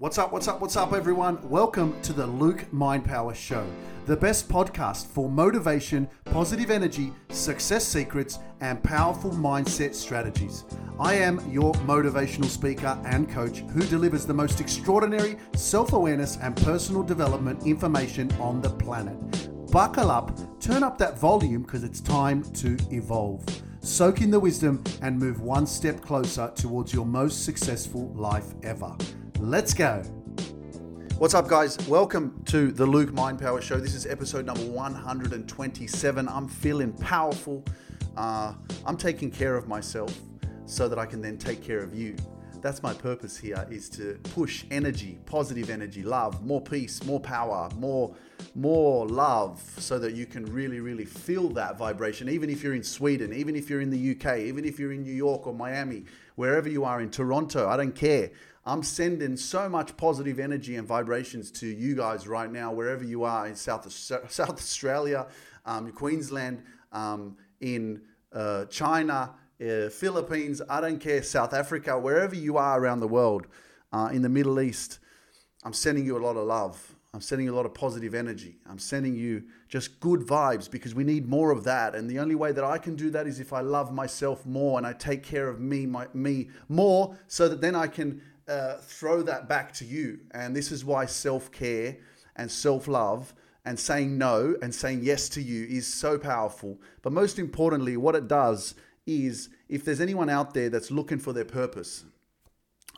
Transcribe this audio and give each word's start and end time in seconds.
What's 0.00 0.16
up, 0.16 0.30
what's 0.32 0.46
up, 0.46 0.60
what's 0.60 0.76
up, 0.76 0.92
everyone? 0.92 1.40
Welcome 1.50 2.00
to 2.02 2.12
the 2.12 2.24
Luke 2.24 2.72
Mind 2.72 3.04
Power 3.04 3.34
Show, 3.34 3.66
the 4.06 4.16
best 4.16 4.48
podcast 4.48 5.08
for 5.08 5.28
motivation, 5.28 6.08
positive 6.26 6.70
energy, 6.70 7.12
success 7.30 7.84
secrets, 7.84 8.38
and 8.60 8.80
powerful 8.80 9.32
mindset 9.32 9.96
strategies. 9.96 10.66
I 11.00 11.14
am 11.14 11.40
your 11.50 11.72
motivational 11.74 12.44
speaker 12.44 12.96
and 13.06 13.28
coach 13.28 13.64
who 13.72 13.80
delivers 13.80 14.24
the 14.24 14.34
most 14.34 14.60
extraordinary 14.60 15.36
self 15.56 15.92
awareness 15.92 16.36
and 16.36 16.56
personal 16.58 17.02
development 17.02 17.66
information 17.66 18.30
on 18.38 18.62
the 18.62 18.70
planet. 18.70 19.18
Buckle 19.72 20.12
up, 20.12 20.38
turn 20.60 20.84
up 20.84 20.96
that 20.98 21.18
volume 21.18 21.62
because 21.62 21.82
it's 21.82 22.00
time 22.00 22.44
to 22.52 22.78
evolve. 22.92 23.44
Soak 23.80 24.20
in 24.20 24.30
the 24.30 24.38
wisdom 24.38 24.84
and 25.02 25.18
move 25.18 25.40
one 25.40 25.66
step 25.66 26.00
closer 26.02 26.52
towards 26.54 26.94
your 26.94 27.04
most 27.04 27.44
successful 27.44 28.12
life 28.14 28.54
ever. 28.62 28.96
Let's 29.40 29.72
go. 29.72 30.02
What's 31.18 31.32
up, 31.32 31.46
guys? 31.46 31.78
Welcome 31.86 32.42
to 32.46 32.72
the 32.72 32.84
Luke 32.84 33.12
Mind 33.12 33.38
Power 33.38 33.62
Show. 33.62 33.78
This 33.78 33.94
is 33.94 34.04
episode 34.04 34.44
number 34.44 34.64
127. 34.64 36.28
I'm 36.28 36.48
feeling 36.48 36.92
powerful. 36.92 37.64
Uh, 38.16 38.54
I'm 38.84 38.96
taking 38.96 39.30
care 39.30 39.54
of 39.54 39.68
myself 39.68 40.12
so 40.66 40.88
that 40.88 40.98
I 40.98 41.06
can 41.06 41.22
then 41.22 41.38
take 41.38 41.62
care 41.62 41.78
of 41.78 41.94
you. 41.94 42.16
That's 42.60 42.82
my 42.82 42.92
purpose 42.92 43.36
here 43.36 43.64
is 43.70 43.88
to 43.90 44.18
push 44.34 44.64
energy, 44.72 45.18
positive 45.24 45.70
energy, 45.70 46.02
love, 46.02 46.44
more 46.44 46.60
peace, 46.60 47.04
more 47.04 47.20
power, 47.20 47.68
more 47.76 48.14
more 48.54 49.06
love 49.06 49.60
so 49.78 49.98
that 49.98 50.14
you 50.14 50.26
can 50.26 50.44
really 50.46 50.80
really 50.80 51.04
feel 51.04 51.48
that 51.50 51.76
vibration 51.76 52.28
even 52.28 52.50
if 52.50 52.62
you're 52.62 52.74
in 52.74 52.82
Sweden, 52.82 53.32
even 53.32 53.54
if 53.54 53.70
you're 53.70 53.80
in 53.80 53.90
the 53.90 54.10
UK, 54.12 54.38
even 54.38 54.64
if 54.64 54.78
you're 54.78 54.92
in 54.92 55.02
New 55.02 55.14
York 55.14 55.46
or 55.46 55.54
Miami, 55.54 56.04
wherever 56.34 56.68
you 56.68 56.84
are 56.84 57.00
in 57.00 57.10
Toronto, 57.10 57.68
I 57.68 57.76
don't 57.76 57.94
care. 57.94 58.30
I'm 58.68 58.82
sending 58.82 59.38
so 59.38 59.66
much 59.66 59.96
positive 59.96 60.38
energy 60.38 60.76
and 60.76 60.86
vibrations 60.86 61.50
to 61.52 61.66
you 61.66 61.96
guys 61.96 62.28
right 62.28 62.52
now, 62.52 62.70
wherever 62.70 63.02
you 63.02 63.24
are 63.24 63.46
in 63.46 63.54
South, 63.54 63.90
South 63.92 64.50
Australia, 64.50 65.26
um, 65.64 65.90
Queensland, 65.90 66.62
um, 66.92 67.38
in 67.62 68.02
uh, 68.30 68.66
China, 68.66 69.32
uh, 69.58 69.88
Philippines, 69.88 70.60
I 70.68 70.82
don't 70.82 70.98
care, 70.98 71.22
South 71.22 71.54
Africa, 71.54 71.98
wherever 71.98 72.34
you 72.34 72.58
are 72.58 72.78
around 72.78 73.00
the 73.00 73.08
world, 73.08 73.46
uh, 73.90 74.10
in 74.12 74.20
the 74.20 74.28
Middle 74.28 74.60
East. 74.60 74.98
I'm 75.64 75.72
sending 75.72 76.04
you 76.04 76.18
a 76.18 76.22
lot 76.22 76.36
of 76.36 76.46
love. 76.46 76.94
I'm 77.14 77.22
sending 77.22 77.46
you 77.46 77.54
a 77.54 77.56
lot 77.56 77.64
of 77.64 77.72
positive 77.72 78.14
energy. 78.14 78.58
I'm 78.68 78.78
sending 78.78 79.14
you 79.14 79.44
just 79.70 79.98
good 79.98 80.20
vibes 80.20 80.70
because 80.70 80.94
we 80.94 81.04
need 81.04 81.26
more 81.26 81.50
of 81.52 81.64
that. 81.64 81.94
And 81.94 82.08
the 82.08 82.18
only 82.18 82.34
way 82.34 82.52
that 82.52 82.64
I 82.64 82.76
can 82.76 82.96
do 82.96 83.08
that 83.10 83.26
is 83.26 83.40
if 83.40 83.54
I 83.54 83.62
love 83.62 83.94
myself 83.94 84.44
more 84.44 84.76
and 84.76 84.86
I 84.86 84.92
take 84.92 85.22
care 85.22 85.48
of 85.48 85.58
me, 85.58 85.86
my, 85.86 86.06
me 86.12 86.50
more, 86.68 87.16
so 87.28 87.48
that 87.48 87.62
then 87.62 87.74
I 87.74 87.86
can 87.86 88.20
uh, 88.48 88.78
throw 88.78 89.22
that 89.22 89.48
back 89.48 89.72
to 89.74 89.84
you. 89.84 90.20
And 90.32 90.56
this 90.56 90.72
is 90.72 90.84
why 90.84 91.06
self 91.06 91.52
care 91.52 91.96
and 92.36 92.50
self 92.50 92.88
love 92.88 93.34
and 93.64 93.78
saying 93.78 94.16
no 94.16 94.56
and 94.62 94.74
saying 94.74 95.00
yes 95.02 95.28
to 95.30 95.42
you 95.42 95.66
is 95.66 95.86
so 95.86 96.18
powerful. 96.18 96.80
But 97.02 97.12
most 97.12 97.38
importantly, 97.38 97.96
what 97.96 98.14
it 98.14 98.28
does 98.28 98.74
is 99.06 99.50
if 99.68 99.84
there's 99.84 100.00
anyone 100.00 100.30
out 100.30 100.54
there 100.54 100.70
that's 100.70 100.90
looking 100.90 101.18
for 101.18 101.32
their 101.32 101.44
purpose, 101.44 102.04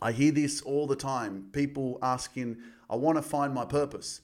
I 0.03 0.13
hear 0.13 0.33
this 0.33 0.63
all 0.63 0.87
the 0.87 0.97
time. 0.97 1.49
People 1.53 1.99
asking, 2.03 2.59
I 2.89 2.97
want 2.97 3.17
to 3.19 3.23
find 3.23 3.53
my 3.53 3.65
purpose. 3.65 4.21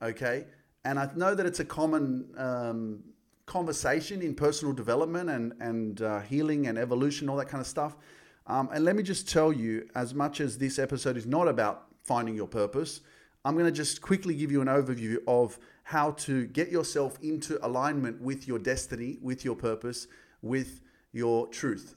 Okay. 0.00 0.46
And 0.84 0.98
I 0.98 1.08
know 1.14 1.34
that 1.34 1.46
it's 1.46 1.60
a 1.60 1.64
common 1.64 2.28
um, 2.36 3.04
conversation 3.46 4.22
in 4.22 4.34
personal 4.34 4.72
development 4.72 5.30
and, 5.30 5.52
and 5.60 6.02
uh, 6.02 6.20
healing 6.20 6.66
and 6.66 6.78
evolution, 6.78 7.28
all 7.28 7.36
that 7.36 7.48
kind 7.48 7.60
of 7.60 7.66
stuff. 7.66 7.96
Um, 8.46 8.68
and 8.72 8.84
let 8.84 8.96
me 8.96 9.02
just 9.02 9.28
tell 9.28 9.52
you, 9.52 9.88
as 9.94 10.14
much 10.14 10.40
as 10.40 10.58
this 10.58 10.78
episode 10.78 11.16
is 11.16 11.26
not 11.26 11.48
about 11.48 11.86
finding 12.02 12.34
your 12.34 12.48
purpose, 12.48 13.00
I'm 13.44 13.54
going 13.54 13.66
to 13.66 13.72
just 13.72 14.00
quickly 14.02 14.34
give 14.34 14.52
you 14.52 14.60
an 14.60 14.68
overview 14.68 15.18
of 15.26 15.58
how 15.84 16.12
to 16.12 16.46
get 16.46 16.70
yourself 16.70 17.18
into 17.22 17.64
alignment 17.64 18.20
with 18.20 18.46
your 18.46 18.58
destiny, 18.58 19.18
with 19.20 19.44
your 19.44 19.56
purpose, 19.56 20.06
with 20.40 20.80
your 21.12 21.46
truth. 21.48 21.96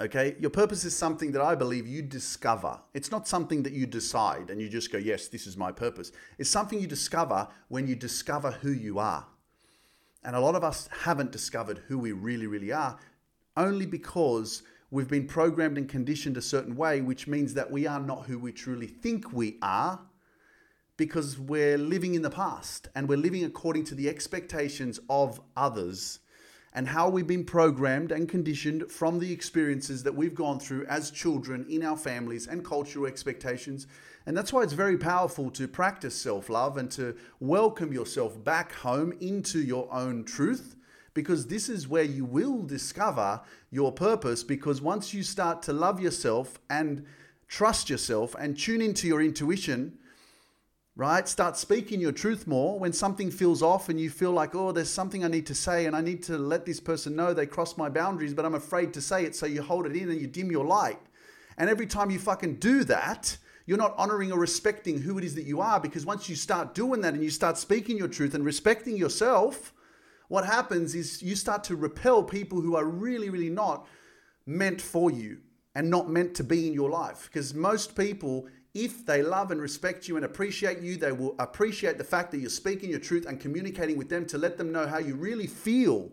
Okay, 0.00 0.34
your 0.40 0.50
purpose 0.50 0.84
is 0.84 0.96
something 0.96 1.30
that 1.32 1.42
I 1.42 1.54
believe 1.54 1.86
you 1.86 2.02
discover. 2.02 2.80
It's 2.94 3.12
not 3.12 3.28
something 3.28 3.62
that 3.62 3.72
you 3.72 3.86
decide 3.86 4.50
and 4.50 4.60
you 4.60 4.68
just 4.68 4.90
go, 4.90 4.98
yes, 4.98 5.28
this 5.28 5.46
is 5.46 5.56
my 5.56 5.70
purpose. 5.70 6.10
It's 6.36 6.50
something 6.50 6.80
you 6.80 6.88
discover 6.88 7.46
when 7.68 7.86
you 7.86 7.94
discover 7.94 8.50
who 8.50 8.72
you 8.72 8.98
are. 8.98 9.24
And 10.24 10.34
a 10.34 10.40
lot 10.40 10.56
of 10.56 10.64
us 10.64 10.88
haven't 11.02 11.30
discovered 11.30 11.82
who 11.86 11.98
we 11.98 12.10
really, 12.10 12.48
really 12.48 12.72
are, 12.72 12.98
only 13.56 13.86
because 13.86 14.62
We've 14.94 15.08
been 15.08 15.26
programmed 15.26 15.76
and 15.76 15.88
conditioned 15.88 16.36
a 16.36 16.40
certain 16.40 16.76
way, 16.76 17.00
which 17.00 17.26
means 17.26 17.54
that 17.54 17.68
we 17.68 17.84
are 17.84 17.98
not 17.98 18.26
who 18.26 18.38
we 18.38 18.52
truly 18.52 18.86
think 18.86 19.32
we 19.32 19.58
are 19.60 19.98
because 20.96 21.36
we're 21.36 21.76
living 21.76 22.14
in 22.14 22.22
the 22.22 22.30
past 22.30 22.86
and 22.94 23.08
we're 23.08 23.18
living 23.18 23.44
according 23.44 23.86
to 23.86 23.96
the 23.96 24.08
expectations 24.08 25.00
of 25.10 25.40
others 25.56 26.20
and 26.74 26.86
how 26.86 27.08
we've 27.08 27.26
been 27.26 27.44
programmed 27.44 28.12
and 28.12 28.28
conditioned 28.28 28.88
from 28.88 29.18
the 29.18 29.32
experiences 29.32 30.04
that 30.04 30.14
we've 30.14 30.36
gone 30.36 30.60
through 30.60 30.86
as 30.86 31.10
children 31.10 31.66
in 31.68 31.82
our 31.82 31.96
families 31.96 32.46
and 32.46 32.64
cultural 32.64 33.06
expectations. 33.06 33.88
And 34.26 34.36
that's 34.36 34.52
why 34.52 34.62
it's 34.62 34.74
very 34.74 34.96
powerful 34.96 35.50
to 35.50 35.66
practice 35.66 36.14
self 36.14 36.48
love 36.48 36.76
and 36.76 36.88
to 36.92 37.16
welcome 37.40 37.92
yourself 37.92 38.44
back 38.44 38.70
home 38.70 39.12
into 39.20 39.58
your 39.58 39.92
own 39.92 40.22
truth 40.22 40.76
because 41.14 41.46
this 41.46 41.68
is 41.68 41.88
where 41.88 42.02
you 42.02 42.24
will 42.24 42.62
discover 42.62 43.40
your 43.70 43.92
purpose. 43.92 44.42
Because 44.42 44.82
once 44.82 45.14
you 45.14 45.22
start 45.22 45.62
to 45.62 45.72
love 45.72 46.00
yourself 46.00 46.58
and 46.68 47.06
trust 47.46 47.88
yourself 47.88 48.34
and 48.38 48.58
tune 48.58 48.82
into 48.82 49.06
your 49.06 49.22
intuition, 49.22 49.96
right? 50.96 51.28
Start 51.28 51.56
speaking 51.56 52.00
your 52.00 52.12
truth 52.12 52.46
more 52.46 52.78
when 52.78 52.92
something 52.92 53.30
feels 53.30 53.62
off 53.62 53.88
and 53.88 54.00
you 54.00 54.10
feel 54.10 54.32
like, 54.32 54.54
oh, 54.54 54.72
there's 54.72 54.90
something 54.90 55.24
I 55.24 55.28
need 55.28 55.46
to 55.46 55.54
say 55.54 55.86
and 55.86 55.94
I 55.94 56.00
need 56.00 56.22
to 56.24 56.36
let 56.36 56.66
this 56.66 56.80
person 56.80 57.14
know 57.14 57.32
they 57.32 57.46
crossed 57.46 57.78
my 57.78 57.88
boundaries, 57.88 58.34
but 58.34 58.44
I'm 58.44 58.54
afraid 58.54 58.92
to 58.94 59.00
say 59.00 59.24
it. 59.24 59.36
So 59.36 59.46
you 59.46 59.62
hold 59.62 59.86
it 59.86 59.96
in 59.96 60.10
and 60.10 60.20
you 60.20 60.26
dim 60.26 60.50
your 60.50 60.64
light. 60.64 61.00
And 61.56 61.70
every 61.70 61.86
time 61.86 62.10
you 62.10 62.18
fucking 62.18 62.56
do 62.56 62.82
that, 62.84 63.36
you're 63.66 63.78
not 63.78 63.94
honoring 63.96 64.32
or 64.32 64.38
respecting 64.38 65.00
who 65.00 65.16
it 65.16 65.24
is 65.24 65.34
that 65.36 65.44
you 65.44 65.60
are 65.60 65.80
because 65.80 66.04
once 66.04 66.28
you 66.28 66.36
start 66.36 66.74
doing 66.74 67.00
that 67.00 67.14
and 67.14 67.22
you 67.22 67.30
start 67.30 67.56
speaking 67.56 67.96
your 67.96 68.08
truth 68.08 68.34
and 68.34 68.44
respecting 68.44 68.96
yourself, 68.96 69.72
what 70.34 70.44
happens 70.44 70.96
is 70.96 71.22
you 71.22 71.36
start 71.36 71.62
to 71.62 71.76
repel 71.76 72.20
people 72.20 72.60
who 72.60 72.74
are 72.74 72.84
really, 72.84 73.30
really 73.30 73.48
not 73.48 73.86
meant 74.46 74.80
for 74.80 75.08
you 75.08 75.38
and 75.76 75.88
not 75.88 76.10
meant 76.10 76.34
to 76.34 76.42
be 76.42 76.66
in 76.66 76.74
your 76.74 76.90
life. 76.90 77.30
Because 77.30 77.54
most 77.54 77.94
people, 77.94 78.48
if 78.74 79.06
they 79.06 79.22
love 79.22 79.52
and 79.52 79.60
respect 79.62 80.08
you 80.08 80.16
and 80.16 80.24
appreciate 80.24 80.80
you, 80.80 80.96
they 80.96 81.12
will 81.12 81.36
appreciate 81.38 81.98
the 81.98 82.02
fact 82.02 82.32
that 82.32 82.38
you're 82.38 82.50
speaking 82.50 82.90
your 82.90 82.98
truth 82.98 83.26
and 83.26 83.38
communicating 83.38 83.96
with 83.96 84.08
them 84.08 84.26
to 84.26 84.36
let 84.36 84.58
them 84.58 84.72
know 84.72 84.88
how 84.88 84.98
you 84.98 85.14
really 85.14 85.46
feel. 85.46 86.10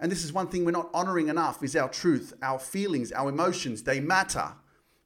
And 0.00 0.10
this 0.10 0.24
is 0.24 0.32
one 0.32 0.46
thing 0.46 0.64
we're 0.64 0.70
not 0.70 0.88
honoring 0.94 1.28
enough 1.28 1.62
is 1.62 1.76
our 1.76 1.90
truth, 1.90 2.32
our 2.40 2.58
feelings, 2.58 3.12
our 3.12 3.28
emotions. 3.28 3.82
They 3.82 4.00
matter. 4.00 4.54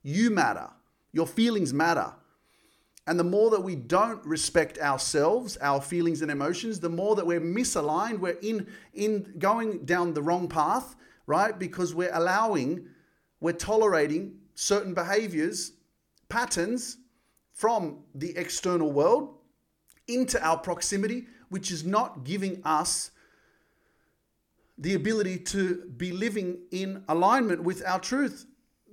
You 0.05 0.31
matter. 0.31 0.71
Your 1.13 1.27
feelings 1.27 1.75
matter. 1.75 2.13
And 3.07 3.21
the 3.21 3.25
more 3.25 3.51
that 3.51 3.61
we 3.61 3.77
don't 3.77 4.25
respect 4.27 4.79
ourselves, 4.79 5.57
our 5.59 5.81
feelings 5.81 6.23
and 6.23 6.31
emotions, 6.31 6.81
the 6.81 6.89
more 6.89 7.15
that 7.15 7.27
we're 7.27 7.41
misaligned, 7.41 8.19
we're 8.19 8.39
in, 8.43 8.67
in 8.95 9.35
going 9.39 9.85
down 9.85 10.13
the 10.13 10.23
wrong 10.23 10.49
path, 10.49 10.97
right? 11.27 11.57
Because 11.57 11.95
we're 11.95 12.15
allowing, 12.15 12.87
we're 13.41 13.53
tolerating 13.53 14.39
certain 14.55 14.93
behaviors, 14.93 15.73
patterns 16.29 16.97
from 17.53 18.01
the 18.15 18.37
external 18.37 18.91
world 18.91 19.37
into 20.09 20.45
our 20.45 20.59
proximity, 20.59 21.27
which 21.49 21.71
is 21.71 21.85
not 21.85 22.25
giving 22.25 22.61
us 22.65 23.13
the 24.79 24.95
ability 24.95 25.39
to 25.39 25.85
be 25.97 26.11
living 26.11 26.59
in 26.73 27.05
alignment 27.09 27.63
with 27.63 27.85
our 27.87 28.01
truth 28.01 28.47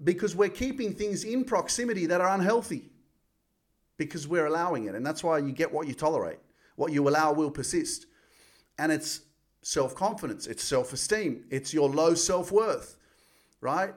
because 0.03 0.35
we're 0.35 0.50
keeping 0.50 0.94
things 0.94 1.24
in 1.24 1.44
proximity 1.44 2.06
that 2.06 2.21
are 2.21 2.30
unhealthy 2.30 2.93
because 3.98 4.28
we're 4.28 4.45
allowing 4.45 4.86
it. 4.86 4.95
And 4.95 5.06
that's 5.06 5.24
why 5.24 5.38
you 5.40 5.51
get 5.51 5.72
what 5.72 5.88
you 5.88 5.94
tolerate. 5.94 6.40
What 6.75 6.92
you 6.92 7.07
allow 7.07 7.34
will 7.34 7.51
persist. 7.51 8.07
And 8.78 8.92
it's 8.92 9.22
self 9.62 9.95
confidence, 9.95 10.48
it's 10.48 10.63
self 10.63 10.94
esteem, 10.94 11.45
it's 11.50 11.74
your 11.74 11.90
low 11.90 12.16
self 12.16 12.51
worth, 12.51 12.98
right? 13.62 13.94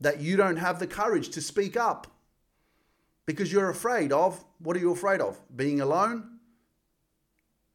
That 0.00 0.20
you 0.20 0.36
don't 0.36 0.56
have 0.56 0.78
the 0.78 0.86
courage 0.86 1.30
to 1.30 1.40
speak 1.40 1.76
up 1.76 2.06
because 3.26 3.52
you're 3.52 3.70
afraid 3.70 4.12
of 4.12 4.44
what 4.58 4.76
are 4.76 4.80
you 4.80 4.92
afraid 4.92 5.20
of? 5.20 5.40
Being 5.54 5.80
alone? 5.80 6.38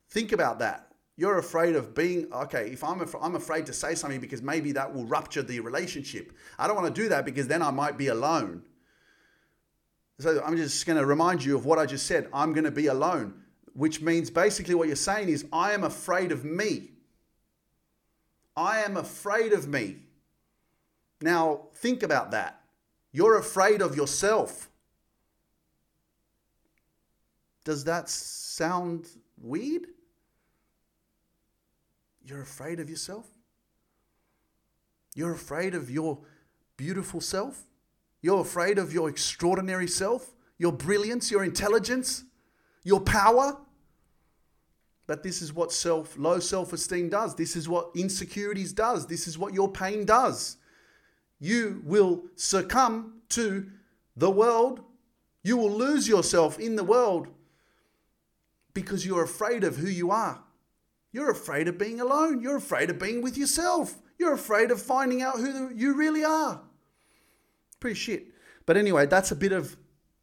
Think 0.10 0.32
about 0.32 0.60
that. 0.60 0.88
You're 1.18 1.38
afraid 1.38 1.76
of 1.76 1.94
being 1.94 2.32
okay. 2.34 2.70
If 2.70 2.84
I'm 2.84 3.02
af- 3.02 3.16
I'm 3.22 3.36
afraid 3.36 3.66
to 3.68 3.74
say 3.74 3.94
something 3.94 4.22
because 4.22 4.42
maybe 4.42 4.72
that 4.72 4.94
will 4.94 5.06
rupture 5.06 5.44
the 5.44 5.60
relationship. 5.60 6.32
I 6.58 6.66
don't 6.66 6.76
want 6.76 6.94
to 6.94 7.02
do 7.02 7.10
that 7.10 7.26
because 7.26 7.48
then 7.48 7.62
I 7.62 7.72
might 7.72 7.98
be 7.98 8.08
alone. 8.08 8.64
So 10.20 10.44
I'm 10.46 10.58
just 10.58 10.86
going 10.86 10.98
to 11.00 11.06
remind 11.06 11.44
you 11.44 11.56
of 11.56 11.66
what 11.66 11.80
I 11.80 11.86
just 11.86 12.06
said. 12.06 12.28
I'm 12.34 12.52
going 12.52 12.66
to 12.66 12.72
be 12.72 12.88
alone, 12.88 13.34
which 13.74 14.02
means 14.02 14.30
basically 14.30 14.76
what 14.76 14.88
you're 14.88 14.98
saying 14.98 15.30
is, 15.30 15.46
I 15.54 15.72
am 15.72 15.86
afraid 15.86 16.34
of 16.34 16.44
me. 16.44 16.92
I 18.56 18.80
am 18.82 18.98
afraid 18.98 19.54
of 19.54 19.68
me. 19.68 19.98
Now, 21.22 21.68
think 21.76 22.04
about 22.04 22.32
that. 22.32 22.62
You're 23.14 23.38
afraid 23.38 23.82
of 23.82 23.96
yourself. 23.96 24.70
Does 27.64 27.86
that 27.86 28.10
sound 28.10 29.08
weird? 29.42 29.88
You're 32.26 32.42
afraid 32.42 32.82
of 32.82 32.90
yourself? 32.90 33.26
You're 35.16 35.34
afraid 35.34 35.74
of 35.74 35.90
your 35.90 36.20
beautiful 36.76 37.22
self? 37.22 37.69
You're 38.22 38.42
afraid 38.42 38.78
of 38.78 38.94
your 38.94 39.10
extraordinary 39.10 39.88
self, 39.88 40.34
your 40.58 40.72
brilliance, 40.72 41.32
your 41.32 41.44
intelligence, 41.44 42.24
your 42.84 43.00
power? 43.00 43.58
But 45.08 45.24
this 45.24 45.42
is 45.42 45.54
what 45.54 45.72
self 45.72 46.18
low 46.18 46.40
self-esteem 46.40 47.10
does. 47.10 47.36
This 47.36 47.56
is 47.56 47.68
what 47.68 47.90
insecurities 47.96 48.74
does. 48.74 49.08
This 49.08 49.28
is 49.28 49.38
what 49.38 49.54
your 49.54 49.72
pain 49.72 50.06
does. 50.06 50.58
You 51.40 51.82
will 51.86 52.26
succumb 52.36 53.22
to 53.30 53.68
the 54.16 54.30
world. 54.30 54.82
You 55.42 55.58
will 55.58 55.72
lose 55.72 56.08
yourself 56.08 56.60
in 56.60 56.76
the 56.76 56.84
world 56.84 57.28
because 58.74 59.06
you're 59.06 59.24
afraid 59.24 59.64
of 59.64 59.78
who 59.78 59.88
you 59.88 60.12
are. 60.12 60.44
You're 61.12 61.32
afraid 61.32 61.68
of 61.68 61.78
being 61.78 62.00
alone. 62.00 62.42
You're 62.42 62.58
afraid 62.58 62.90
of 62.90 63.00
being 63.00 63.22
with 63.22 63.38
yourself. 63.38 63.96
You're 64.20 64.34
afraid 64.34 64.70
of 64.70 64.82
finding 64.82 65.22
out 65.22 65.38
who 65.38 65.74
you 65.74 65.96
really 65.96 66.24
are. 66.24 66.62
Pretty 67.80 67.96
shit. 67.96 68.28
But 68.66 68.78
anyway, 68.78 69.06
that's 69.06 69.32
a 69.32 69.36
bit 69.36 69.52
of 69.52 69.78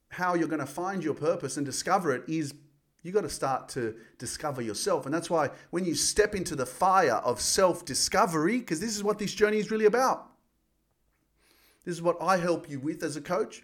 how 0.09 0.35
you're 0.35 0.49
going 0.49 0.61
to 0.61 0.67
find 0.67 1.03
your 1.03 1.15
purpose 1.15 1.57
and 1.57 1.67
discover 1.67 2.15
it 2.15 2.23
is 2.29 2.55
you 3.03 3.13
got 3.13 3.23
to 3.23 3.29
start 3.29 3.69
to 3.71 3.95
discover 4.19 4.61
yourself. 4.61 5.07
And 5.07 5.15
that's 5.15 5.31
why 5.31 5.51
when 5.71 5.85
you 5.85 5.95
step 5.95 6.35
into 6.35 6.57
the 6.57 6.67
fire 6.67 7.17
of 7.25 7.41
self 7.41 7.85
discovery, 7.85 8.59
because 8.59 8.81
this 8.81 8.97
is 8.97 9.05
what 9.05 9.19
this 9.19 9.33
journey 9.33 9.59
is 9.59 9.71
really 9.71 9.87
about. 9.87 10.31
This 11.85 11.95
is 11.95 12.03
what 12.03 12.17
I 12.21 12.37
help 12.37 12.69
you 12.69 12.81
with 12.81 13.05
as 13.05 13.17
a 13.17 13.21
coach, 13.21 13.63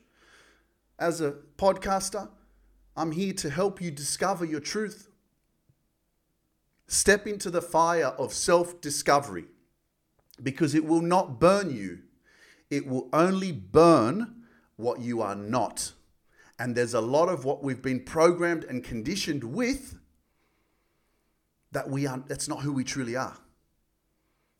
as 0.98 1.20
a 1.20 1.34
podcaster. 1.58 2.30
I'm 2.96 3.10
here 3.10 3.32
to 3.34 3.50
help 3.50 3.80
you 3.80 3.90
discover 3.90 4.44
your 4.44 4.60
truth. 4.60 5.08
Step 6.86 7.26
into 7.26 7.50
the 7.50 7.62
fire 7.62 8.14
of 8.18 8.32
self 8.32 8.80
discovery 8.80 9.46
because 10.40 10.74
it 10.74 10.84
will 10.84 11.00
not 11.00 11.40
burn 11.40 11.74
you, 11.74 11.98
it 12.72 12.86
will 12.86 13.10
only 13.12 13.52
burn 13.52 14.34
what 14.76 14.98
you 14.98 15.20
are 15.20 15.36
not. 15.36 15.92
And 16.58 16.74
there's 16.74 16.94
a 16.94 17.02
lot 17.02 17.28
of 17.28 17.44
what 17.44 17.62
we've 17.62 17.82
been 17.82 18.00
programmed 18.00 18.64
and 18.64 18.82
conditioned 18.82 19.44
with 19.44 19.98
that 21.72 21.90
we 21.90 22.06
aren't. 22.06 22.28
that's 22.28 22.48
not 22.48 22.62
who 22.62 22.72
we 22.72 22.82
truly 22.82 23.14
are. 23.14 23.36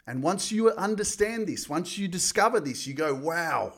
And 0.06 0.22
once 0.22 0.52
you 0.52 0.70
understand 0.72 1.46
this, 1.46 1.70
once 1.70 1.96
you 1.96 2.06
discover 2.06 2.60
this, 2.60 2.86
you 2.86 2.92
go, 2.92 3.14
wow, 3.14 3.72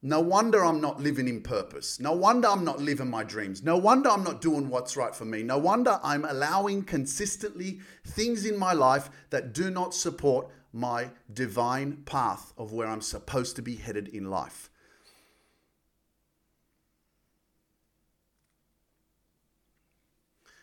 no 0.00 0.20
wonder 0.20 0.64
I'm 0.64 0.80
not 0.80 1.00
living 1.00 1.28
in 1.28 1.42
purpose. 1.42 2.00
No 2.00 2.12
wonder 2.12 2.48
I'm 2.48 2.64
not 2.64 2.80
living 2.80 3.10
my 3.10 3.24
dreams. 3.24 3.62
No 3.62 3.76
wonder 3.76 4.08
I'm 4.08 4.24
not 4.24 4.40
doing 4.40 4.70
what's 4.70 4.96
right 4.96 5.14
for 5.14 5.26
me. 5.26 5.42
No 5.42 5.58
wonder 5.58 6.00
I'm 6.02 6.24
allowing 6.24 6.84
consistently 6.84 7.80
things 8.06 8.46
in 8.46 8.56
my 8.56 8.72
life 8.72 9.10
that 9.28 9.52
do 9.52 9.70
not 9.70 9.92
support 9.92 10.48
my 10.76 11.08
divine 11.32 12.02
path 12.04 12.52
of 12.58 12.72
where 12.72 12.86
I'm 12.86 13.00
supposed 13.00 13.56
to 13.56 13.62
be 13.62 13.76
headed 13.76 14.08
in 14.08 14.30
life. 14.30 14.68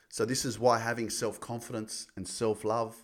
So, 0.09 0.23
this 0.25 0.45
is 0.45 0.59
why 0.59 0.77
having 0.77 1.09
self 1.09 1.39
confidence 1.39 2.05
and 2.15 2.27
self 2.27 2.63
love 2.63 3.03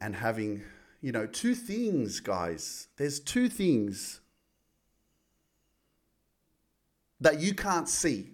and 0.00 0.14
having, 0.14 0.62
you 1.00 1.10
know, 1.10 1.26
two 1.26 1.56
things, 1.56 2.20
guys. 2.20 2.86
There's 2.96 3.18
two 3.18 3.48
things 3.48 4.20
that 7.20 7.40
you 7.40 7.52
can't 7.54 7.88
see. 7.88 8.30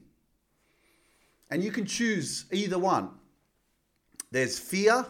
And 1.50 1.64
you 1.64 1.70
can 1.70 1.86
choose 1.86 2.44
either 2.52 2.78
one. 2.78 3.08
There's 4.30 4.58
fear 4.58 5.06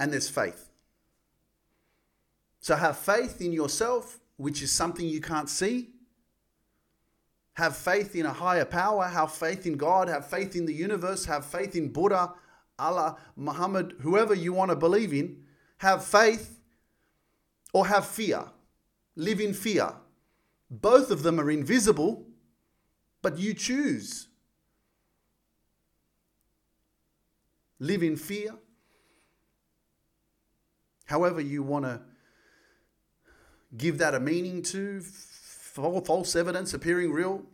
and 0.00 0.12
there's 0.12 0.28
faith. 0.28 0.70
So 2.60 2.76
have 2.76 2.98
faith 2.98 3.40
in 3.40 3.52
yourself, 3.52 4.18
which 4.36 4.62
is 4.62 4.70
something 4.70 5.06
you 5.06 5.20
can't 5.20 5.48
see. 5.48 5.90
Have 7.54 7.76
faith 7.76 8.14
in 8.14 8.26
a 8.26 8.32
higher 8.32 8.64
power, 8.64 9.04
have 9.04 9.32
faith 9.32 9.66
in 9.66 9.76
God, 9.76 10.08
have 10.08 10.28
faith 10.28 10.54
in 10.54 10.64
the 10.66 10.74
universe, 10.74 11.24
have 11.24 11.44
faith 11.44 11.74
in 11.74 11.88
Buddha, 11.88 12.32
Allah, 12.78 13.16
Muhammad, 13.36 13.96
whoever 14.00 14.34
you 14.34 14.52
want 14.52 14.70
to 14.70 14.76
believe 14.76 15.12
in. 15.12 15.42
Have 15.78 16.04
faith 16.04 16.60
or 17.72 17.86
have 17.86 18.06
fear. 18.06 18.44
Live 19.16 19.40
in 19.40 19.52
fear. 19.52 19.92
Both 20.70 21.10
of 21.10 21.22
them 21.22 21.40
are 21.40 21.50
invisible, 21.50 22.26
but 23.22 23.38
you 23.38 23.54
choose. 23.54 24.28
Live 27.80 28.02
in 28.02 28.16
fear. 28.16 28.54
However, 31.08 31.40
you 31.40 31.62
want 31.62 31.86
to 31.86 32.02
give 33.74 33.96
that 33.96 34.14
a 34.14 34.20
meaning 34.20 34.60
to 34.62 35.00
false 35.00 36.36
evidence 36.36 36.74
appearing 36.74 37.12
real. 37.12 37.44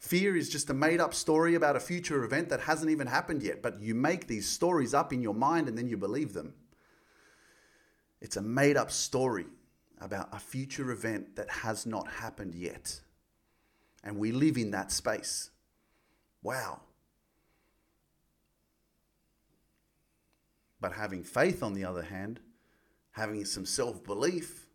Fear 0.00 0.36
is 0.36 0.48
just 0.48 0.68
a 0.68 0.74
made 0.74 1.00
up 1.00 1.14
story 1.14 1.54
about 1.54 1.76
a 1.76 1.80
future 1.80 2.24
event 2.24 2.48
that 2.48 2.62
hasn't 2.62 2.90
even 2.90 3.06
happened 3.06 3.44
yet, 3.44 3.62
but 3.62 3.80
you 3.80 3.94
make 3.94 4.26
these 4.26 4.48
stories 4.48 4.94
up 4.94 5.12
in 5.12 5.22
your 5.22 5.34
mind 5.34 5.68
and 5.68 5.78
then 5.78 5.86
you 5.86 5.96
believe 5.96 6.32
them. 6.32 6.54
It's 8.20 8.36
a 8.36 8.42
made 8.42 8.76
up 8.76 8.90
story 8.90 9.46
about 10.00 10.28
a 10.32 10.40
future 10.40 10.90
event 10.90 11.36
that 11.36 11.50
has 11.50 11.86
not 11.86 12.08
happened 12.08 12.56
yet. 12.56 13.00
And 14.02 14.18
we 14.18 14.32
live 14.32 14.56
in 14.56 14.72
that 14.72 14.90
space. 14.90 15.50
Wow. 16.42 16.80
But 20.80 20.92
having 20.92 21.24
faith, 21.24 21.62
on 21.62 21.74
the 21.74 21.84
other 21.84 22.02
hand, 22.02 22.40
having 23.12 23.44
some 23.44 23.66
self 23.66 24.04
belief, 24.04 24.66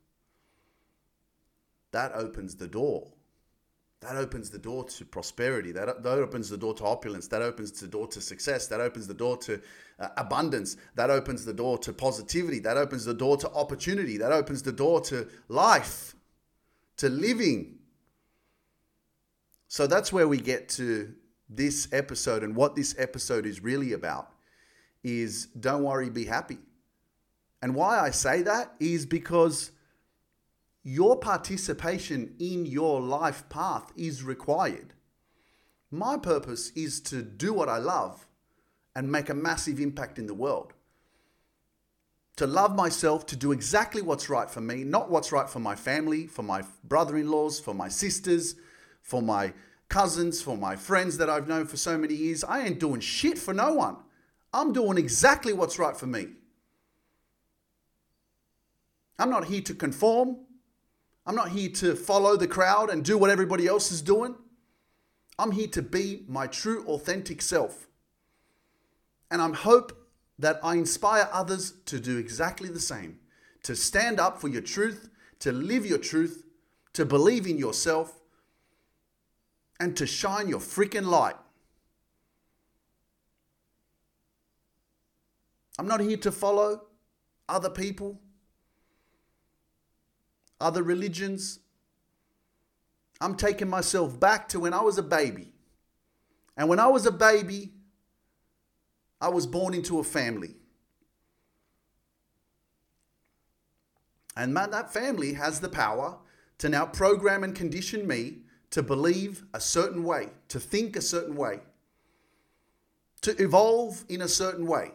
that 1.92 2.12
opens 2.14 2.56
the 2.56 2.68
door. 2.68 3.14
That 4.02 4.18
opens 4.18 4.50
the 4.50 4.60
door 4.60 4.84
to 4.84 5.06
prosperity. 5.06 5.72
That, 5.72 6.04
that 6.04 6.18
opens 6.18 6.50
the 6.50 6.58
door 6.58 6.74
to 6.74 6.84
opulence. 6.84 7.30
That 7.30 7.42
opens 7.42 7.72
the 7.72 7.88
door 7.88 8.08
to 8.08 8.20
success. 8.20 8.68
That 8.68 8.82
opens 8.82 9.08
the 9.08 9.14
door 9.14 9.38
to 9.38 9.62
uh, 9.98 10.10
abundance. 10.18 10.76
That 10.96 11.10
opens 11.10 11.46
the 11.46 11.54
door 11.54 11.78
to 11.78 11.94
positivity. 11.94 12.60
That 12.60 12.76
opens 12.76 13.06
the 13.06 13.14
door 13.14 13.38
to 13.38 13.50
opportunity. 13.52 14.18
That 14.18 14.34
opens 14.34 14.62
the 14.62 14.74
door 14.74 15.00
to 15.02 15.30
life, 15.48 16.16
to 16.98 17.08
living. 17.08 17.77
So 19.70 19.88
that's 19.88 20.12
where 20.12 20.27
we 20.27 20.42
get 20.42 20.68
to 20.70 21.13
this 21.48 21.88
episode 21.94 22.44
and 22.44 22.58
what 22.58 22.75
this 22.75 22.96
episode 22.98 23.46
is 23.46 23.63
really 23.63 23.94
about 23.94 24.33
is 25.03 25.48
don't 25.48 25.83
worry, 25.83 26.10
be 26.10 26.25
happy. 26.25 26.60
And 27.62 27.75
why 27.75 28.00
I 28.00 28.12
say 28.12 28.41
that 28.41 28.74
is 28.79 29.05
because 29.05 29.72
your 30.83 31.17
participation 31.17 32.36
in 32.39 32.65
your 32.65 33.00
life 33.00 33.48
path 33.50 33.91
is 33.95 34.24
required. 34.24 34.93
My 35.89 36.17
purpose 36.17 36.72
is 36.75 37.00
to 37.01 37.22
do 37.22 37.53
what 37.53 37.69
I 37.69 37.77
love 37.77 38.27
and 38.95 39.12
make 39.12 39.29
a 39.29 39.33
massive 39.33 39.79
impact 39.79 40.19
in 40.19 40.27
the 40.27 40.33
world. 40.33 40.74
To 42.38 42.48
love 42.48 42.75
myself, 42.75 43.25
to 43.27 43.36
do 43.36 43.51
exactly 43.51 44.01
what's 44.01 44.29
right 44.29 44.50
for 44.50 44.60
me, 44.60 44.83
not 44.83 45.10
what's 45.10 45.31
right 45.31 45.48
for 45.48 45.60
my 45.60 45.75
family, 45.75 46.25
for 46.25 46.43
my 46.43 46.63
brother 46.83 47.15
in 47.15 47.29
laws, 47.29 47.60
for 47.60 47.74
my 47.74 47.88
sisters, 47.88 48.55
for 49.01 49.22
my 49.22 49.53
cousins, 49.88 50.41
for 50.41 50.57
my 50.57 50.75
friends 50.75 51.17
that 51.19 51.29
I've 51.29 51.48
known 51.48 51.67
for 51.67 51.77
so 51.77 51.98
many 51.98 52.15
years. 52.15 52.43
I 52.43 52.65
ain't 52.65 52.79
doing 52.79 53.00
shit 53.00 53.38
for 53.38 53.53
no 53.53 53.74
one. 53.74 53.98
I'm 54.53 54.72
doing 54.72 54.98
exactly 54.98 55.51
what's 55.53 55.79
right 55.79 55.98
for 55.98 56.05
me. 56.05 56.27
I'm 59.17 59.29
not 59.29 59.45
here 59.45 59.62
to 59.62 59.74
conform. 59.74 60.38
I'm 61.25 61.36
not 61.36 61.50
here 61.50 61.69
to 61.69 61.95
follow 61.95 62.36
the 62.36 62.48
crowd 62.48 62.89
and 62.89 63.03
do 63.03 63.17
what 63.17 63.29
everybody 63.29 63.67
else 63.67 63.91
is 63.91 64.01
doing. 64.01 64.36
I'm 65.39 65.51
here 65.51 65.67
to 65.67 65.81
be 65.81 66.25
my 66.27 66.48
true, 66.48 66.86
authentic 66.86 67.41
self. 67.41 67.88
And 69.31 69.41
I 69.41 69.50
hope 69.51 70.07
that 70.38 70.60
I 70.63 70.75
inspire 70.75 71.29
others 71.31 71.74
to 71.86 72.00
do 72.00 72.17
exactly 72.17 72.69
the 72.69 72.79
same 72.79 73.19
to 73.63 73.75
stand 73.75 74.19
up 74.19 74.41
for 74.41 74.50
your 74.50 74.62
truth, 74.62 75.10
to 75.39 75.51
live 75.53 75.86
your 75.86 75.98
truth, 75.98 76.43
to 76.91 77.05
believe 77.05 77.48
in 77.48 77.57
yourself, 77.57 78.19
and 79.79 79.95
to 79.95 80.05
shine 80.05 80.50
your 80.50 80.60
freaking 80.60 81.05
light. 81.05 81.36
I'm 85.80 85.88
not 85.88 86.00
here 86.00 86.18
to 86.18 86.32
follow 86.32 86.84
other 87.50 87.70
people 87.70 88.20
other 90.63 90.82
religions. 90.82 91.60
I'm 93.22 93.36
taking 93.36 93.70
myself 93.70 94.20
back 94.20 94.50
to 94.50 94.60
when 94.60 94.74
I 94.74 94.82
was 94.82 94.98
a 94.98 95.03
baby. 95.03 95.51
And 96.58 96.70
when 96.70 96.80
I 96.80 96.88
was 96.88 97.06
a 97.06 97.12
baby, 97.12 97.74
I 99.20 99.30
was 99.30 99.46
born 99.46 99.74
into 99.74 100.00
a 100.00 100.03
family. 100.03 100.56
And 104.36 104.53
man, 104.53 104.72
that 104.72 104.92
family 104.92 105.34
has 105.34 105.60
the 105.60 105.70
power 105.70 106.18
to 106.58 106.70
now 106.70 106.86
program 106.86 107.44
and 107.44 107.53
condition 107.53 108.08
me 108.08 108.39
to 108.72 108.82
believe 108.82 109.44
a 109.53 109.60
certain 109.60 110.03
way, 110.03 110.30
to 110.48 110.60
think 110.60 110.96
a 110.96 111.01
certain 111.01 111.36
way, 111.36 111.60
to 113.22 113.39
evolve 113.42 114.03
in 114.10 114.22
a 114.22 114.27
certain 114.27 114.65
way. 114.65 114.92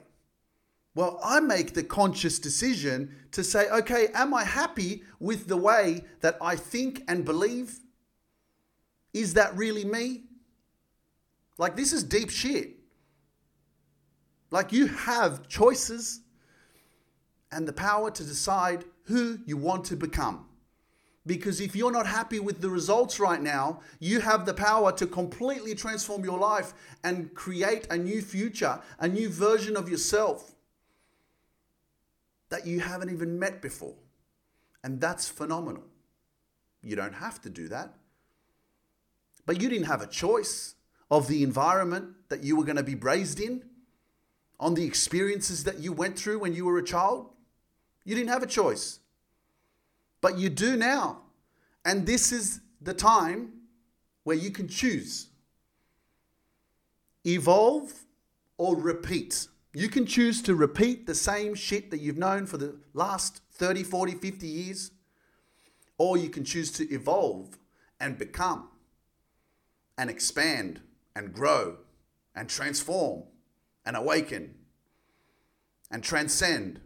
Well, 0.99 1.21
I 1.23 1.39
make 1.39 1.75
the 1.75 1.85
conscious 1.85 2.41
decision 2.41 3.15
to 3.31 3.45
say, 3.45 3.69
okay, 3.69 4.09
am 4.15 4.35
I 4.35 4.43
happy 4.43 5.05
with 5.21 5.47
the 5.47 5.57
way 5.57 6.03
that 6.23 6.37
I 6.41 6.57
think 6.57 7.05
and 7.07 7.25
believe? 7.25 7.79
Is 9.15 9.35
that 9.35 9.57
really 9.57 9.85
me? 9.85 10.25
Like, 11.57 11.77
this 11.77 11.93
is 11.93 12.03
deep 12.03 12.31
shit. 12.31 12.71
Like, 14.51 14.73
you 14.73 14.89
have 14.89 15.47
choices 15.47 16.23
and 17.53 17.69
the 17.69 17.73
power 17.73 18.11
to 18.11 18.25
decide 18.25 18.85
who 19.05 19.39
you 19.47 19.57
want 19.57 19.85
to 19.85 19.97
become. 19.97 20.47
Because 21.25 21.61
if 21.61 21.77
you're 21.77 21.93
not 21.93 22.09
happy 22.09 22.41
with 22.41 22.61
the 22.61 22.71
results 22.71 23.21
right 23.21 23.41
now, 23.41 23.83
you 24.01 24.19
have 24.19 24.47
the 24.47 24.55
power 24.55 24.91
to 24.91 25.07
completely 25.07 25.77
transform 25.77 26.25
your 26.25 26.41
life 26.41 26.75
and 27.05 27.33
create 27.35 27.87
a 27.89 27.97
new 27.97 28.21
future, 28.21 28.81
a 28.99 29.07
new 29.07 29.29
version 29.29 29.77
of 29.77 29.89
yourself 29.89 30.57
that 32.51 32.67
you 32.67 32.81
haven't 32.81 33.11
even 33.11 33.39
met 33.39 33.61
before. 33.61 33.95
And 34.83 35.01
that's 35.01 35.29
phenomenal. 35.29 35.85
You 36.83 36.97
don't 36.97 37.15
have 37.15 37.41
to 37.43 37.51
do 37.51 37.69
that. 37.69 37.95
But 39.47 39.61
you 39.61 39.69
didn't 39.69 39.87
have 39.87 40.03
a 40.03 40.07
choice 40.07 40.75
of 41.11 41.27
the 41.27 41.43
environment 41.43 42.15
that 42.29 42.45
you 42.45 42.57
were 42.57 42.65
going 42.65 42.77
to 42.77 42.83
be 42.83 42.95
raised 42.95 43.41
in, 43.41 43.65
on 44.61 44.75
the 44.75 44.85
experiences 44.85 45.65
that 45.65 45.79
you 45.79 45.93
went 45.93 46.19
through 46.19 46.39
when 46.39 46.55
you 46.55 46.65
were 46.65 46.79
a 46.79 46.85
child. 46.85 47.31
You 48.05 48.15
didn't 48.15 48.31
have 48.31 48.43
a 48.43 48.47
choice. 48.47 49.01
But 50.21 50.39
you 50.39 50.49
do 50.49 50.77
now. 50.77 51.23
And 51.85 52.07
this 52.07 52.33
is 52.33 52.61
the 52.81 52.95
time 52.95 53.53
where 54.25 54.37
you 54.37 54.51
can 54.51 54.69
choose 54.69 55.29
evolve 57.25 57.93
or 58.57 58.77
repeat. 58.77 59.49
You 59.79 59.89
can 59.89 60.07
choose 60.07 60.43
to 60.43 60.57
repeat 60.57 61.07
the 61.07 61.15
same 61.15 61.55
shit 61.55 61.93
that 61.93 62.01
you've 62.01 62.19
known 62.19 62.47
for 62.47 62.57
the 62.57 62.81
last 62.95 63.43
30, 63.53 63.85
40, 63.85 64.15
50 64.15 64.45
years, 64.45 64.91
or 65.99 66.17
you 66.17 66.31
can 66.31 66.45
choose 66.45 66.73
to 66.73 66.93
evolve 66.93 67.57
and 68.01 68.19
become 68.19 68.71
and 69.97 70.11
expand 70.11 70.81
and 71.15 71.33
grow 71.33 71.77
and 72.35 72.49
transform 72.49 73.23
and 73.87 73.97
awaken 73.97 74.57
and 75.93 76.03
transcend. 76.03 76.81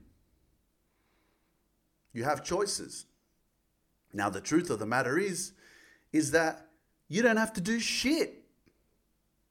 You 2.12 2.24
have 2.24 2.44
choices. 2.44 3.06
Now 4.12 4.28
the 4.28 4.42
truth 4.42 4.68
of 4.68 4.80
the 4.80 4.86
matter 4.86 5.18
is 5.18 5.52
is 6.12 6.32
that 6.32 6.66
you 7.08 7.22
don't 7.22 7.38
have 7.38 7.54
to 7.54 7.62
do 7.62 7.80
shit. 7.80 8.41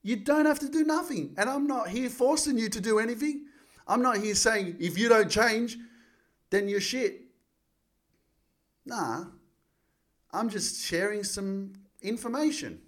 You 0.04 0.16
don't 0.16 0.46
have 0.46 0.60
to 0.60 0.70
do 0.70 0.84
nothing. 0.84 1.34
And 1.38 1.50
I'm 1.50 1.68
not 1.68 1.90
here 1.90 2.10
forcing 2.10 2.58
you 2.58 2.70
to 2.70 2.82
do 2.82 3.00
anything. 3.00 3.46
I'm 3.88 4.02
not 4.02 4.18
here 4.18 4.36
saying 4.36 4.78
if 4.80 4.98
you 4.98 5.10
don't 5.10 5.30
change, 5.30 5.78
then 6.50 6.68
you're 6.68 6.82
shit. 6.82 7.22
Nah. 8.86 9.26
I'm 10.32 10.50
just 10.50 10.86
sharing 10.86 11.24
some 11.24 11.74
information. 12.02 12.82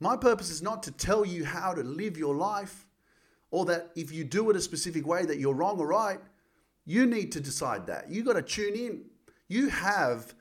My 0.00 0.16
purpose 0.16 0.50
is 0.50 0.62
not 0.62 0.82
to 0.84 0.90
tell 0.90 1.24
you 1.24 1.44
how 1.44 1.74
to 1.74 1.82
live 1.82 2.16
your 2.16 2.34
life 2.34 2.86
or 3.50 3.66
that 3.66 3.90
if 3.94 4.10
you 4.10 4.24
do 4.24 4.50
it 4.50 4.56
a 4.56 4.60
specific 4.60 5.06
way 5.06 5.24
that 5.24 5.38
you're 5.38 5.54
wrong 5.54 5.78
or 5.78 5.86
right. 5.86 6.18
You 6.84 7.06
need 7.06 7.30
to 7.32 7.40
decide 7.40 7.86
that. 7.86 8.10
You 8.10 8.24
got 8.24 8.32
to 8.32 8.42
tune 8.42 8.74
in. 8.74 9.04
You 9.46 9.68
have 9.68 10.34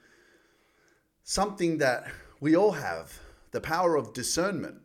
something 1.24 1.78
that 1.78 2.08
we 2.40 2.56
all 2.56 2.72
have 2.72 3.20
the 3.52 3.62
power 3.62 3.96
of 3.96 4.14
discernment 4.14 4.78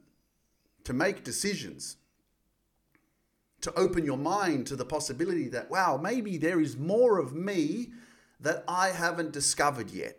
to 0.86 0.92
make 0.92 1.24
decisions, 1.24 1.96
to 3.60 3.74
open 3.74 4.04
your 4.04 4.16
mind 4.16 4.68
to 4.68 4.76
the 4.76 4.84
possibility 4.84 5.48
that, 5.48 5.68
wow, 5.68 5.98
maybe 6.00 6.38
there 6.38 6.60
is 6.60 6.76
more 6.76 7.18
of 7.18 7.34
me 7.34 7.88
that 8.38 8.62
I 8.68 8.90
haven't 8.90 9.32
discovered 9.32 9.90
yet. 9.90 10.16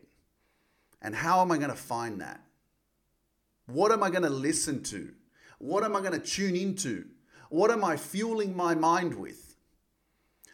And 1.01 1.15
how 1.15 1.41
am 1.41 1.53
I 1.53 1.57
going 1.57 1.69
to 1.69 1.75
find 1.75 2.19
that? 2.19 2.41
What 3.67 3.93
am 3.93 4.03
I 4.03 4.09
going 4.09 4.23
to 4.23 4.29
listen 4.29 4.83
to? 4.83 5.13
What 5.59 5.85
am 5.85 5.95
I 5.95 6.01
going 6.01 6.19
to 6.19 6.19
tune 6.19 6.57
into? 6.57 7.05
What 7.49 7.71
am 7.71 7.85
I 7.85 7.95
fueling 7.95 8.53
my 8.53 8.75
mind 8.75 9.13
with? 9.13 9.55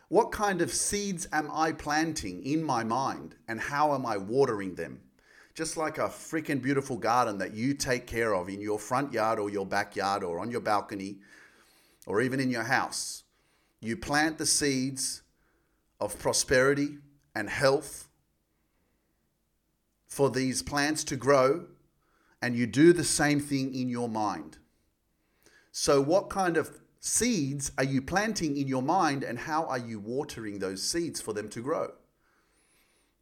What 0.10 0.32
kind 0.32 0.62
of 0.62 0.72
seeds 0.72 1.28
am 1.32 1.50
I 1.52 1.72
planting 1.72 2.44
in 2.44 2.64
my 2.64 2.84
mind 2.84 3.34
and 3.48 3.60
how 3.60 3.96
am 3.96 4.06
I 4.06 4.18
watering 4.18 4.76
them? 4.76 5.02
Just 5.54 5.78
like 5.78 5.98
a 5.98 6.08
freaking 6.08 6.62
beautiful 6.62 6.98
garden 6.98 7.38
that 7.38 7.54
you 7.54 7.74
take 7.74 8.08
care 8.08 8.34
of 8.34 8.50
in 8.50 8.60
your 8.60 8.80
front 8.80 9.14
yard 9.14 9.40
or 9.40 9.50
your 9.50 9.66
backyard 9.66 10.24
or 10.24 10.40
on 10.40 10.50
your 10.50 10.62
balcony 10.62 11.18
or 12.08 12.22
even 12.22 12.40
in 12.40 12.50
your 12.50 12.64
house. 12.64 13.24
You 13.80 13.98
plant 13.98 14.38
the 14.38 14.46
seeds 14.46 15.22
of 16.00 16.18
prosperity 16.18 16.98
and 17.36 17.50
health 17.50 18.08
for 20.08 20.30
these 20.30 20.62
plants 20.62 21.04
to 21.06 21.16
grow 21.16 21.66
and 22.42 22.58
you 22.58 22.68
do 22.68 22.92
the 22.92 23.06
same 23.06 23.40
thing 23.40 23.74
in 23.74 23.88
your 23.88 24.10
mind. 24.10 24.58
So, 25.72 26.02
what 26.02 26.30
kind 26.30 26.58
of 26.58 26.82
seeds 27.00 27.72
are 27.78 27.84
you 27.84 28.02
planting 28.02 28.58
in 28.58 28.68
your 28.68 28.82
mind, 28.82 29.24
and 29.24 29.40
how 29.40 29.64
are 29.66 29.78
you 29.78 30.00
watering 30.00 30.60
those 30.60 30.84
seeds 30.84 31.22
for 31.22 31.34
them 31.34 31.50
to 31.50 31.62
grow? 31.62 31.94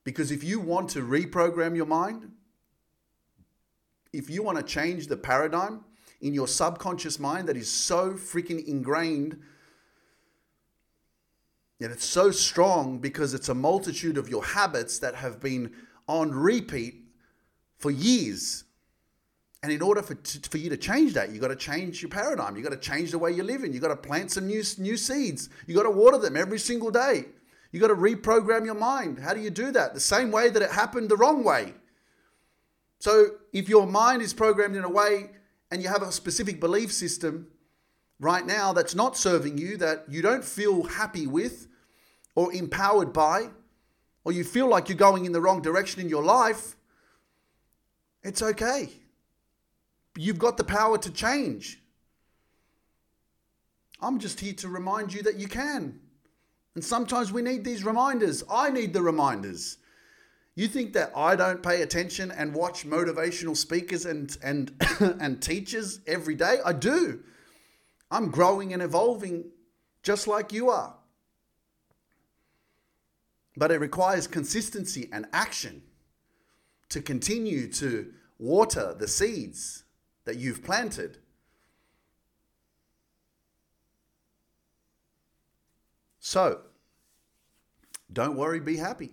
Because 0.04 0.32
if 0.32 0.44
you 0.44 0.60
want 0.60 0.90
to 0.92 1.00
reprogram 1.00 1.76
your 1.76 1.86
mind, 1.86 2.32
if 4.14 4.30
you 4.30 4.44
want 4.44 4.58
to 4.58 4.64
change 4.64 5.08
the 5.08 5.18
paradigm 5.18 5.86
in 6.22 6.34
your 6.34 6.48
subconscious 6.48 7.20
mind 7.20 7.48
that 7.48 7.58
is 7.58 7.70
so 7.70 8.12
freaking 8.14 8.66
ingrained 8.66 9.40
and 11.80 11.92
it's 11.92 12.06
so 12.06 12.30
strong 12.30 13.00
because 13.00 13.34
it's 13.34 13.50
a 13.50 13.56
multitude 13.56 14.18
of 14.18 14.30
your 14.30 14.44
habits 14.44 15.00
that 15.00 15.16
have 15.16 15.40
been 15.40 15.72
on 16.08 16.32
repeat 16.32 16.96
for 17.78 17.90
years 17.90 18.66
and 19.64 19.72
in 19.72 19.82
order 19.82 20.02
for, 20.02 20.18
for 20.50 20.58
you 20.58 20.70
to 20.70 20.78
change 20.78 21.14
that, 21.14 21.30
you've 21.30 21.42
got 21.42 21.50
to 21.50 21.56
change 21.56 22.02
your 22.02 22.10
paradigm. 22.10 22.56
You've 22.56 22.64
got 22.64 22.72
to 22.72 22.78
change 22.78 23.12
the 23.12 23.20
way 23.20 23.32
you're 23.32 23.46
living. 23.46 23.74
You've 23.74 23.84
got 23.84 23.90
to 23.90 23.96
plant 23.96 24.32
some 24.32 24.48
new, 24.48 24.64
new 24.80 24.98
seeds. 24.98 25.50
You've 25.68 25.78
got 25.78 25.84
to 25.84 25.92
water 25.92 26.18
them 26.18 26.36
every 26.36 26.58
single 26.58 26.90
day. 26.90 27.26
You 27.72 27.80
got 27.80 27.88
to 27.88 27.96
reprogram 27.96 28.66
your 28.66 28.76
mind. 28.76 29.20
How 29.20 29.34
do 29.34 29.40
you 29.40 29.50
do 29.50 29.72
that? 29.72 29.94
The 29.94 30.00
same 30.00 30.32
way 30.32 30.50
that 30.50 30.62
it 30.62 30.72
happened 30.72 31.10
the 31.10 31.16
wrong 31.18 31.44
way. 31.44 31.74
So 33.00 33.28
if 33.54 33.70
your 33.70 33.88
mind 33.88 34.22
is 34.22 34.34
programmed 34.34 34.76
in 34.76 34.84
a 34.84 34.90
way 34.90 35.32
and 35.72 35.82
you 35.82 35.88
have 35.88 36.02
a 36.02 36.12
specific 36.12 36.60
belief 36.60 36.92
system 36.92 37.48
right 38.20 38.46
now 38.46 38.74
that's 38.74 38.94
not 38.94 39.18
serving 39.18 39.58
you, 39.58 39.78
that 39.78 40.04
you 40.10 40.22
don't 40.22 40.44
feel 40.44 40.84
happy 40.84 41.26
with 41.26 41.68
or 42.36 42.54
empowered 42.54 43.14
by, 43.14 43.50
or 44.24 44.32
you 44.32 44.44
feel 44.44 44.68
like 44.68 44.90
you're 44.90 44.98
going 44.98 45.26
in 45.26 45.32
the 45.32 45.42
wrong 45.42 45.62
direction 45.62 46.02
in 46.02 46.10
your 46.10 46.24
life, 46.24 46.76
it's 48.22 48.42
okay. 48.42 48.90
You've 50.16 50.38
got 50.38 50.58
the 50.58 50.64
power 50.64 50.98
to 51.00 51.10
change. 51.10 51.82
I'm 54.02 54.20
just 54.20 54.40
here 54.42 54.54
to 54.54 54.68
remind 54.68 55.14
you 55.14 55.24
that 55.24 55.38
you 55.38 55.48
can. 55.48 56.01
And 56.76 56.84
sometimes 56.84 57.32
we 57.32 57.42
need 57.42 57.64
these 57.64 57.84
reminders. 57.84 58.44
I 58.50 58.70
need 58.70 58.94
the 58.94 59.02
reminders. 59.02 59.78
You 60.56 60.68
think 60.68 60.94
that 60.94 61.12
I 61.16 61.36
don't 61.36 61.64
pay 61.64 61.82
attention 61.82 62.32
and 62.32 62.54
watch 62.54 62.86
motivational 62.86 63.56
speakers 63.56 64.06
and 64.06 64.38
and 64.44 64.72
and 65.00 65.42
teachers 65.42 66.00
every 66.08 66.36
day? 66.36 66.60
I 66.64 66.74
do. 66.74 67.22
I'm 68.10 68.30
growing 68.30 68.74
and 68.74 68.82
evolving 68.82 69.46
just 70.04 70.28
like 70.28 70.52
you 70.52 70.70
are. 70.70 70.96
But 73.56 73.72
it 73.72 73.80
requires 73.80 74.28
consistency 74.28 75.10
and 75.12 75.28
action 75.34 75.84
to 76.90 77.02
continue 77.02 77.72
to 77.74 78.14
water 78.38 78.96
the 78.98 79.08
seeds 79.08 79.84
that 80.26 80.38
you've 80.38 80.64
planted. 80.64 81.18
So, 86.22 86.62
don't 88.14 88.38
worry, 88.38 88.60
be 88.60 88.78
happy. 88.78 89.10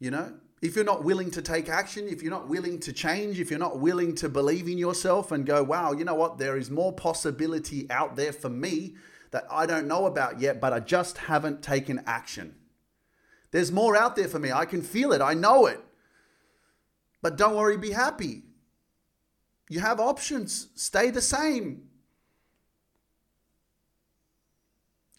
You 0.00 0.10
know, 0.10 0.32
if 0.62 0.74
you're 0.74 0.86
not 0.86 1.04
willing 1.04 1.30
to 1.32 1.42
take 1.42 1.68
action, 1.68 2.08
if 2.08 2.22
you're 2.22 2.32
not 2.32 2.48
willing 2.48 2.80
to 2.80 2.92
change, 2.94 3.38
if 3.38 3.50
you're 3.50 3.58
not 3.58 3.78
willing 3.78 4.14
to 4.16 4.28
believe 4.30 4.68
in 4.68 4.78
yourself 4.78 5.32
and 5.32 5.44
go, 5.44 5.62
wow, 5.62 5.92
you 5.92 6.04
know 6.04 6.14
what, 6.14 6.38
there 6.38 6.56
is 6.56 6.70
more 6.70 6.94
possibility 6.94 7.88
out 7.90 8.16
there 8.16 8.32
for 8.32 8.48
me 8.48 8.96
that 9.32 9.46
I 9.50 9.66
don't 9.66 9.86
know 9.86 10.06
about 10.06 10.40
yet, 10.40 10.62
but 10.62 10.72
I 10.72 10.80
just 10.80 11.18
haven't 11.18 11.62
taken 11.62 12.02
action. 12.06 12.54
There's 13.50 13.70
more 13.70 13.96
out 13.96 14.16
there 14.16 14.28
for 14.28 14.38
me. 14.38 14.50
I 14.50 14.64
can 14.64 14.80
feel 14.80 15.12
it. 15.12 15.20
I 15.20 15.34
know 15.34 15.66
it. 15.66 15.80
But 17.20 17.36
don't 17.36 17.54
worry, 17.54 17.76
be 17.76 17.90
happy. 17.90 18.44
You 19.68 19.80
have 19.80 20.00
options. 20.00 20.68
Stay 20.74 21.10
the 21.10 21.20
same. 21.20 21.85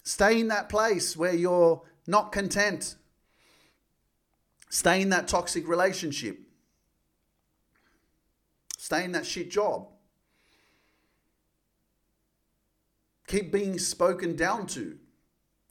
Stay 0.08 0.40
in 0.40 0.48
that 0.48 0.70
place 0.70 1.18
where 1.18 1.34
you're 1.34 1.82
not 2.08 2.32
content. 2.32 2.96
Stay 4.70 5.02
in 5.02 5.10
that 5.10 5.28
toxic 5.28 5.68
relationship. 5.68 6.40
Stay 8.78 9.04
in 9.04 9.12
that 9.12 9.26
shit 9.26 9.52
job. 9.52 9.90
Keep 13.28 13.52
being 13.52 13.78
spoken 13.78 14.38
down 14.38 14.66
to. 14.68 14.98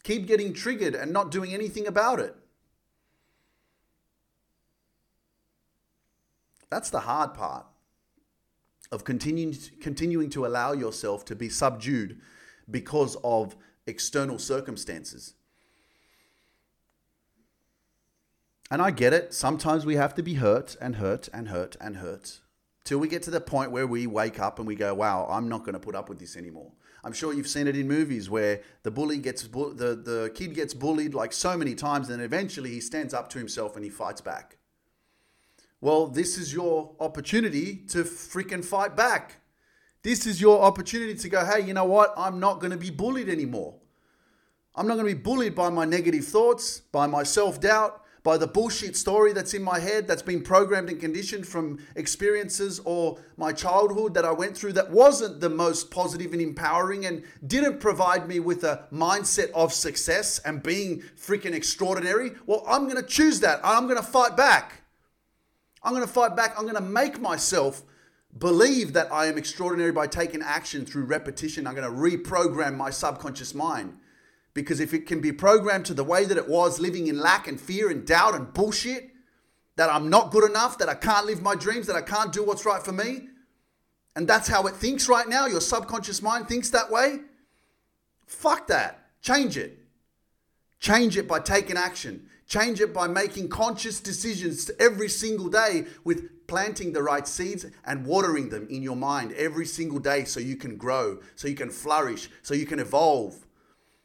Keep 0.03 0.27
getting 0.27 0.53
triggered 0.53 0.95
and 0.95 1.15
not 1.15 1.31
doing 1.31 1.55
anything 1.55 1.87
about 1.87 2.21
it. 2.21 2.37
That's 6.69 6.91
the 6.91 7.01
hard 7.01 7.33
part 7.33 7.65
of 8.93 9.03
continuing, 9.03 9.57
continuing 9.81 10.29
to 10.29 10.45
allow 10.45 10.73
yourself 10.73 11.25
to 11.25 11.35
be 11.35 11.49
subdued 11.49 12.21
because 12.71 13.17
of 13.25 13.57
external 13.87 14.39
circumstances. 14.39 15.35
And 18.71 18.83
I 18.83 18.91
get 18.91 19.13
it. 19.13 19.33
Sometimes 19.33 19.87
we 19.87 19.95
have 19.95 20.15
to 20.17 20.23
be 20.23 20.35
hurt 20.35 20.77
and 20.81 20.97
hurt 20.97 21.29
and 21.33 21.49
hurt 21.49 21.77
and 21.81 21.97
hurt 21.97 22.41
till 22.87 22.99
we 22.99 23.09
get 23.09 23.23
to 23.25 23.31
the 23.31 23.41
point 23.41 23.73
where 23.73 23.87
we 23.87 24.07
wake 24.07 24.39
up 24.39 24.59
and 24.59 24.67
we 24.67 24.75
go, 24.75 24.95
wow, 24.95 25.27
I'm 25.29 25.49
not 25.49 25.61
going 25.61 25.75
to 25.75 25.81
put 25.81 25.95
up 25.95 26.09
with 26.09 26.19
this 26.19 26.37
anymore. 26.37 26.73
I'm 27.05 27.13
sure 27.13 27.33
you've 27.33 27.49
seen 27.49 27.69
it 27.69 27.77
in 27.77 27.87
movies 27.87 28.31
where 28.31 28.63
the 28.83 28.91
bully 28.91 29.19
gets 29.19 29.45
bu- 29.45 29.75
the 29.75 29.95
the 29.95 30.33
kid 30.35 30.55
gets 30.55 30.75
bullied 30.75 31.15
like 31.15 31.33
so 31.33 31.57
many 31.57 31.77
times, 31.77 32.11
and 32.11 32.21
eventually 32.21 32.71
he 32.71 32.81
stands 32.81 33.15
up 33.15 33.29
to 33.31 33.39
himself 33.39 33.77
and 33.77 33.85
he 33.85 33.91
fights 33.91 34.21
back. 34.21 34.57
Well, 35.81 36.09
this 36.09 36.37
is 36.37 36.53
your 36.53 36.97
opportunity 36.99 37.77
to 37.91 38.03
freaking 38.03 38.65
fight 38.65 38.97
back. 38.97 39.37
This 40.07 40.25
is 40.25 40.41
your 40.41 40.63
opportunity 40.63 41.17
to 41.17 41.29
go, 41.29 41.45
hey, 41.45 41.67
you 41.67 41.75
know 41.75 41.85
what? 41.85 42.15
I'm 42.17 42.39
not 42.39 42.61
going 42.61 42.71
to 42.71 42.77
be 42.77 42.91
bullied 42.91 43.29
anymore. 43.29 43.75
I'm 44.77 44.87
not 44.87 44.95
going 44.95 45.09
to 45.09 45.17
be 45.17 45.21
bullied 45.21 45.57
by 45.57 45.69
my 45.69 45.85
negative 45.85 46.25
thoughts, 46.25 46.79
by 46.79 47.09
my 47.09 47.25
self 47.25 47.61
doubt, 47.61 48.05
by 48.23 48.37
the 48.37 48.47
bullshit 48.47 48.97
story 48.97 49.33
that's 49.33 49.53
in 49.53 49.65
my 49.65 49.81
head 49.81 50.07
that's 50.07 50.23
been 50.23 50.43
programmed 50.43 50.91
and 50.91 51.01
conditioned 51.01 51.45
from 51.45 51.85
experiences 51.97 52.81
or 52.85 53.19
my 53.37 53.53
childhood 53.53 54.15
that 54.15 54.25
I 54.25 54.31
went 54.31 54.57
through 54.57 54.75
that 54.75 54.93
wasn't 54.93 55.41
the 55.41 55.51
most 55.51 55.91
positive 55.91 56.33
and 56.33 56.41
empowering 56.41 57.05
and 57.05 57.25
didn't 57.45 57.81
provide 57.81 58.29
me 58.29 58.39
with 58.39 58.63
a 58.63 58.85
mindset 58.93 59.51
of 59.57 59.73
success 59.73 60.39
and 60.45 60.63
being 60.63 61.03
freaking 61.17 61.53
extraordinary. 61.53 62.31
Well, 62.47 62.63
I'm 62.69 62.85
going 62.85 63.03
to 63.03 63.09
choose 63.09 63.41
that. 63.41 63.59
I'm 63.65 63.89
going 63.89 63.99
to 63.99 64.07
fight 64.07 64.37
back. 64.37 64.83
I'm 65.83 65.95
going 65.95 66.07
to 66.07 66.13
fight 66.13 66.37
back. 66.37 66.55
I'm 66.57 66.63
going 66.63 66.77
to 66.77 66.81
make 66.81 67.21
myself 67.21 67.83
believe 68.39 68.93
that 68.93 69.13
I 69.13 69.27
am 69.27 69.39
extraordinary 69.39 69.93
by 69.93 70.07
taking 70.07 70.43
action 70.43 70.85
through 70.85 71.05
repetition. 71.05 71.67
I'm 71.67 71.75
going 71.75 71.91
to 71.91 72.19
reprogram 72.19 72.77
my 72.77 72.91
subconscious 72.91 73.55
mind. 73.55 73.97
Because 74.55 74.81
if 74.81 74.95
it 74.95 75.07
can 75.07 75.21
be 75.21 75.33
programmed 75.33 75.87
to 75.87 75.95
the 75.95 76.05
way 76.05 76.25
that 76.25 76.39
it 76.39 76.49
was, 76.49 76.81
living 76.81 77.07
in 77.07 77.21
lack 77.21 77.47
and 77.47 77.61
fear 77.61 77.91
and 77.91 78.07
doubt 78.07 78.35
and 78.35 78.53
bullshit, 78.53 79.11
that 79.77 79.93
I'm 79.93 80.09
not 80.09 80.31
good 80.31 80.49
enough, 80.49 80.79
that 80.79 80.89
I 80.89 80.95
can't 80.95 81.27
live 81.27 81.43
my 81.43 81.55
dreams, 81.55 81.87
that 81.87 81.97
I 81.97 82.01
can't 82.01 82.33
do 82.33 82.43
what's 82.43 82.65
right 82.65 82.83
for 82.83 82.93
me, 82.93 83.29
and 84.17 84.27
that's 84.27 84.49
how 84.49 84.67
it 84.67 84.75
thinks 84.75 85.11
right 85.11 85.29
now, 85.29 85.47
your 85.47 85.61
subconscious 85.61 86.23
mind 86.23 86.49
thinks 86.49 86.71
that 86.71 86.91
way, 86.91 87.19
fuck 88.27 88.67
that. 88.69 89.11
Change 89.21 89.59
it. 89.59 89.79
Change 90.81 91.19
it 91.19 91.29
by 91.29 91.39
taking 91.39 91.77
action. 91.77 92.27
Change 92.49 92.81
it 92.81 92.95
by 92.95 93.09
making 93.09 93.51
conscious 93.51 94.01
decisions 94.01 94.71
every 94.81 95.11
single 95.11 95.49
day 95.49 95.85
with 96.03 96.31
planting 96.47 96.93
the 96.93 97.03
right 97.03 97.27
seeds 97.27 97.67
and 97.85 98.07
watering 98.07 98.49
them 98.49 98.67
in 98.71 98.83
your 98.83 98.97
mind 98.97 99.33
every 99.33 99.67
single 99.67 99.99
day 99.99 100.25
so 100.25 100.41
you 100.41 100.57
can 100.57 100.77
grow, 100.77 101.19
so 101.35 101.49
you 101.49 101.55
can 101.55 101.71
flourish, 101.71 102.29
so 102.43 102.55
you 102.55 102.67
can 102.67 102.79
evolve. 102.79 103.47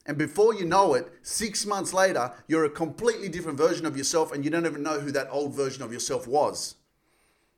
And 0.06 0.18
before 0.18 0.54
you 0.54 0.66
know 0.66 0.94
it, 0.96 1.12
six 1.22 1.66
months 1.66 1.94
later, 1.94 2.34
you're 2.48 2.66
a 2.66 2.70
completely 2.70 3.30
different 3.30 3.58
version 3.58 3.86
of 3.86 3.96
yourself 3.96 4.32
and 4.32 4.44
you 4.44 4.50
don't 4.50 4.66
even 4.66 4.84
know 4.84 5.00
who 5.00 5.12
that 5.12 5.30
old 5.30 5.54
version 5.54 5.84
of 5.84 5.94
yourself 5.94 6.28
was. 6.28 6.76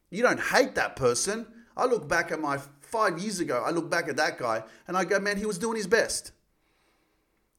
You 0.09 0.23
don't 0.23 0.39
hate 0.39 0.75
that 0.75 0.95
person. 0.95 1.47
I 1.75 1.85
look 1.85 2.07
back 2.07 2.31
at 2.31 2.39
my 2.39 2.59
five 2.81 3.17
years 3.17 3.39
ago, 3.39 3.63
I 3.65 3.71
look 3.71 3.89
back 3.89 4.07
at 4.07 4.17
that 4.17 4.37
guy 4.37 4.63
and 4.87 4.95
I 4.95 5.03
go, 5.03 5.19
man, 5.19 5.37
he 5.37 5.47
was 5.47 5.57
doing 5.57 5.77
his 5.77 5.87
best. 5.87 6.31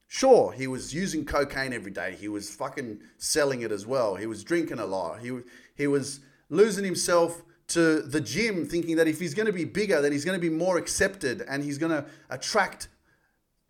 Sure, 0.07 0.53
he 0.53 0.67
was 0.67 0.93
using 0.93 1.25
cocaine 1.25 1.73
every 1.73 1.91
day. 1.91 2.15
He 2.17 2.29
was 2.29 2.49
fucking 2.55 2.99
selling 3.17 3.61
it 3.61 3.71
as 3.71 3.85
well. 3.85 4.15
He 4.15 4.27
was 4.27 4.43
drinking 4.43 4.79
a 4.79 4.85
lot. 4.85 5.19
He, 5.19 5.37
he 5.75 5.87
was 5.87 6.21
losing 6.49 6.83
himself 6.83 7.43
to 7.67 8.01
the 8.01 8.21
gym 8.21 8.65
thinking 8.65 8.95
that 8.97 9.07
if 9.07 9.19
he's 9.19 9.33
going 9.33 9.47
to 9.47 9.53
be 9.53 9.65
bigger, 9.65 10.01
that 10.01 10.11
he's 10.11 10.25
going 10.25 10.39
to 10.39 10.41
be 10.41 10.53
more 10.53 10.77
accepted 10.77 11.43
and 11.49 11.63
he's 11.63 11.77
going 11.77 11.91
to 11.91 12.05
attract 12.29 12.89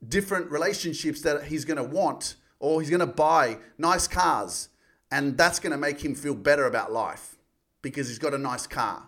different 0.07 0.51
relationships 0.51 1.21
that 1.21 1.45
he's 1.45 1.65
going 1.65 1.77
to 1.77 1.83
want 1.83 2.35
or 2.59 2.81
he's 2.81 2.89
going 2.89 2.99
to 2.99 3.05
buy 3.05 3.57
nice 3.77 4.07
cars 4.07 4.69
and 5.11 5.37
that's 5.37 5.59
going 5.59 5.71
to 5.71 5.77
make 5.77 6.03
him 6.03 6.13
feel 6.13 6.35
better 6.35 6.65
about 6.65 6.91
life 6.91 7.37
because 7.81 8.07
he's 8.07 8.19
got 8.19 8.33
a 8.33 8.37
nice 8.37 8.67
car. 8.67 9.03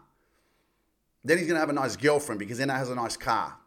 Then 1.23 1.38
he's 1.38 1.47
going 1.47 1.56
to 1.56 1.60
have 1.60 1.69
a 1.69 1.73
nice 1.73 1.95
girlfriend 1.95 2.39
because 2.39 2.58
then 2.60 2.69
he 2.69 2.75
has 2.75 2.89
a 2.89 2.95
nice 2.95 3.17
car. 3.17 3.58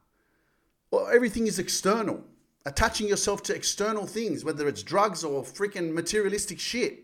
Well, 0.90 1.08
everything 1.12 1.46
is 1.46 1.58
external. 1.58 2.24
Attaching 2.64 3.08
yourself 3.08 3.42
to 3.44 3.54
external 3.54 4.06
things, 4.06 4.44
whether 4.44 4.68
it's 4.68 4.82
drugs 4.82 5.24
or 5.24 5.42
freaking 5.42 5.92
materialistic 5.92 6.58
shit, 6.58 7.00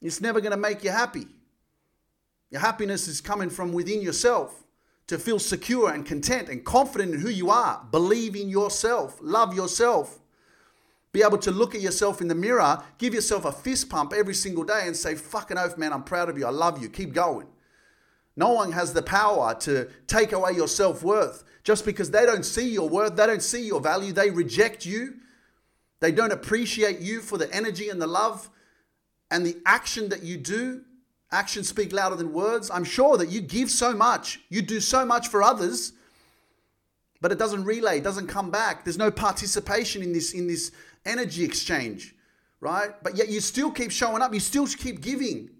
it's 0.00 0.20
never 0.20 0.40
going 0.40 0.52
to 0.52 0.56
make 0.56 0.82
you 0.82 0.90
happy. 0.90 1.26
Your 2.54 2.60
happiness 2.60 3.08
is 3.08 3.20
coming 3.20 3.50
from 3.50 3.72
within 3.72 4.00
yourself 4.00 4.62
to 5.08 5.18
feel 5.18 5.40
secure 5.40 5.90
and 5.90 6.06
content 6.06 6.48
and 6.48 6.64
confident 6.64 7.12
in 7.12 7.20
who 7.20 7.28
you 7.28 7.50
are. 7.50 7.84
Believe 7.90 8.36
in 8.36 8.48
yourself, 8.48 9.18
love 9.20 9.56
yourself. 9.56 10.20
Be 11.10 11.24
able 11.24 11.38
to 11.38 11.50
look 11.50 11.74
at 11.74 11.80
yourself 11.80 12.20
in 12.20 12.28
the 12.28 12.34
mirror, 12.36 12.80
give 12.98 13.12
yourself 13.12 13.44
a 13.44 13.50
fist 13.50 13.90
pump 13.90 14.12
every 14.12 14.34
single 14.34 14.62
day 14.62 14.82
and 14.84 14.96
say, 14.96 15.16
fucking 15.16 15.58
oath, 15.58 15.76
man, 15.76 15.92
I'm 15.92 16.04
proud 16.04 16.28
of 16.28 16.38
you. 16.38 16.46
I 16.46 16.50
love 16.50 16.80
you. 16.80 16.88
Keep 16.88 17.12
going. 17.12 17.48
No 18.36 18.52
one 18.52 18.70
has 18.70 18.92
the 18.92 19.02
power 19.02 19.56
to 19.62 19.88
take 20.06 20.30
away 20.30 20.52
your 20.52 20.68
self 20.68 21.02
worth 21.02 21.42
just 21.64 21.84
because 21.84 22.12
they 22.12 22.24
don't 22.24 22.44
see 22.44 22.68
your 22.68 22.88
worth, 22.88 23.16
they 23.16 23.26
don't 23.26 23.42
see 23.42 23.66
your 23.66 23.80
value, 23.80 24.12
they 24.12 24.30
reject 24.30 24.86
you. 24.86 25.14
They 25.98 26.12
don't 26.12 26.32
appreciate 26.32 27.00
you 27.00 27.20
for 27.20 27.36
the 27.36 27.52
energy 27.52 27.88
and 27.88 28.00
the 28.00 28.06
love 28.06 28.48
and 29.28 29.44
the 29.44 29.56
action 29.66 30.10
that 30.10 30.22
you 30.22 30.36
do 30.36 30.82
Actions 31.34 31.68
speak 31.68 31.92
louder 31.92 32.14
than 32.14 32.32
words. 32.32 32.70
I'm 32.70 32.84
sure 32.84 33.16
that 33.16 33.28
you 33.28 33.40
give 33.40 33.68
so 33.68 33.92
much, 33.92 34.38
you 34.50 34.62
do 34.62 34.78
so 34.78 35.04
much 35.04 35.26
for 35.26 35.42
others, 35.42 35.92
but 37.20 37.32
it 37.32 37.38
doesn't 37.38 37.64
relay, 37.64 37.98
it 37.98 38.04
doesn't 38.04 38.28
come 38.28 38.52
back. 38.52 38.84
There's 38.84 38.98
no 38.98 39.10
participation 39.10 40.00
in 40.00 40.12
this 40.12 40.32
in 40.32 40.46
this 40.46 40.70
energy 41.04 41.42
exchange, 41.42 42.14
right? 42.60 42.90
But 43.02 43.16
yet 43.16 43.30
you 43.30 43.40
still 43.40 43.72
keep 43.72 43.90
showing 43.90 44.22
up, 44.22 44.32
you 44.32 44.38
still 44.38 44.68
keep 44.68 45.00
giving. 45.00 45.50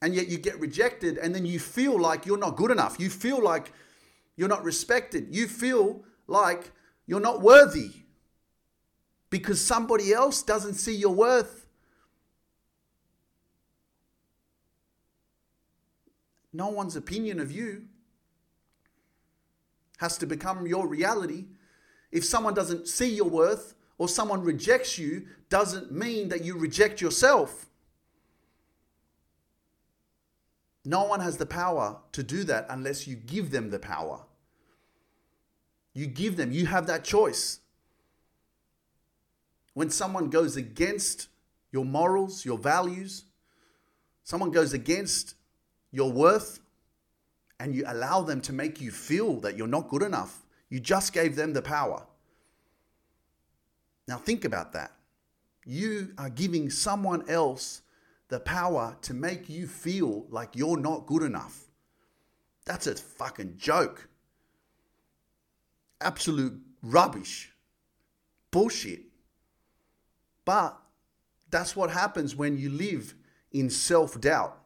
And 0.00 0.12
yet 0.12 0.26
you 0.26 0.36
get 0.36 0.58
rejected 0.58 1.18
and 1.18 1.32
then 1.32 1.46
you 1.46 1.60
feel 1.60 1.96
like 1.96 2.26
you're 2.26 2.36
not 2.36 2.56
good 2.56 2.72
enough. 2.72 2.98
You 2.98 3.08
feel 3.08 3.40
like 3.40 3.72
you're 4.34 4.48
not 4.48 4.64
respected. 4.64 5.28
You 5.30 5.46
feel 5.46 6.02
like 6.26 6.72
you're 7.06 7.20
not 7.20 7.40
worthy 7.40 7.92
because 9.30 9.60
somebody 9.60 10.12
else 10.12 10.42
doesn't 10.42 10.74
see 10.74 10.96
your 10.96 11.14
worth. 11.14 11.61
No 16.52 16.68
one's 16.68 16.96
opinion 16.96 17.40
of 17.40 17.50
you 17.50 17.84
has 19.98 20.18
to 20.18 20.26
become 20.26 20.66
your 20.66 20.86
reality. 20.86 21.46
If 22.10 22.24
someone 22.24 22.54
doesn't 22.54 22.88
see 22.88 23.14
your 23.14 23.28
worth 23.28 23.74
or 23.98 24.08
someone 24.08 24.42
rejects 24.42 24.98
you, 24.98 25.26
doesn't 25.48 25.92
mean 25.92 26.28
that 26.28 26.44
you 26.44 26.58
reject 26.58 27.00
yourself. 27.00 27.66
No 30.84 31.04
one 31.04 31.20
has 31.20 31.36
the 31.36 31.46
power 31.46 31.98
to 32.10 32.22
do 32.22 32.42
that 32.44 32.66
unless 32.68 33.06
you 33.06 33.14
give 33.14 33.50
them 33.52 33.70
the 33.70 33.78
power. 33.78 34.20
You 35.94 36.06
give 36.06 36.36
them, 36.36 36.50
you 36.50 36.66
have 36.66 36.86
that 36.88 37.04
choice. 37.04 37.60
When 39.74 39.90
someone 39.90 40.28
goes 40.28 40.56
against 40.56 41.28
your 41.70 41.84
morals, 41.84 42.44
your 42.44 42.58
values, 42.58 43.24
someone 44.24 44.50
goes 44.50 44.72
against 44.72 45.34
your 45.92 46.10
worth 46.10 46.60
and 47.60 47.74
you 47.76 47.84
allow 47.86 48.22
them 48.22 48.40
to 48.40 48.52
make 48.52 48.80
you 48.80 48.90
feel 48.90 49.38
that 49.40 49.56
you're 49.56 49.68
not 49.68 49.88
good 49.88 50.02
enough. 50.02 50.42
You 50.68 50.80
just 50.80 51.12
gave 51.12 51.36
them 51.36 51.52
the 51.52 51.62
power. 51.62 52.04
Now, 54.08 54.16
think 54.16 54.44
about 54.44 54.72
that. 54.72 54.90
You 55.64 56.12
are 56.18 56.30
giving 56.30 56.70
someone 56.70 57.28
else 57.28 57.82
the 58.28 58.40
power 58.40 58.96
to 59.02 59.14
make 59.14 59.48
you 59.48 59.68
feel 59.68 60.26
like 60.28 60.56
you're 60.56 60.78
not 60.78 61.06
good 61.06 61.22
enough. 61.22 61.66
That's 62.64 62.86
a 62.86 62.94
fucking 62.94 63.58
joke. 63.58 64.08
Absolute 66.00 66.58
rubbish. 66.82 67.52
Bullshit. 68.50 69.02
But 70.44 70.76
that's 71.50 71.76
what 71.76 71.90
happens 71.90 72.34
when 72.34 72.58
you 72.58 72.70
live 72.70 73.14
in 73.52 73.70
self 73.70 74.20
doubt 74.20 74.61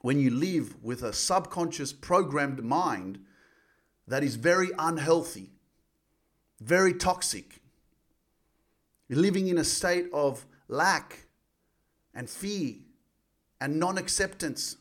when 0.00 0.18
you 0.18 0.30
live 0.30 0.82
with 0.82 1.02
a 1.02 1.12
subconscious 1.12 1.92
programmed 1.92 2.62
mind 2.62 3.18
that 4.06 4.24
is 4.24 4.34
very 4.36 4.70
unhealthy, 4.78 5.50
very 6.60 6.94
toxic. 6.94 7.60
You're 9.08 9.20
living 9.20 9.48
in 9.48 9.58
a 9.58 9.64
state 9.64 10.06
of 10.12 10.46
lack 10.68 11.26
and 12.14 12.28
fear 12.28 12.74
and 13.60 13.78
non 13.78 13.98
acceptance, 13.98 14.76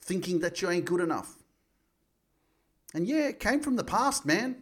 thinking 0.00 0.40
that 0.40 0.60
you 0.60 0.68
ain't 0.68 0.84
good 0.84 1.00
enough. 1.00 1.36
And 2.94 3.06
yeah, 3.06 3.28
it 3.28 3.40
came 3.40 3.60
from 3.60 3.76
the 3.76 3.84
past, 3.84 4.26
man. 4.26 4.56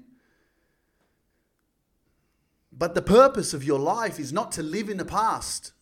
But 2.72 2.94
the 2.94 3.02
purpose 3.02 3.52
of 3.52 3.64
your 3.64 3.78
life 3.78 4.20
is 4.20 4.32
not 4.32 4.52
to 4.52 4.62
live 4.62 4.88
in 4.88 4.98
the 4.98 5.04
past. 5.04 5.72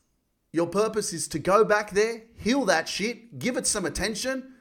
Your 0.52 0.66
purpose 0.66 1.12
is 1.12 1.28
to 1.28 1.38
go 1.38 1.64
back 1.64 1.90
there, 1.90 2.22
heal 2.37 2.64
that 2.66 2.88
shit, 2.88 3.38
give 3.38 3.56
it 3.56 3.66
some 3.66 3.84
attention, 3.84 4.54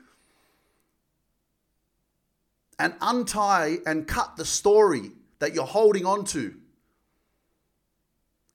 and 2.77 2.93
untie 3.01 3.77
and 3.85 4.07
cut 4.07 4.35
the 4.35 4.45
story 4.45 5.11
that 5.39 5.53
you're 5.53 5.65
holding 5.65 6.05
on 6.05 6.25
to. 6.25 6.55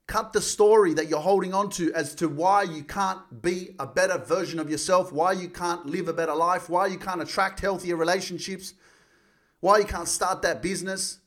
Cut 0.07 0.33
the 0.33 0.43
story 0.43 0.93
that 0.95 1.09
you're 1.09 1.21
holding 1.21 1.55
on 1.55 1.71
to 1.71 1.93
as 1.95 2.15
to 2.17 2.29
why 2.29 2.65
you 2.65 2.83
can't 2.83 3.41
be 3.41 3.75
a 3.79 3.87
better 3.87 4.19
version 4.19 4.59
of 4.59 4.69
yourself, 4.69 5.11
why 5.11 5.33
you 5.33 5.49
can't 5.49 5.87
live 5.87 6.09
a 6.09 6.13
better 6.13 6.35
life, 6.35 6.69
why 6.69 6.87
you 6.87 6.99
can't 6.99 7.23
attract 7.23 7.61
healthier 7.61 7.97
relationships, 7.97 8.75
why 9.61 9.79
you 9.79 9.85
can't 9.85 10.09
start 10.09 10.43
that 10.43 10.61
business, 10.61 11.21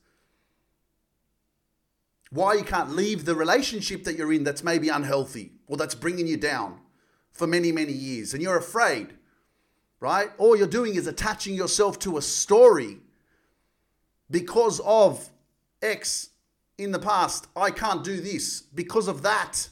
why 2.30 2.54
you 2.54 2.64
can't 2.64 2.90
leave 2.90 3.24
the 3.24 3.34
relationship 3.34 4.04
that 4.04 4.16
you're 4.16 4.32
in 4.32 4.44
that's 4.44 4.64
maybe 4.64 4.88
unhealthy 4.88 5.52
or 5.66 5.76
that's 5.76 5.94
bringing 5.94 6.26
you 6.26 6.36
down 6.36 6.80
for 7.32 7.46
many, 7.46 7.70
many 7.70 7.92
years 7.92 8.34
and 8.34 8.42
you're 8.42 8.56
afraid, 8.56 9.14
right? 10.00 10.30
All 10.38 10.56
you're 10.56 10.66
doing 10.66 10.94
is 10.94 11.06
attaching 11.06 11.54
yourself 11.54 11.98
to 12.00 12.16
a 12.16 12.22
story 12.22 12.98
because 14.30 14.80
of 14.80 15.28
X 15.80 16.30
in 16.78 16.92
the 16.92 16.98
past. 16.98 17.46
I 17.56 17.70
can't 17.70 18.02
do 18.02 18.20
this 18.20 18.60
because 18.60 19.08
of 19.08 19.22
that. 19.22 19.68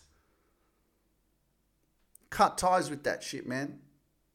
Cut 2.31 2.59
ties 2.59 2.90
with 2.90 3.05
that 3.05 3.23
shit, 3.23 3.47
man. 3.47 3.81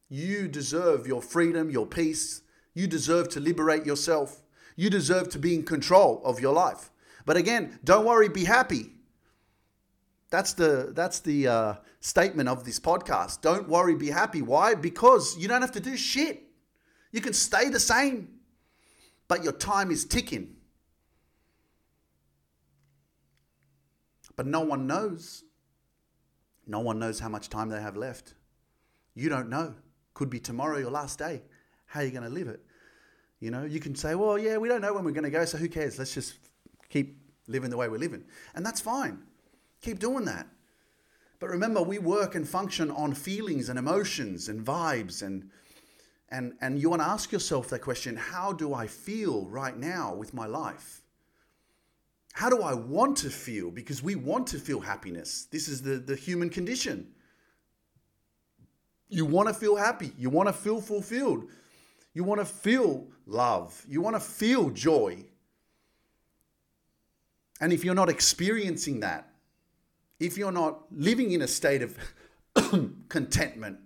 You 0.08 0.48
deserve 0.48 1.06
your 1.06 1.22
freedom, 1.22 1.70
your 1.70 1.86
peace, 1.86 2.42
you 2.74 2.86
deserve 2.86 3.28
to 3.30 3.40
liberate 3.40 3.86
yourself. 3.86 4.42
You 4.76 4.90
deserve 4.90 5.28
to 5.30 5.38
be 5.38 5.54
in 5.54 5.64
control 5.64 6.22
of 6.24 6.40
your 6.40 6.54
life. 6.54 6.89
But 7.26 7.36
again, 7.36 7.78
don't 7.84 8.04
worry, 8.04 8.28
be 8.28 8.44
happy. 8.44 8.92
That's 10.30 10.52
the 10.52 10.92
that's 10.94 11.20
the 11.20 11.48
uh, 11.48 11.74
statement 12.00 12.48
of 12.48 12.64
this 12.64 12.78
podcast. 12.78 13.40
Don't 13.40 13.68
worry, 13.68 13.96
be 13.96 14.10
happy. 14.10 14.42
Why? 14.42 14.74
Because 14.74 15.36
you 15.36 15.48
don't 15.48 15.60
have 15.60 15.72
to 15.72 15.80
do 15.80 15.96
shit. 15.96 16.42
You 17.10 17.20
can 17.20 17.32
stay 17.32 17.68
the 17.68 17.80
same, 17.80 18.28
but 19.26 19.42
your 19.42 19.52
time 19.52 19.90
is 19.90 20.04
ticking. 20.04 20.56
But 24.36 24.46
no 24.46 24.60
one 24.60 24.86
knows. 24.86 25.44
No 26.66 26.80
one 26.80 27.00
knows 27.00 27.18
how 27.18 27.28
much 27.28 27.48
time 27.48 27.68
they 27.68 27.80
have 27.80 27.96
left. 27.96 28.34
You 29.14 29.28
don't 29.28 29.48
know. 29.48 29.74
Could 30.14 30.30
be 30.30 30.38
tomorrow 30.38 30.78
your 30.78 30.90
last 30.90 31.18
day. 31.18 31.42
How 31.86 32.00
are 32.00 32.04
you 32.04 32.10
going 32.12 32.22
to 32.22 32.30
live 32.30 32.46
it? 32.46 32.60
You 33.40 33.50
know, 33.50 33.64
you 33.64 33.80
can 33.80 33.94
say, 33.94 34.14
well, 34.14 34.38
yeah, 34.38 34.58
we 34.58 34.68
don't 34.68 34.80
know 34.80 34.94
when 34.94 35.02
we're 35.02 35.10
going 35.10 35.24
to 35.24 35.30
go, 35.30 35.44
so 35.44 35.58
who 35.58 35.68
cares? 35.68 35.98
Let's 35.98 36.14
just 36.14 36.34
keep 36.90 37.18
living 37.48 37.70
the 37.70 37.76
way 37.76 37.88
we're 37.88 37.98
living. 37.98 38.24
And 38.54 38.64
that's 38.64 38.80
fine. 38.80 39.22
Keep 39.80 39.98
doing 39.98 40.26
that. 40.26 40.46
But 41.38 41.48
remember, 41.48 41.82
we 41.82 41.98
work 41.98 42.34
and 42.34 42.46
function 42.46 42.90
on 42.90 43.14
feelings 43.14 43.70
and 43.70 43.78
emotions 43.78 44.48
and 44.48 44.64
vibes 44.64 45.22
and 45.22 45.50
and 46.32 46.52
and 46.60 46.80
you 46.80 46.90
want 46.90 47.02
to 47.02 47.08
ask 47.08 47.32
yourself 47.32 47.70
that 47.70 47.80
question, 47.80 48.16
how 48.16 48.52
do 48.52 48.74
I 48.74 48.86
feel 48.86 49.46
right 49.46 49.76
now 49.76 50.14
with 50.14 50.34
my 50.34 50.46
life? 50.46 51.00
How 52.34 52.48
do 52.48 52.62
I 52.62 52.74
want 52.74 53.16
to 53.18 53.30
feel? 53.30 53.70
Because 53.70 54.02
we 54.02 54.14
want 54.14 54.46
to 54.48 54.58
feel 54.58 54.80
happiness. 54.80 55.48
This 55.50 55.66
is 55.66 55.82
the, 55.82 55.96
the 55.96 56.14
human 56.14 56.48
condition. 56.50 57.08
You 59.08 59.26
want 59.26 59.48
to 59.48 59.54
feel 59.54 59.74
happy. 59.74 60.12
You 60.16 60.30
want 60.30 60.48
to 60.48 60.52
feel 60.52 60.80
fulfilled. 60.80 61.48
You 62.14 62.22
want 62.22 62.40
to 62.40 62.44
feel 62.44 63.08
love. 63.26 63.84
You 63.88 64.00
want 64.00 64.14
to 64.14 64.20
feel 64.20 64.70
joy. 64.70 65.24
And 67.60 67.72
if 67.72 67.84
you're 67.84 67.94
not 67.94 68.08
experiencing 68.08 69.00
that, 69.00 69.28
if 70.18 70.36
you're 70.38 70.52
not 70.52 70.80
living 70.90 71.32
in 71.32 71.42
a 71.42 71.48
state 71.48 71.82
of 71.82 71.96
contentment, 73.08 73.78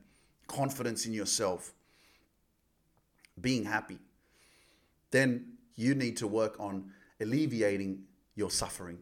confidence 0.47 1.07
in 1.07 1.13
yourself, 1.13 1.73
being 3.41 3.65
happy, 3.65 3.99
then 5.11 5.55
you 5.75 5.95
need 5.95 6.17
to 6.19 6.27
work 6.27 6.57
on 6.61 6.91
alleviating 7.21 8.05
your 8.37 8.51
suffering, 8.51 8.99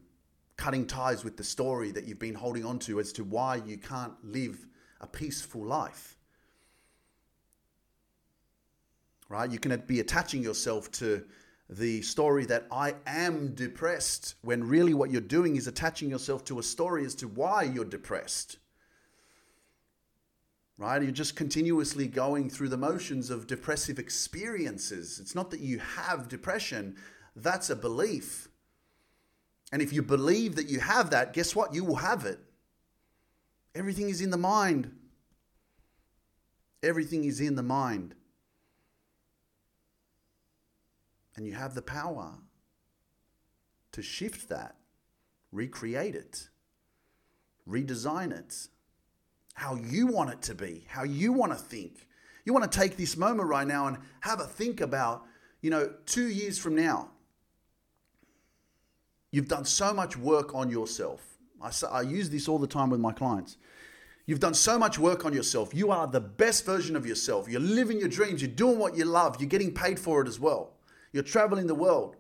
cutting 0.57 0.87
ties 0.87 1.25
with 1.25 1.37
the 1.37 1.45
story 1.45 1.91
that 1.91 2.05
you've 2.05 2.19
been 2.19 2.35
holding 2.35 2.65
on 2.65 2.79
to 2.79 3.01
as 3.01 3.13
to 3.13 3.25
why 3.25 3.57
you 3.57 3.77
can't 3.77 4.13
live 4.23 4.67
a 5.01 5.07
peaceful 5.07 5.65
life. 5.65 6.17
Right? 9.29 9.51
You 9.51 9.59
can 9.59 9.83
be 9.87 10.01
attaching 10.01 10.43
yourself 10.43 10.91
to 10.93 11.25
the 11.77 12.03
story 12.03 12.45
that 12.47 12.67
I 12.71 12.95
am 13.07 13.55
depressed 13.55 14.35
when 14.43 14.69
really 14.69 14.95
what 14.95 15.11
you're 15.11 15.21
doing 15.21 15.57
is 15.57 15.67
attaching 15.67 16.11
yourself 16.11 16.45
to 16.45 16.59
a 16.59 16.63
story 16.63 17.05
as 17.05 17.15
to 17.17 17.29
why 17.29 17.63
you're 17.63 17.85
depressed. 17.85 18.59
Right? 20.77 21.03
You're 21.03 21.13
just 21.13 21.37
continuously 21.37 22.09
going 22.09 22.51
through 22.51 22.69
the 22.69 22.77
motions 22.77 23.31
of 23.31 23.47
depressive 23.47 23.99
experiences. 23.99 25.19
It's 25.21 25.35
not 25.35 25.51
that 25.51 25.61
you 25.61 25.79
have 25.79 26.29
depression, 26.29 26.97
that's 27.37 27.71
a 27.71 27.77
belief. 27.77 28.49
And 29.71 29.81
if 29.81 29.93
you 29.93 30.03
believe 30.03 30.57
that 30.57 30.69
you 30.69 30.81
have 30.81 31.11
that, 31.11 31.33
guess 31.33 31.57
what? 31.57 31.75
You 31.75 31.85
will 31.85 31.97
have 31.97 32.27
it. 32.27 32.39
Everything 33.75 34.11
is 34.11 34.21
in 34.21 34.31
the 34.31 34.37
mind. 34.37 34.95
Everything 36.83 37.25
is 37.25 37.41
in 37.41 37.55
the 37.55 37.63
mind. 37.63 38.15
And 41.37 41.47
you 41.47 41.55
have 41.55 41.75
the 41.75 41.83
power 41.83 42.35
to 43.93 44.03
shift 44.03 44.49
that, 44.49 44.77
recreate 45.51 46.15
it, 46.15 46.49
redesign 47.69 48.33
it, 48.33 48.69
how 49.55 49.75
you 49.77 50.07
want 50.07 50.31
it 50.31 50.43
to 50.43 50.55
be, 50.55 50.85
how 50.89 51.05
you 51.05 51.33
want 51.33 51.53
to 51.53 51.59
think. 51.59 52.07
You 52.45 52.53
want 52.53 52.71
to 52.71 52.79
take 52.79 52.97
this 52.97 53.17
moment 53.17 53.49
right 53.49 53.67
now 53.67 53.87
and 53.87 53.99
have 54.21 54.41
a 54.41 54.45
think 54.45 54.81
about, 54.81 55.23
you 55.61 55.71
know, 55.71 55.93
two 56.07 56.29
years 56.29 56.59
from 56.59 56.75
now, 56.75 57.11
You've 59.33 59.49
done 59.49 59.65
so 59.65 59.93
much 59.93 60.17
work 60.17 60.55
on 60.55 60.71
yourself. 60.71 61.23
I, 61.61 61.73
I 61.91 62.03
use 62.03 62.31
this 62.31 62.49
all 62.49 62.59
the 62.59 62.67
time 62.67 62.91
with 62.91 63.01
my 63.01 63.13
clients. 63.13 63.57
You've 64.27 64.41
done 64.41 64.55
so 64.55 64.79
much 64.79 64.99
work 64.99 65.25
on 65.25 65.33
yourself. 65.33 65.75
You 65.75 65.91
are 65.91 66.07
the 66.07 66.21
best 66.21 66.65
version 66.65 66.95
of 66.95 67.07
yourself. 67.07 67.49
You're 67.49 67.61
living 67.61 67.99
your 67.99 68.09
dreams. 68.09 68.41
You're 68.43 68.51
doing 68.51 68.79
what 68.79 68.97
you 68.97 69.05
love. 69.05 69.37
You're 69.41 69.49
getting 69.49 69.75
paid 69.75 69.99
for 69.99 70.23
it 70.23 70.29
as 70.29 70.39
well. 70.39 70.75
You're 71.13 71.23
traveling 71.23 71.67
the 71.67 71.75
world. 71.75 72.17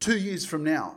Two 0.00 0.18
years 0.18 0.44
from 0.44 0.64
now, 0.64 0.96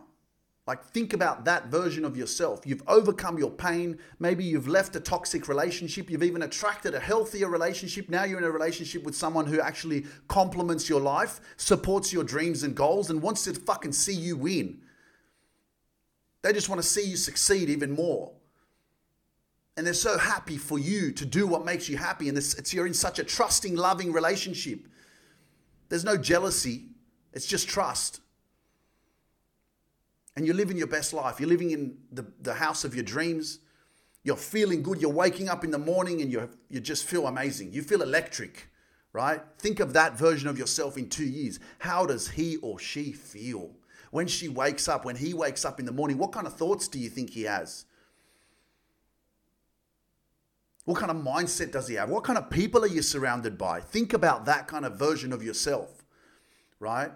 like, 0.68 0.84
think 0.84 1.14
about 1.14 1.46
that 1.46 1.68
version 1.68 2.06
of 2.06 2.18
yourself. 2.18 2.66
You've 2.66 2.82
overcome 2.88 3.38
your 3.38 3.52
pain. 3.52 4.00
Maybe 4.18 4.44
you've 4.44 4.68
left 4.68 4.96
a 4.96 5.00
toxic 5.00 5.48
relationship. 5.48 6.10
You've 6.10 6.24
even 6.24 6.42
attracted 6.42 6.96
a 6.96 7.00
healthier 7.00 7.50
relationship. 7.50 8.10
Now 8.10 8.24
you're 8.24 8.40
in 8.40 8.44
a 8.44 8.50
relationship 8.50 9.04
with 9.04 9.16
someone 9.16 9.46
who 9.46 9.62
actually 9.62 10.06
complements 10.28 10.90
your 10.90 11.02
life, 11.02 11.40
supports 11.58 12.12
your 12.12 12.24
dreams 12.24 12.64
and 12.64 12.74
goals, 12.74 13.12
and 13.12 13.22
wants 13.22 13.44
to 13.44 13.54
fucking 13.54 13.92
see 13.92 14.16
you 14.16 14.38
win. 14.38 14.82
They 16.42 16.52
just 16.52 16.68
want 16.68 16.82
to 16.82 16.88
see 16.88 17.08
you 17.08 17.16
succeed 17.16 17.70
even 17.70 17.92
more. 17.92 18.32
And 19.78 19.86
they're 19.86 19.94
so 19.94 20.18
happy 20.18 20.58
for 20.58 20.80
you 20.80 21.12
to 21.12 21.26
do 21.28 21.46
what 21.46 21.64
makes 21.64 21.90
you 21.90 21.98
happy. 21.98 22.28
And 22.28 22.38
it's, 22.40 22.74
you're 22.74 22.88
in 22.88 22.94
such 22.96 23.20
a 23.20 23.24
trusting, 23.24 23.76
loving 23.76 24.12
relationship. 24.12 24.88
There's 25.90 26.04
no 26.04 26.18
jealousy, 26.18 26.86
it's 27.34 27.46
just 27.46 27.68
trust 27.68 28.22
and 30.36 30.46
you're 30.46 30.56
living 30.56 30.78
your 30.78 30.88
best 30.88 31.14
life. 31.14 31.40
You're 31.40 31.50
living 31.50 31.72
in 31.72 31.98
the, 32.12 32.26
the 32.42 32.54
house 32.54 32.84
of 32.84 32.94
your 32.94 33.04
dreams. 33.04 33.60
You're 34.24 34.36
feeling 34.36 34.84
good. 34.84 35.02
You're 35.02 35.12
waking 35.12 35.50
up 35.50 35.64
in 35.64 35.72
the 35.72 35.78
morning 35.78 36.22
and 36.22 36.32
you 36.32 36.50
you 36.70 36.80
just 36.80 37.06
feel 37.06 37.28
amazing. 37.28 37.72
You 37.72 37.84
feel 37.84 38.02
electric, 38.02 38.70
right? 39.14 39.42
Think 39.60 39.80
of 39.80 39.94
that 39.94 40.18
version 40.18 40.50
of 40.50 40.58
yourself 40.58 40.98
in 40.98 41.10
two 41.10 41.26
years. 41.26 41.60
How 41.80 42.06
does 42.06 42.30
he 42.30 42.58
or 42.58 42.80
she 42.80 43.12
feel? 43.12 43.72
When 44.12 44.28
she 44.28 44.50
wakes 44.50 44.88
up, 44.88 45.06
when 45.06 45.16
he 45.16 45.34
wakes 45.34 45.64
up 45.64 45.80
in 45.80 45.86
the 45.86 45.92
morning, 45.92 46.18
what 46.18 46.32
kind 46.32 46.48
of 46.48 46.56
thoughts 46.56 46.88
do 46.88 47.00
you 47.00 47.10
think 47.10 47.30
he 47.30 47.44
has? 47.44 47.86
What 50.86 50.98
kind 50.98 51.12
of 51.12 51.18
mindset 51.18 51.72
does 51.72 51.88
he 51.88 51.96
have? 51.96 52.10
What 52.10 52.24
kind 52.24 52.38
of 52.38 52.50
people 52.50 52.84
are 52.84 52.88
you 52.88 53.02
surrounded 53.02 53.58
by? 53.58 53.82
Think 53.82 54.14
about 54.14 54.46
that 54.46 54.68
kind 54.68 54.86
of 54.86 54.98
version 54.98 55.34
of 55.34 55.44
yourself, 55.44 56.06
right? 56.80 57.12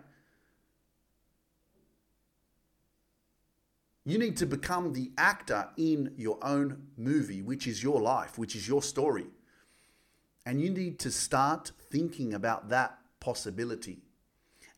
You 4.05 4.17
need 4.17 4.37
to 4.37 4.47
become 4.47 4.93
the 4.93 5.11
actor 5.19 5.69
in 5.77 6.13
your 6.17 6.39
own 6.41 6.87
movie, 6.97 7.43
which 7.43 7.67
is 7.67 7.83
your 7.83 8.01
life, 8.01 8.39
which 8.39 8.55
is 8.55 8.67
your 8.67 8.81
story. 8.81 9.27
And 10.47 10.59
you 10.59 10.71
need 10.71 10.97
to 10.99 11.11
start 11.11 11.71
thinking 11.91 12.33
about 12.33 12.69
that 12.69 12.97
possibility 13.19 13.99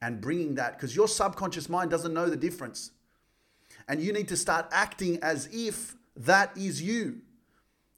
and 0.01 0.19
bringing 0.19 0.55
that, 0.55 0.75
because 0.75 0.95
your 0.95 1.07
subconscious 1.07 1.69
mind 1.69 1.91
doesn't 1.91 2.13
know 2.13 2.29
the 2.29 2.35
difference. 2.35 2.91
And 3.87 4.01
you 4.01 4.11
need 4.11 4.27
to 4.27 4.35
start 4.35 4.67
acting 4.71 5.19
as 5.21 5.47
if 5.53 5.95
that 6.17 6.57
is 6.57 6.81
you, 6.81 7.21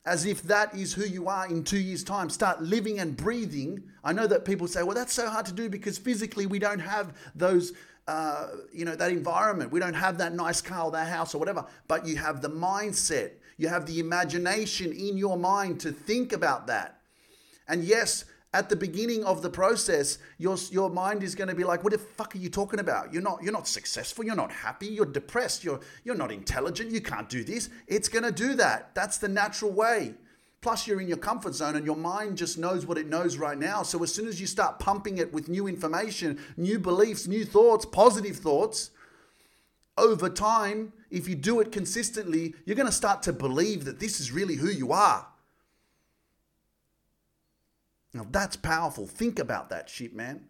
as 0.05 0.25
if 0.25 0.41
that 0.43 0.75
is 0.75 0.93
who 0.93 1.05
you 1.05 1.27
are 1.29 1.47
in 1.47 1.63
two 1.63 1.79
years' 1.79 2.03
time. 2.03 2.29
Start 2.29 2.61
living 2.61 2.99
and 2.99 3.15
breathing. 3.15 3.83
I 4.03 4.11
know 4.11 4.27
that 4.27 4.43
people 4.43 4.67
say, 4.67 4.83
well, 4.83 4.95
that's 4.95 5.13
so 5.13 5.29
hard 5.29 5.45
to 5.45 5.53
do 5.53 5.69
because 5.69 5.97
physically 5.97 6.45
we 6.45 6.59
don't 6.59 6.79
have 6.79 7.13
those. 7.35 7.73
Uh, 8.05 8.49
you 8.73 8.83
know 8.83 8.97
that 8.97 9.11
environment 9.11 9.71
we 9.71 9.79
don't 9.79 9.93
have 9.93 10.17
that 10.17 10.33
nice 10.33 10.59
car 10.59 10.87
or 10.87 10.91
that 10.91 11.07
house 11.07 11.33
or 11.33 11.37
whatever 11.37 11.65
but 11.87 12.05
you 12.05 12.17
have 12.17 12.41
the 12.41 12.49
mindset 12.49 13.31
you 13.55 13.69
have 13.69 13.85
the 13.85 13.97
imagination 13.97 14.91
in 14.91 15.15
your 15.15 15.37
mind 15.37 15.79
to 15.79 15.89
think 15.89 16.33
about 16.33 16.67
that 16.67 16.99
and 17.69 17.81
yes 17.85 18.25
at 18.53 18.69
the 18.69 18.75
beginning 18.75 19.23
of 19.23 19.41
the 19.41 19.49
process, 19.49 20.19
your, 20.37 20.57
your 20.69 20.89
mind 20.89 21.23
is 21.23 21.33
going 21.33 21.47
to 21.47 21.55
be 21.55 21.63
like, 21.63 21.83
what 21.83 21.91
the 21.91 21.99
fuck 21.99 22.35
are 22.35 22.37
you 22.37 22.49
talking 22.49 22.79
about? 22.79 23.11
You're 23.11 23.23
not, 23.23 23.41
you're 23.41 23.51
not 23.51 23.67
successful. 23.67 24.23
You're 24.23 24.35
not 24.35 24.51
happy. 24.51 24.87
You're 24.87 25.07
depressed. 25.07 25.63
You're, 25.63 25.79
you're 26.03 26.15
not 26.15 26.31
intelligent. 26.31 26.91
You 26.91 27.01
can't 27.01 27.27
do 27.27 27.43
this. 27.43 27.69
It's 27.87 28.07
going 28.07 28.23
to 28.23 28.31
do 28.31 28.53
that. 28.55 28.93
That's 28.93 29.17
the 29.17 29.27
natural 29.27 29.71
way. 29.71 30.13
Plus, 30.61 30.87
you're 30.87 31.01
in 31.01 31.07
your 31.07 31.17
comfort 31.17 31.55
zone 31.55 31.75
and 31.75 31.85
your 31.85 31.95
mind 31.95 32.37
just 32.37 32.57
knows 32.57 32.85
what 32.85 32.97
it 32.97 33.07
knows 33.07 33.37
right 33.37 33.57
now. 33.57 33.83
So, 33.83 34.01
as 34.01 34.13
soon 34.13 34.27
as 34.27 34.39
you 34.39 34.47
start 34.47 34.79
pumping 34.79 35.17
it 35.17 35.33
with 35.33 35.49
new 35.49 35.67
information, 35.67 36.39
new 36.55 36.79
beliefs, 36.79 37.27
new 37.27 37.43
thoughts, 37.43 37.85
positive 37.85 38.37
thoughts, 38.37 38.91
over 39.97 40.29
time, 40.29 40.93
if 41.11 41.27
you 41.27 41.35
do 41.35 41.59
it 41.59 41.71
consistently, 41.71 42.53
you're 42.65 42.77
going 42.77 42.87
to 42.87 42.93
start 42.93 43.23
to 43.23 43.33
believe 43.33 43.83
that 43.85 43.99
this 43.99 44.21
is 44.21 44.31
really 44.31 44.55
who 44.55 44.69
you 44.69 44.93
are. 44.93 45.27
Now 48.13 48.25
that's 48.29 48.55
powerful. 48.55 49.07
Think 49.07 49.39
about 49.39 49.69
that 49.69 49.89
shit, 49.89 50.15
man. 50.15 50.45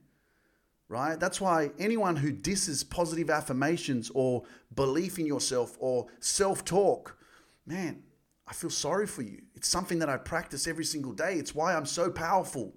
Right? 0.89 1.19
That's 1.19 1.41
why 1.41 1.71
anyone 1.79 2.17
who 2.17 2.31
disses 2.31 2.83
positive 2.83 3.29
affirmations 3.29 4.11
or 4.13 4.43
belief 4.75 5.17
in 5.17 5.25
yourself 5.25 5.77
or 5.79 6.07
self 6.19 6.63
talk, 6.65 7.17
man, 7.65 8.03
I 8.47 8.53
feel 8.53 8.69
sorry 8.69 9.07
for 9.07 9.21
you. 9.21 9.41
It's 9.55 9.67
something 9.67 9.99
that 9.99 10.09
I 10.09 10.17
practice 10.17 10.67
every 10.67 10.85
single 10.85 11.13
day. 11.13 11.35
It's 11.35 11.55
why 11.55 11.73
I'm 11.73 11.85
so 11.85 12.11
powerful. 12.11 12.75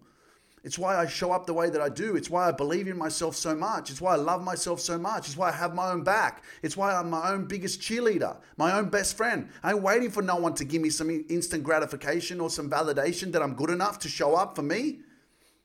It's 0.66 0.80
why 0.80 0.96
I 0.96 1.06
show 1.06 1.30
up 1.30 1.46
the 1.46 1.54
way 1.54 1.70
that 1.70 1.80
I 1.80 1.88
do. 1.88 2.16
It's 2.16 2.28
why 2.28 2.48
I 2.48 2.50
believe 2.50 2.88
in 2.88 2.98
myself 2.98 3.36
so 3.36 3.54
much. 3.54 3.88
It's 3.88 4.00
why 4.00 4.14
I 4.14 4.16
love 4.16 4.42
myself 4.42 4.80
so 4.80 4.98
much. 4.98 5.28
It's 5.28 5.36
why 5.36 5.50
I 5.50 5.52
have 5.52 5.76
my 5.76 5.92
own 5.92 6.02
back. 6.02 6.42
It's 6.60 6.76
why 6.76 6.92
I'm 6.92 7.08
my 7.08 7.30
own 7.30 7.44
biggest 7.44 7.80
cheerleader, 7.80 8.36
my 8.56 8.76
own 8.76 8.88
best 8.88 9.16
friend. 9.16 9.48
I 9.62 9.70
ain't 9.70 9.82
waiting 9.82 10.10
for 10.10 10.22
no 10.22 10.34
one 10.34 10.54
to 10.54 10.64
give 10.64 10.82
me 10.82 10.90
some 10.90 11.24
instant 11.28 11.62
gratification 11.62 12.40
or 12.40 12.50
some 12.50 12.68
validation 12.68 13.30
that 13.30 13.42
I'm 13.42 13.54
good 13.54 13.70
enough 13.70 14.00
to 14.00 14.08
show 14.08 14.34
up 14.34 14.56
for 14.56 14.62
me. 14.62 15.02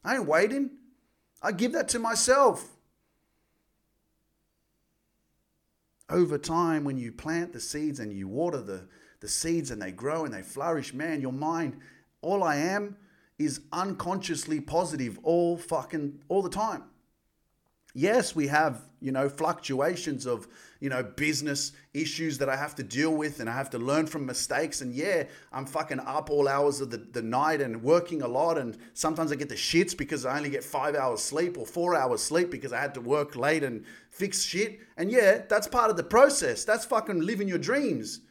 I 0.03 0.17
ain't 0.17 0.27
waiting. 0.27 0.69
I 1.41 1.51
give 1.51 1.71
that 1.71 1.89
to 1.89 1.99
myself. 1.99 2.69
Over 6.11 6.37
time, 6.37 6.83
when 6.83 6.99
you 6.99 7.11
plant 7.11 7.53
the 7.53 7.59
seeds 7.59 7.99
and 7.99 8.13
you 8.13 8.27
water 8.27 8.61
the, 8.61 8.87
the 9.19 9.27
seeds 9.27 9.71
and 9.71 9.81
they 9.81 9.91
grow 9.91 10.25
and 10.25 10.33
they 10.33 10.43
flourish, 10.43 10.93
man, 10.93 11.21
your 11.21 11.33
mind, 11.33 11.79
all 12.21 12.43
I 12.43 12.57
am 12.57 12.97
is 13.43 13.62
unconsciously 13.71 14.62
positive 14.62 15.19
all 15.23 15.58
fucking 15.58 16.21
all 16.30 16.41
the 16.41 16.49
time. 16.49 16.84
Yes, 17.93 18.34
we 18.34 18.47
have, 18.47 18.84
you 19.01 19.12
know, 19.12 19.27
fluctuations 19.27 20.25
of, 20.25 20.47
you 20.80 20.89
know, 20.89 21.04
business 21.04 21.73
issues 21.93 22.38
that 22.38 22.47
I 22.47 22.56
have 22.56 22.73
to 22.75 22.84
deal 22.84 23.13
with 23.13 23.41
and 23.41 23.49
I 23.49 23.54
have 23.54 23.69
to 23.71 23.77
learn 23.77 24.08
from 24.08 24.25
mistakes. 24.25 24.80
And 24.80 24.93
yeah, 24.93 25.25
I'm 25.51 25.65
fucking 25.65 25.99
up 25.99 26.30
all 26.30 26.47
hours 26.47 26.80
of 26.80 26.89
the, 26.89 26.97
the 26.97 27.21
night 27.21 27.60
and 27.60 27.84
working 27.84 28.21
a 28.21 28.27
lot. 28.30 28.58
And 28.58 28.77
sometimes 28.93 29.34
I 29.34 29.36
get 29.36 29.49
the 29.49 29.56
shits 29.56 29.97
because 29.97 30.25
I 30.25 30.38
only 30.38 30.49
get 30.49 30.63
five 30.63 30.95
hours 30.95 31.21
sleep 31.21 31.58
or 31.58 31.65
four 31.65 31.93
hours 31.93 32.23
sleep 32.23 32.49
because 32.49 32.71
I 32.71 32.80
had 32.80 32.93
to 32.93 33.01
work 33.01 33.36
late 33.36 33.63
and 33.63 33.84
fix 34.10 34.41
shit. 34.43 34.80
And 34.95 35.12
yeah, 35.12 35.41
that's 35.49 35.67
part 35.67 35.89
of 35.89 35.97
the 35.97 36.04
process. 36.04 36.63
That's 36.63 36.86
fucking 36.86 37.19
living 37.19 37.49
your 37.49 37.58
dreams. 37.58 38.21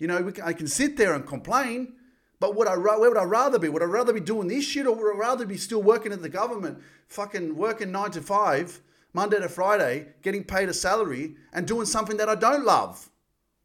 You 0.00 0.08
know, 0.08 0.32
can, 0.32 0.42
I 0.42 0.52
can 0.52 0.66
sit 0.66 0.96
there 0.96 1.14
and 1.14 1.24
complain, 1.24 1.92
but 2.40 2.56
would 2.56 2.66
I, 2.66 2.76
where 2.76 2.98
would 2.98 3.18
I 3.18 3.24
rather 3.24 3.58
be? 3.58 3.68
Would 3.68 3.82
I 3.82 3.86
rather 3.86 4.14
be 4.14 4.20
doing 4.20 4.48
this 4.48 4.64
shit 4.64 4.86
or 4.86 4.94
would 4.94 5.14
I 5.14 5.18
rather 5.18 5.44
be 5.44 5.58
still 5.58 5.82
working 5.82 6.10
at 6.10 6.22
the 6.22 6.28
government, 6.28 6.78
fucking 7.06 7.54
working 7.54 7.92
nine 7.92 8.10
to 8.12 8.22
five, 8.22 8.80
Monday 9.12 9.38
to 9.38 9.48
Friday, 9.48 10.08
getting 10.22 10.42
paid 10.42 10.70
a 10.70 10.74
salary 10.74 11.36
and 11.52 11.66
doing 11.66 11.84
something 11.84 12.16
that 12.16 12.30
I 12.30 12.34
don't 12.34 12.64
love? 12.64 13.10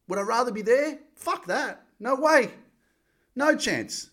Would 0.10 0.20
I 0.20 0.24
rather 0.24 0.52
be 0.52 0.62
there? 0.62 1.00
Fuck 1.16 1.46
that. 1.46 1.86
No 2.00 2.16
way. 2.16 2.52
No 3.36 3.56
chance. 3.56 4.10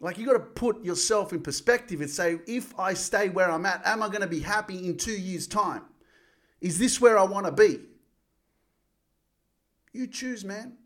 Like 0.00 0.16
you 0.16 0.24
got 0.24 0.32
to 0.32 0.40
put 0.40 0.82
yourself 0.82 1.34
in 1.34 1.42
perspective 1.42 2.00
and 2.00 2.08
say, 2.08 2.38
if 2.46 2.78
I 2.78 2.94
stay 2.94 3.28
where 3.28 3.50
I'm 3.50 3.66
at, 3.66 3.82
am 3.84 4.02
I 4.02 4.08
going 4.08 4.22
to 4.22 4.26
be 4.26 4.40
happy 4.40 4.86
in 4.86 4.96
two 4.96 5.12
years' 5.12 5.46
time? 5.46 5.82
Is 6.62 6.78
this 6.78 7.00
where 7.02 7.18
I 7.18 7.22
want 7.24 7.44
to 7.44 7.52
be? 7.52 7.80
You 9.92 10.06
choose, 10.06 10.42
man. 10.42 10.78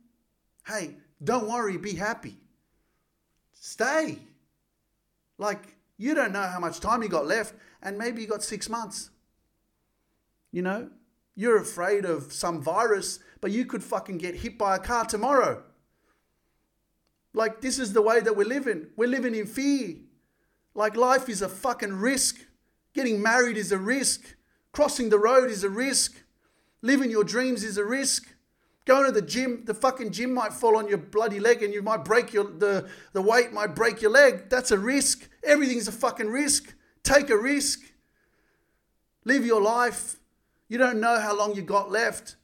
Hey, 0.66 0.97
don't 1.25 1.49
worry, 1.49 1.77
be 1.77 1.95
happy. 1.95 2.37
Stay. 3.55 4.19
Like, 5.39 5.77
you 5.97 6.15
don't 6.15 6.33
know 6.33 6.43
how 6.43 6.61
much 6.61 6.81
time 6.81 7.03
you 7.03 7.09
got 7.09 7.27
left, 7.27 7.55
and 7.83 7.99
maybe 7.99 8.21
you 8.21 8.29
got 8.29 8.43
six 8.43 8.69
months. 8.69 9.11
You 10.53 10.63
know, 10.63 10.91
you're 11.35 11.61
afraid 11.61 12.05
of 12.05 12.33
some 12.33 12.63
virus, 12.63 13.21
but 13.41 13.51
you 13.51 13.65
could 13.65 13.83
fucking 13.83 14.19
get 14.19 14.37
hit 14.37 14.59
by 14.59 14.77
a 14.77 14.79
car 14.79 15.05
tomorrow. 15.05 15.63
Like, 17.33 17.61
this 17.61 17.79
is 17.79 17.93
the 17.93 18.03
way 18.03 18.21
that 18.21 18.37
we're 18.37 18.47
living. 18.47 18.89
We're 18.97 19.09
living 19.09 19.35
in 19.35 19.47
fear. 19.47 19.97
Like, 20.75 20.97
life 20.97 21.29
is 21.29 21.43
a 21.43 21.49
fucking 21.49 21.95
risk. 21.95 22.37
Getting 22.95 23.21
married 23.21 23.57
is 23.57 23.73
a 23.73 23.79
risk. 23.79 24.37
Crossing 24.73 25.09
the 25.09 25.19
road 25.19 25.51
is 25.51 25.65
a 25.65 25.69
risk. 25.69 26.23
Living 26.83 27.11
your 27.11 27.25
dreams 27.25 27.65
is 27.65 27.77
a 27.77 27.85
risk. 27.85 28.34
Going 28.87 29.07
to 29.07 29.12
the 29.12 29.23
gym, 29.23 29.62
the 29.64 29.73
fucking 29.73 30.12
gym 30.12 30.35
might 30.35 30.53
fall 30.53 30.77
on 30.77 30.88
your 30.88 30.99
bloody 30.99 31.40
leg 31.40 31.62
and 31.62 31.73
you 31.73 31.81
might 31.81 32.05
break 32.05 32.35
your 32.35 32.44
the, 32.44 32.88
the 33.14 33.23
weight 33.23 33.53
might 33.53 33.75
break 33.75 34.03
your 34.03 34.11
leg. 34.11 34.51
That's 34.51 34.70
a 34.70 34.79
risk. 34.79 35.29
Everything's 35.42 35.88
a 35.88 35.92
fucking 35.92 36.29
risk. 36.29 36.75
Take 37.03 37.31
a 37.31 37.37
risk. 37.37 37.81
Live 39.25 39.47
your 39.47 39.62
life. 39.62 40.16
You 40.68 40.77
don't 40.77 41.01
know 41.01 41.18
how 41.18 41.37
long 41.37 41.55
you 41.55 41.62
got 41.62 41.90
left. 41.90 42.37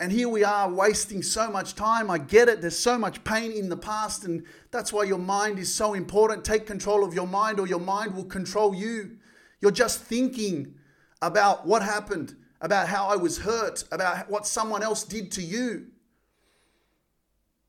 And 0.00 0.10
here 0.10 0.28
we 0.28 0.42
are 0.42 0.68
wasting 0.68 1.22
so 1.22 1.48
much 1.48 1.76
time. 1.76 2.10
I 2.10 2.18
get 2.18 2.48
it. 2.48 2.60
There's 2.60 2.78
so 2.78 2.98
much 2.98 3.22
pain 3.22 3.52
in 3.52 3.68
the 3.68 3.76
past, 3.76 4.24
and 4.24 4.44
that's 4.72 4.92
why 4.92 5.04
your 5.04 5.18
mind 5.18 5.60
is 5.60 5.72
so 5.72 5.94
important. 5.94 6.44
Take 6.44 6.66
control 6.66 7.04
of 7.04 7.14
your 7.14 7.26
mind, 7.28 7.60
or 7.60 7.68
your 7.68 7.78
mind 7.78 8.16
will 8.16 8.24
control 8.24 8.74
you. 8.74 9.18
You're 9.60 9.70
just 9.70 10.00
thinking 10.00 10.74
about 11.20 11.66
what 11.66 11.82
happened 11.82 12.34
about 12.62 12.88
how 12.88 13.08
I 13.08 13.16
was 13.16 13.38
hurt, 13.38 13.84
about 13.92 14.30
what 14.30 14.46
someone 14.46 14.82
else 14.82 15.02
did 15.04 15.32
to 15.32 15.42
you. 15.42 15.88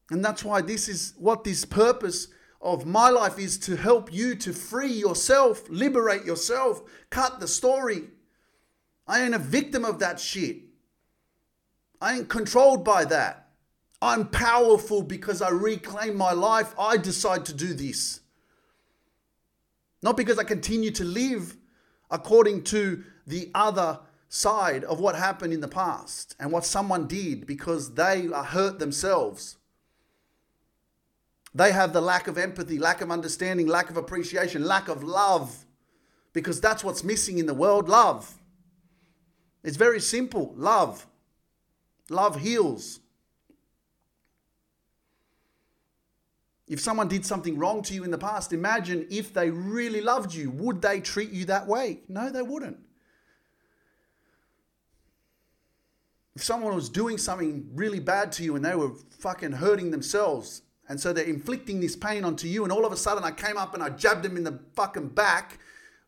And 0.09 0.23
that's 0.23 0.43
why 0.43 0.61
this 0.61 0.87
is 0.87 1.15
what 1.17 1.43
this 1.43 1.65
purpose 1.65 2.27
of 2.61 2.85
my 2.85 3.09
life 3.09 3.39
is 3.39 3.57
to 3.57 3.75
help 3.75 4.13
you 4.13 4.35
to 4.35 4.53
free 4.53 4.93
yourself, 4.93 5.67
liberate 5.67 6.23
yourself, 6.23 6.83
cut 7.09 7.39
the 7.39 7.47
story. 7.47 8.03
I 9.07 9.23
ain't 9.23 9.33
a 9.33 9.39
victim 9.39 9.83
of 9.83 9.99
that 9.99 10.19
shit. 10.19 10.57
I 11.99 12.17
ain't 12.17 12.29
controlled 12.29 12.85
by 12.85 13.05
that. 13.05 13.49
I'm 14.01 14.27
powerful 14.27 15.01
because 15.01 15.41
I 15.41 15.49
reclaim 15.49 16.15
my 16.15 16.33
life. 16.33 16.73
I 16.77 16.97
decide 16.97 17.45
to 17.45 17.53
do 17.53 17.73
this. 17.73 18.19
Not 20.03 20.17
because 20.17 20.37
I 20.37 20.43
continue 20.43 20.91
to 20.91 21.03
live 21.03 21.55
according 22.11 22.65
to 22.65 23.03
the 23.25 23.49
other 23.55 23.99
side 24.33 24.83
of 24.85 24.99
what 24.99 25.15
happened 25.15 25.53
in 25.53 25.61
the 25.61 25.67
past 25.67 26.35
and 26.39 26.51
what 26.51 26.65
someone 26.65 27.05
did 27.05 27.45
because 27.45 27.93
they 27.93 28.27
are 28.33 28.43
hurt 28.43 28.79
themselves. 28.79 29.57
They 31.53 31.71
have 31.71 31.93
the 31.93 32.01
lack 32.01 32.27
of 32.27 32.39
empathy, 32.39 32.79
lack 32.79 33.01
of 33.01 33.11
understanding, 33.11 33.67
lack 33.67 33.91
of 33.91 33.97
appreciation, 33.97 34.65
lack 34.65 34.87
of 34.87 35.03
love, 35.03 35.65
because 36.33 36.59
that's 36.59 36.83
what's 36.83 37.03
missing 37.03 37.37
in 37.37 37.45
the 37.45 37.53
world 37.53 37.87
love. 37.87 38.33
It's 39.63 39.77
very 39.77 39.99
simple 39.99 40.55
love. 40.57 41.05
Love 42.09 42.39
heals. 42.41 43.01
If 46.67 46.79
someone 46.79 47.07
did 47.07 47.23
something 47.23 47.59
wrong 47.59 47.83
to 47.83 47.93
you 47.93 48.03
in 48.03 48.09
the 48.09 48.17
past, 48.17 48.51
imagine 48.51 49.05
if 49.11 49.31
they 49.31 49.51
really 49.51 50.01
loved 50.01 50.33
you, 50.33 50.49
would 50.49 50.81
they 50.81 51.01
treat 51.01 51.29
you 51.29 51.45
that 51.45 51.67
way? 51.67 51.99
No, 52.07 52.31
they 52.31 52.41
wouldn't. 52.41 52.79
If 56.35 56.43
someone 56.43 56.75
was 56.75 56.89
doing 56.89 57.17
something 57.17 57.69
really 57.73 57.99
bad 57.99 58.31
to 58.33 58.43
you 58.43 58.55
and 58.55 58.65
they 58.65 58.75
were 58.75 58.91
fucking 59.19 59.53
hurting 59.53 59.91
themselves, 59.91 60.63
and 60.89 60.99
so 60.99 61.13
they're 61.13 61.25
inflicting 61.25 61.79
this 61.79 61.95
pain 61.95 62.23
onto 62.23 62.47
you, 62.47 62.63
and 62.63 62.71
all 62.71 62.85
of 62.85 62.91
a 62.91 62.97
sudden 62.97 63.23
I 63.23 63.31
came 63.31 63.57
up 63.57 63.73
and 63.73 63.83
I 63.83 63.89
jabbed 63.89 64.23
them 64.23 64.37
in 64.37 64.43
the 64.43 64.59
fucking 64.75 65.09
back 65.09 65.59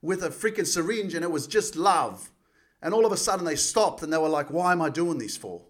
with 0.01 0.23
a 0.23 0.29
freaking 0.29 0.67
syringe, 0.67 1.13
and 1.13 1.23
it 1.23 1.31
was 1.31 1.47
just 1.47 1.75
love. 1.75 2.31
And 2.81 2.93
all 2.93 3.05
of 3.05 3.11
a 3.11 3.17
sudden 3.17 3.45
they 3.45 3.55
stopped 3.55 4.03
and 4.03 4.11
they 4.11 4.17
were 4.17 4.29
like, 4.29 4.51
Why 4.51 4.71
am 4.71 4.81
I 4.81 4.89
doing 4.89 5.17
this 5.17 5.37
for? 5.37 5.61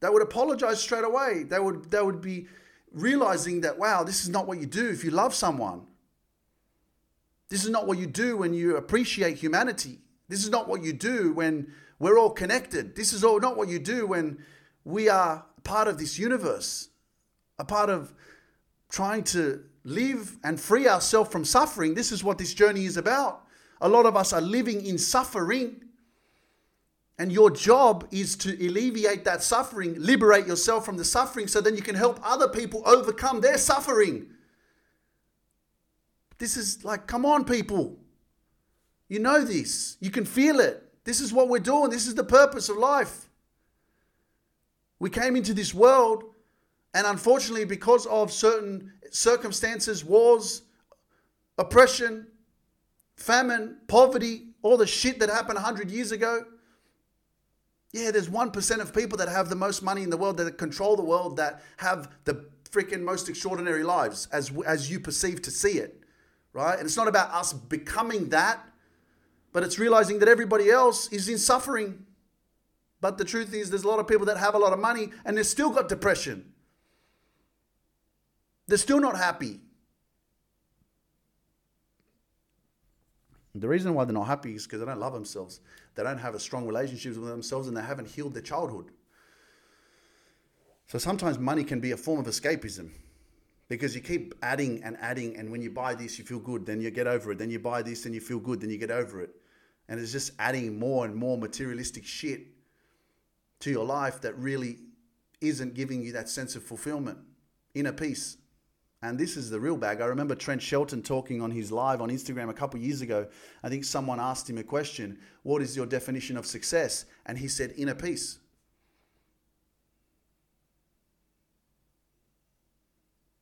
They 0.00 0.08
would 0.08 0.22
apologize 0.22 0.80
straight 0.80 1.04
away. 1.04 1.44
They 1.44 1.58
would, 1.58 1.90
they 1.90 2.02
would 2.02 2.20
be 2.20 2.46
realizing 2.92 3.62
that, 3.62 3.78
wow, 3.78 4.04
this 4.04 4.22
is 4.22 4.28
not 4.28 4.46
what 4.46 4.58
you 4.58 4.66
do 4.66 4.88
if 4.88 5.04
you 5.04 5.10
love 5.10 5.34
someone. 5.34 5.86
This 7.48 7.64
is 7.64 7.70
not 7.70 7.86
what 7.86 7.98
you 7.98 8.06
do 8.06 8.36
when 8.36 8.52
you 8.52 8.76
appreciate 8.76 9.36
humanity. 9.36 10.00
This 10.28 10.42
is 10.42 10.50
not 10.50 10.68
what 10.68 10.82
you 10.82 10.92
do 10.92 11.32
when 11.32 11.72
we're 11.98 12.18
all 12.18 12.30
connected. 12.30 12.94
This 12.96 13.12
is 13.12 13.24
all 13.24 13.40
not 13.40 13.56
what 13.56 13.68
you 13.68 13.78
do 13.78 14.06
when 14.06 14.38
we 14.84 15.08
are 15.08 15.44
part 15.64 15.88
of 15.88 15.98
this 15.98 16.18
universe, 16.18 16.88
a 17.58 17.64
part 17.64 17.90
of 17.90 18.14
trying 18.88 19.24
to 19.24 19.64
live 19.84 20.36
and 20.44 20.60
free 20.60 20.88
ourselves 20.88 21.30
from 21.30 21.44
suffering. 21.44 21.94
This 21.94 22.12
is 22.12 22.22
what 22.22 22.38
this 22.38 22.54
journey 22.54 22.84
is 22.84 22.96
about. 22.96 23.44
A 23.80 23.88
lot 23.88 24.06
of 24.06 24.16
us 24.16 24.32
are 24.32 24.40
living 24.40 24.84
in 24.84 24.98
suffering. 24.98 25.82
And 27.18 27.32
your 27.32 27.50
job 27.50 28.06
is 28.10 28.36
to 28.36 28.52
alleviate 28.54 29.24
that 29.24 29.42
suffering, 29.42 29.94
liberate 29.98 30.46
yourself 30.46 30.84
from 30.84 30.98
the 30.98 31.04
suffering, 31.04 31.48
so 31.48 31.62
then 31.62 31.74
you 31.74 31.80
can 31.80 31.94
help 31.94 32.20
other 32.22 32.46
people 32.46 32.82
overcome 32.84 33.40
their 33.40 33.56
suffering. 33.56 34.26
This 36.38 36.58
is 36.58 36.84
like, 36.84 37.06
come 37.06 37.24
on, 37.24 37.46
people. 37.46 37.96
You 39.08 39.20
know 39.20 39.42
this. 39.42 39.96
You 40.00 40.10
can 40.10 40.26
feel 40.26 40.60
it. 40.60 40.85
This 41.06 41.20
is 41.20 41.32
what 41.32 41.48
we're 41.48 41.60
doing. 41.60 41.88
This 41.88 42.08
is 42.08 42.16
the 42.16 42.24
purpose 42.24 42.68
of 42.68 42.76
life. 42.76 43.30
We 44.98 45.08
came 45.08 45.36
into 45.36 45.54
this 45.54 45.72
world, 45.72 46.24
and 46.92 47.06
unfortunately, 47.06 47.64
because 47.64 48.06
of 48.06 48.32
certain 48.32 48.92
circumstances, 49.12 50.04
wars, 50.04 50.62
oppression, 51.58 52.26
famine, 53.14 53.76
poverty, 53.86 54.48
all 54.62 54.76
the 54.76 54.86
shit 54.86 55.20
that 55.20 55.28
happened 55.28 55.54
100 55.54 55.92
years 55.92 56.10
ago. 56.10 56.44
Yeah, 57.92 58.10
there's 58.10 58.28
1% 58.28 58.80
of 58.80 58.92
people 58.92 59.16
that 59.18 59.28
have 59.28 59.48
the 59.48 59.54
most 59.54 59.82
money 59.82 60.02
in 60.02 60.10
the 60.10 60.16
world, 60.16 60.38
that 60.38 60.58
control 60.58 60.96
the 60.96 61.04
world, 61.04 61.36
that 61.36 61.62
have 61.76 62.10
the 62.24 62.46
freaking 62.68 63.02
most 63.02 63.28
extraordinary 63.28 63.84
lives 63.84 64.26
as, 64.32 64.50
as 64.66 64.90
you 64.90 64.98
perceive 64.98 65.40
to 65.42 65.52
see 65.52 65.78
it, 65.78 66.02
right? 66.52 66.76
And 66.76 66.84
it's 66.84 66.96
not 66.96 67.06
about 67.06 67.30
us 67.30 67.52
becoming 67.52 68.30
that, 68.30 68.66
but 69.56 69.64
it's 69.64 69.78
realizing 69.78 70.18
that 70.18 70.28
everybody 70.28 70.68
else 70.68 71.08
is 71.08 71.30
in 71.30 71.38
suffering. 71.38 72.04
But 73.00 73.16
the 73.16 73.24
truth 73.24 73.54
is, 73.54 73.70
there's 73.70 73.84
a 73.84 73.88
lot 73.88 73.98
of 73.98 74.06
people 74.06 74.26
that 74.26 74.36
have 74.36 74.54
a 74.54 74.58
lot 74.58 74.74
of 74.74 74.78
money 74.78 75.08
and 75.24 75.34
they've 75.34 75.46
still 75.46 75.70
got 75.70 75.88
depression. 75.88 76.52
They're 78.66 78.76
still 78.76 79.00
not 79.00 79.16
happy. 79.16 79.60
The 83.54 83.66
reason 83.66 83.94
why 83.94 84.04
they're 84.04 84.12
not 84.12 84.26
happy 84.26 84.56
is 84.56 84.64
because 84.64 84.80
they 84.80 84.84
don't 84.84 85.00
love 85.00 85.14
themselves. 85.14 85.60
They 85.94 86.02
don't 86.02 86.18
have 86.18 86.34
a 86.34 86.38
strong 86.38 86.66
relationship 86.66 87.16
with 87.16 87.30
themselves 87.30 87.66
and 87.66 87.74
they 87.74 87.80
haven't 87.80 88.08
healed 88.08 88.34
their 88.34 88.42
childhood. 88.42 88.90
So 90.86 90.98
sometimes 90.98 91.38
money 91.38 91.64
can 91.64 91.80
be 91.80 91.92
a 91.92 91.96
form 91.96 92.20
of 92.20 92.26
escapism 92.26 92.90
because 93.68 93.94
you 93.94 94.02
keep 94.02 94.34
adding 94.42 94.82
and 94.84 94.98
adding. 95.00 95.34
And 95.38 95.50
when 95.50 95.62
you 95.62 95.70
buy 95.70 95.94
this, 95.94 96.18
you 96.18 96.26
feel 96.26 96.40
good. 96.40 96.66
Then 96.66 96.82
you 96.82 96.90
get 96.90 97.06
over 97.06 97.32
it. 97.32 97.38
Then 97.38 97.48
you 97.48 97.58
buy 97.58 97.80
this 97.80 98.04
and 98.04 98.14
you 98.14 98.20
feel 98.20 98.38
good. 98.38 98.60
Then 98.60 98.68
you 98.68 98.76
get 98.76 98.90
over 98.90 99.22
it. 99.22 99.30
And 99.88 100.00
it's 100.00 100.12
just 100.12 100.32
adding 100.38 100.78
more 100.78 101.04
and 101.04 101.14
more 101.14 101.38
materialistic 101.38 102.04
shit 102.04 102.40
to 103.60 103.70
your 103.70 103.84
life 103.84 104.20
that 104.22 104.36
really 104.36 104.78
isn't 105.40 105.74
giving 105.74 106.02
you 106.02 106.12
that 106.12 106.28
sense 106.28 106.56
of 106.56 106.62
fulfillment, 106.62 107.18
inner 107.74 107.92
peace. 107.92 108.36
And 109.02 109.18
this 109.18 109.36
is 109.36 109.50
the 109.50 109.60
real 109.60 109.76
bag. 109.76 110.00
I 110.00 110.06
remember 110.06 110.34
Trent 110.34 110.62
Shelton 110.62 111.02
talking 111.02 111.40
on 111.40 111.50
his 111.50 111.70
live 111.70 112.00
on 112.00 112.08
Instagram 112.08 112.48
a 112.48 112.54
couple 112.54 112.80
years 112.80 113.02
ago. 113.02 113.28
I 113.62 113.68
think 113.68 113.84
someone 113.84 114.18
asked 114.18 114.48
him 114.48 114.58
a 114.58 114.64
question 114.64 115.18
What 115.42 115.62
is 115.62 115.76
your 115.76 115.86
definition 115.86 116.36
of 116.36 116.46
success? 116.46 117.04
And 117.26 117.38
he 117.38 117.46
said, 117.46 117.74
Inner 117.76 117.94
peace. 117.94 118.38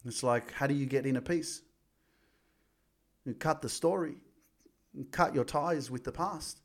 It's 0.05 0.23
like, 0.23 0.53
how 0.53 0.67
do 0.67 0.75
you 0.75 0.87
get 0.87 1.07
inner 1.07 1.21
peace? 1.21 1.63
You 3.25 3.35
cut 3.35 3.63
the 3.63 3.69
story, 3.69 4.17
you 4.95 5.05
cut 5.11 5.35
your 5.35 5.45
ties 5.45 5.91
with 5.91 6.05
the 6.05 6.13
past. 6.13 6.61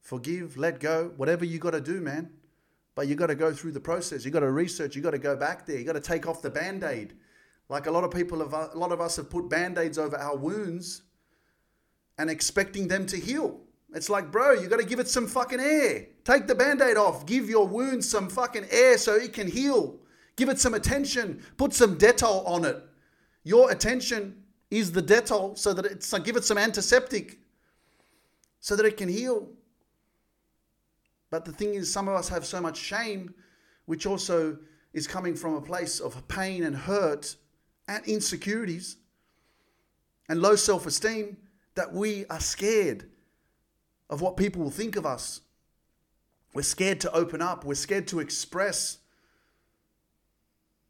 Forgive, 0.00 0.56
let 0.56 0.80
go, 0.80 1.12
whatever 1.16 1.44
you 1.44 1.58
got 1.58 1.72
to 1.72 1.80
do, 1.80 2.00
man. 2.00 2.30
But 2.94 3.08
you 3.08 3.14
got 3.14 3.26
to 3.26 3.34
go 3.34 3.52
through 3.52 3.72
the 3.72 3.80
process. 3.80 4.24
You 4.24 4.30
got 4.30 4.40
to 4.40 4.50
research. 4.50 4.96
You 4.96 5.02
got 5.02 5.10
to 5.10 5.18
go 5.18 5.36
back 5.36 5.66
there. 5.66 5.78
You 5.78 5.84
got 5.84 5.92
to 5.92 6.00
take 6.00 6.26
off 6.26 6.40
the 6.40 6.50
band 6.50 6.82
aid. 6.82 7.14
Like 7.68 7.86
a 7.86 7.90
lot 7.90 8.04
of 8.04 8.10
people 8.10 8.38
have, 8.38 8.52
a 8.52 8.78
lot 8.78 8.90
of 8.90 9.00
us 9.00 9.16
have 9.16 9.28
put 9.28 9.50
band 9.50 9.76
aids 9.76 9.98
over 9.98 10.16
our 10.16 10.36
wounds 10.36 11.02
and 12.16 12.30
expecting 12.30 12.88
them 12.88 13.04
to 13.06 13.18
heal. 13.18 13.60
It's 13.94 14.08
like, 14.08 14.32
bro, 14.32 14.52
you 14.52 14.68
got 14.68 14.80
to 14.80 14.86
give 14.86 14.98
it 14.98 15.08
some 15.08 15.26
fucking 15.26 15.60
air. 15.60 16.06
Take 16.24 16.46
the 16.46 16.54
band 16.54 16.80
aid 16.80 16.96
off. 16.96 17.26
Give 17.26 17.50
your 17.50 17.66
wound 17.66 18.04
some 18.04 18.30
fucking 18.30 18.66
air 18.70 18.96
so 18.96 19.14
it 19.14 19.32
can 19.32 19.50
heal. 19.50 19.98
Give 20.36 20.48
it 20.48 20.58
some 20.58 20.74
attention. 20.74 21.42
Put 21.56 21.74
some 21.74 21.98
Dettol 21.98 22.48
on 22.48 22.64
it. 22.64 22.82
Your 23.44 23.70
attention 23.70 24.42
is 24.70 24.92
the 24.92 25.02
Dettol 25.02 25.56
so 25.56 25.72
that 25.72 25.84
it's 25.84 26.12
like, 26.12 26.24
give 26.24 26.36
it 26.36 26.44
some 26.44 26.58
antiseptic 26.58 27.38
so 28.60 28.74
that 28.76 28.86
it 28.86 28.96
can 28.96 29.08
heal. 29.08 29.48
But 31.30 31.44
the 31.44 31.52
thing 31.52 31.74
is, 31.74 31.92
some 31.92 32.08
of 32.08 32.14
us 32.14 32.28
have 32.28 32.44
so 32.44 32.60
much 32.60 32.76
shame, 32.76 33.34
which 33.86 34.06
also 34.06 34.58
is 34.92 35.06
coming 35.06 35.34
from 35.34 35.54
a 35.54 35.60
place 35.60 36.00
of 36.00 36.26
pain 36.28 36.64
and 36.64 36.76
hurt 36.76 37.36
and 37.88 38.04
insecurities 38.06 38.96
and 40.28 40.40
low 40.40 40.56
self 40.56 40.86
esteem 40.86 41.36
that 41.74 41.92
we 41.92 42.24
are 42.26 42.40
scared 42.40 43.08
of 44.08 44.20
what 44.20 44.36
people 44.36 44.62
will 44.62 44.70
think 44.70 44.96
of 44.96 45.04
us. 45.06 45.42
We're 46.54 46.62
scared 46.62 47.00
to 47.02 47.12
open 47.12 47.42
up, 47.42 47.64
we're 47.64 47.74
scared 47.74 48.08
to 48.08 48.20
express. 48.20 48.98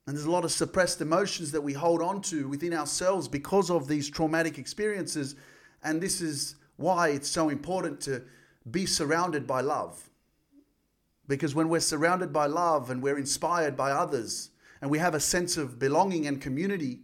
And 0.07 0.17
there's 0.17 0.27
a 0.27 0.31
lot 0.31 0.45
of 0.45 0.53
suppressed 0.53 1.01
emotions 1.01 1.51
that 1.53 1.61
we 1.61 1.73
hold 1.73 2.01
on 2.01 2.21
to 2.23 2.49
within 2.49 2.73
ourselves 2.73 3.27
because 3.27 3.71
of 3.71 3.89
these 3.89 4.09
traumatic 4.09 4.57
experiences. 4.57 5.35
And 5.83 6.01
this 6.01 6.21
is 6.21 6.55
why 6.77 7.09
it's 7.09 7.29
so 7.29 7.49
important 7.49 8.01
to 8.03 8.23
be 8.71 8.87
surrounded 8.87 9.47
by 9.47 9.63
love. 9.63 10.09
Because 11.27 11.57
when 11.57 11.69
we're 11.69 11.81
surrounded 11.81 12.33
by 12.33 12.47
love 12.47 12.89
and 12.91 13.03
we're 13.03 13.19
inspired 13.19 13.77
by 13.77 13.91
others 13.91 14.51
and 14.81 14.91
we 14.91 14.99
have 14.99 15.15
a 15.15 15.21
sense 15.21 15.57
of 15.57 15.79
belonging 15.79 16.27
and 16.29 16.41
community, 16.41 17.01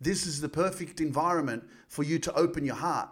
this 0.00 0.26
is 0.26 0.40
the 0.40 0.48
perfect 0.48 0.98
environment 0.98 1.64
for 1.88 2.02
you 2.02 2.18
to 2.20 2.32
open 2.32 2.64
your 2.64 2.76
heart, 2.76 3.10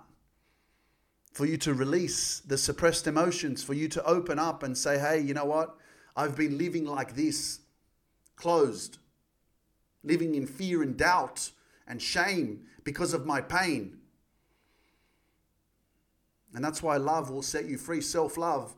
for 1.35 1.45
you 1.45 1.59
to 1.59 1.75
release 1.75 2.41
the 2.41 2.57
suppressed 2.57 3.07
emotions, 3.07 3.63
for 3.63 3.75
you 3.75 3.89
to 3.89 4.03
open 4.05 4.39
up 4.39 4.63
and 4.63 4.79
say, 4.79 4.99
hey, 4.99 5.21
you 5.21 5.35
know 5.35 5.45
what? 5.45 5.77
I've 6.17 6.35
been 6.35 6.57
living 6.57 6.87
like 6.87 7.15
this, 7.15 7.61
closed, 8.37 8.99
living 10.03 10.35
in 10.35 10.47
fear 10.47 10.83
and 10.83 10.97
doubt 10.97 11.51
and 11.87 12.01
shame 12.01 12.61
because 12.85 13.13
of 13.13 13.27
my 13.27 13.41
pain. 13.41 13.99
And 16.55 16.65
that's 16.65 16.83
why 16.83 16.97
love 16.97 17.31
will 17.31 17.43
set 17.43 17.67
you 17.67 17.77
free. 17.77 18.01
Self 18.01 18.37
love 18.37 18.75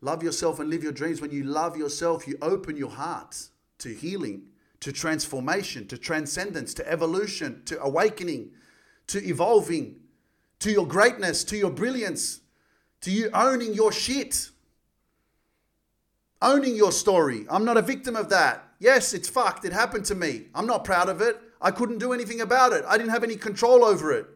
Love 0.00 0.22
yourself 0.22 0.60
and 0.60 0.68
live 0.68 0.82
your 0.82 0.92
dreams. 0.92 1.20
When 1.20 1.30
you 1.30 1.44
love 1.44 1.76
yourself, 1.76 2.28
you 2.28 2.36
open 2.42 2.76
your 2.76 2.90
heart 2.90 3.48
to 3.78 3.94
healing, 3.94 4.48
to 4.80 4.92
transformation, 4.92 5.86
to 5.88 5.96
transcendence, 5.96 6.74
to 6.74 6.90
evolution, 6.90 7.62
to 7.64 7.80
awakening, 7.82 8.50
to 9.06 9.24
evolving, 9.26 9.96
to 10.60 10.70
your 10.70 10.86
greatness, 10.86 11.44
to 11.44 11.56
your 11.56 11.70
brilliance, 11.70 12.40
to 13.00 13.10
you 13.10 13.30
owning 13.32 13.72
your 13.72 13.90
shit, 13.90 14.50
owning 16.42 16.76
your 16.76 16.92
story. 16.92 17.46
I'm 17.50 17.64
not 17.64 17.76
a 17.76 17.82
victim 17.82 18.16
of 18.16 18.28
that. 18.28 18.65
Yes, 18.78 19.14
it's 19.14 19.28
fucked. 19.28 19.64
It 19.64 19.72
happened 19.72 20.04
to 20.06 20.14
me. 20.14 20.46
I'm 20.54 20.66
not 20.66 20.84
proud 20.84 21.08
of 21.08 21.20
it. 21.20 21.40
I 21.60 21.70
couldn't 21.70 21.98
do 21.98 22.12
anything 22.12 22.40
about 22.40 22.72
it. 22.72 22.84
I 22.86 22.98
didn't 22.98 23.10
have 23.10 23.24
any 23.24 23.36
control 23.36 23.84
over 23.84 24.12
it. 24.12 24.26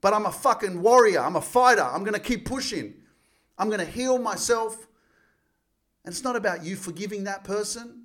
But 0.00 0.14
I'm 0.14 0.26
a 0.26 0.32
fucking 0.32 0.80
warrior. 0.80 1.20
I'm 1.20 1.36
a 1.36 1.42
fighter. 1.42 1.82
I'm 1.82 2.02
going 2.02 2.14
to 2.14 2.20
keep 2.20 2.46
pushing. 2.46 2.94
I'm 3.58 3.68
going 3.68 3.80
to 3.80 3.86
heal 3.86 4.18
myself. 4.18 4.88
And 6.04 6.12
it's 6.12 6.24
not 6.24 6.36
about 6.36 6.64
you 6.64 6.76
forgiving 6.76 7.24
that 7.24 7.44
person. 7.44 8.04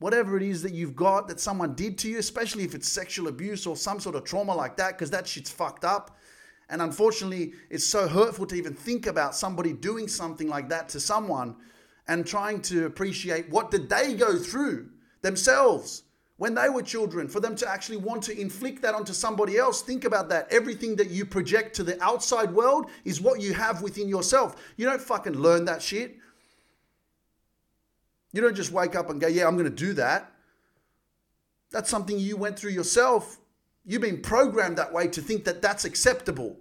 Whatever 0.00 0.36
it 0.36 0.42
is 0.42 0.62
that 0.62 0.74
you've 0.74 0.96
got 0.96 1.28
that 1.28 1.40
someone 1.40 1.74
did 1.74 1.98
to 1.98 2.08
you, 2.08 2.18
especially 2.18 2.64
if 2.64 2.74
it's 2.74 2.88
sexual 2.88 3.28
abuse 3.28 3.66
or 3.66 3.76
some 3.76 4.00
sort 4.00 4.16
of 4.16 4.24
trauma 4.24 4.54
like 4.54 4.76
that, 4.76 4.96
because 4.96 5.10
that 5.10 5.26
shit's 5.26 5.50
fucked 5.50 5.84
up. 5.84 6.16
And 6.68 6.82
unfortunately, 6.82 7.52
it's 7.70 7.84
so 7.84 8.08
hurtful 8.08 8.46
to 8.46 8.54
even 8.54 8.74
think 8.74 9.06
about 9.06 9.34
somebody 9.34 9.72
doing 9.72 10.08
something 10.08 10.48
like 10.48 10.68
that 10.68 10.88
to 10.90 11.00
someone 11.00 11.56
and 12.06 12.26
trying 12.26 12.60
to 12.62 12.86
appreciate 12.86 13.48
what 13.50 13.70
did 13.70 13.88
they 13.88 14.14
go 14.14 14.36
through 14.36 14.90
themselves 15.22 16.04
when 16.38 16.54
they 16.54 16.68
were 16.68 16.82
children, 16.82 17.26
for 17.26 17.40
them 17.40 17.56
to 17.56 17.68
actually 17.68 17.96
want 17.96 18.22
to 18.22 18.40
inflict 18.40 18.80
that 18.80 18.94
onto 18.94 19.12
somebody 19.12 19.58
else. 19.58 19.82
Think 19.82 20.04
about 20.04 20.28
that. 20.28 20.46
Everything 20.52 20.94
that 20.94 21.10
you 21.10 21.26
project 21.26 21.74
to 21.74 21.82
the 21.82 22.00
outside 22.02 22.52
world 22.52 22.86
is 23.04 23.20
what 23.20 23.40
you 23.40 23.52
have 23.52 23.82
within 23.82 24.08
yourself. 24.08 24.54
You 24.76 24.86
don't 24.86 25.00
fucking 25.00 25.32
learn 25.32 25.64
that 25.64 25.82
shit. 25.82 26.16
You 28.32 28.40
don't 28.40 28.54
just 28.54 28.70
wake 28.70 28.94
up 28.94 29.10
and 29.10 29.20
go, 29.20 29.26
yeah, 29.26 29.48
I'm 29.48 29.56
going 29.56 29.68
to 29.68 29.84
do 29.84 29.94
that. 29.94 30.32
That's 31.72 31.90
something 31.90 32.16
you 32.16 32.36
went 32.36 32.56
through 32.56 32.70
yourself. 32.70 33.38
You've 33.84 34.02
been 34.02 34.22
programmed 34.22 34.78
that 34.78 34.92
way 34.92 35.08
to 35.08 35.20
think 35.20 35.44
that 35.44 35.60
that's 35.60 35.84
acceptable. 35.84 36.56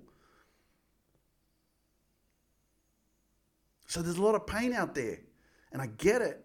So 3.86 4.02
there's 4.02 4.18
a 4.18 4.24
lot 4.24 4.34
of 4.34 4.48
pain 4.48 4.74
out 4.74 4.96
there. 4.96 5.20
And 5.72 5.82
I 5.84 5.86
get 5.86 6.24
it. 6.24 6.44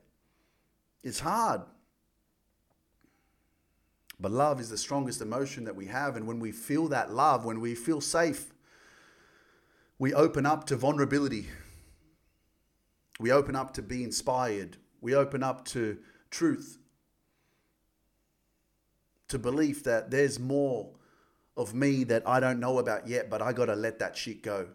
It's 1.02 1.18
hard. 1.18 1.62
But 4.22 4.30
love 4.30 4.60
is 4.60 4.70
the 4.70 4.78
strongest 4.78 5.20
emotion 5.20 5.64
that 5.64 5.74
we 5.74 5.86
have. 5.86 6.16
And 6.16 6.28
when 6.28 6.38
we 6.38 6.52
feel 6.52 6.86
that 6.88 7.12
love, 7.12 7.44
when 7.44 7.60
we 7.60 7.74
feel 7.74 8.00
safe, 8.00 8.54
we 9.98 10.14
open 10.14 10.46
up 10.46 10.64
to 10.66 10.76
vulnerability. 10.76 11.48
We 13.18 13.32
open 13.32 13.56
up 13.56 13.74
to 13.74 13.82
be 13.82 14.04
inspired. 14.04 14.76
We 15.00 15.16
open 15.16 15.42
up 15.42 15.64
to 15.66 15.98
truth, 16.30 16.78
to 19.26 19.38
belief 19.38 19.82
that 19.84 20.12
there's 20.12 20.38
more 20.38 20.92
of 21.56 21.74
me 21.74 22.04
that 22.04 22.26
I 22.26 22.38
don't 22.38 22.60
know 22.60 22.78
about 22.78 23.08
yet, 23.08 23.28
but 23.28 23.42
I 23.42 23.52
got 23.52 23.66
to 23.66 23.74
let 23.74 23.98
that 23.98 24.16
shit 24.16 24.42
go. 24.42 24.68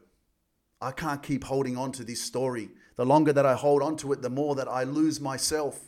I 0.82 0.92
can't 0.92 1.24
keep 1.24 1.46
holding 1.46 1.78
on 1.78 1.94
to 1.94 2.04
this 2.04 2.22
story. 2.22 2.70
The 2.98 3.06
longer 3.06 3.32
that 3.32 3.46
I 3.46 3.56
hold 3.56 3.82
on 3.82 3.96
to 3.98 4.12
it, 4.12 4.22
the 4.22 4.30
more 4.30 4.56
that 4.56 4.68
I 4.68 4.84
lose 4.84 5.22
myself. 5.22 5.87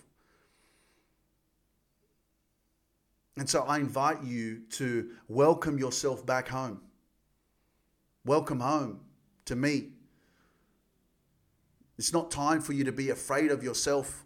And 3.37 3.49
so 3.49 3.63
I 3.63 3.77
invite 3.79 4.23
you 4.23 4.61
to 4.71 5.11
welcome 5.27 5.77
yourself 5.77 6.25
back 6.25 6.49
home. 6.49 6.81
Welcome 8.25 8.59
home 8.59 9.01
to 9.45 9.55
me. 9.55 9.89
It's 11.97 12.13
not 12.13 12.31
time 12.31 12.61
for 12.61 12.73
you 12.73 12.83
to 12.85 12.91
be 12.91 13.09
afraid 13.09 13.51
of 13.51 13.63
yourself. 13.63 14.25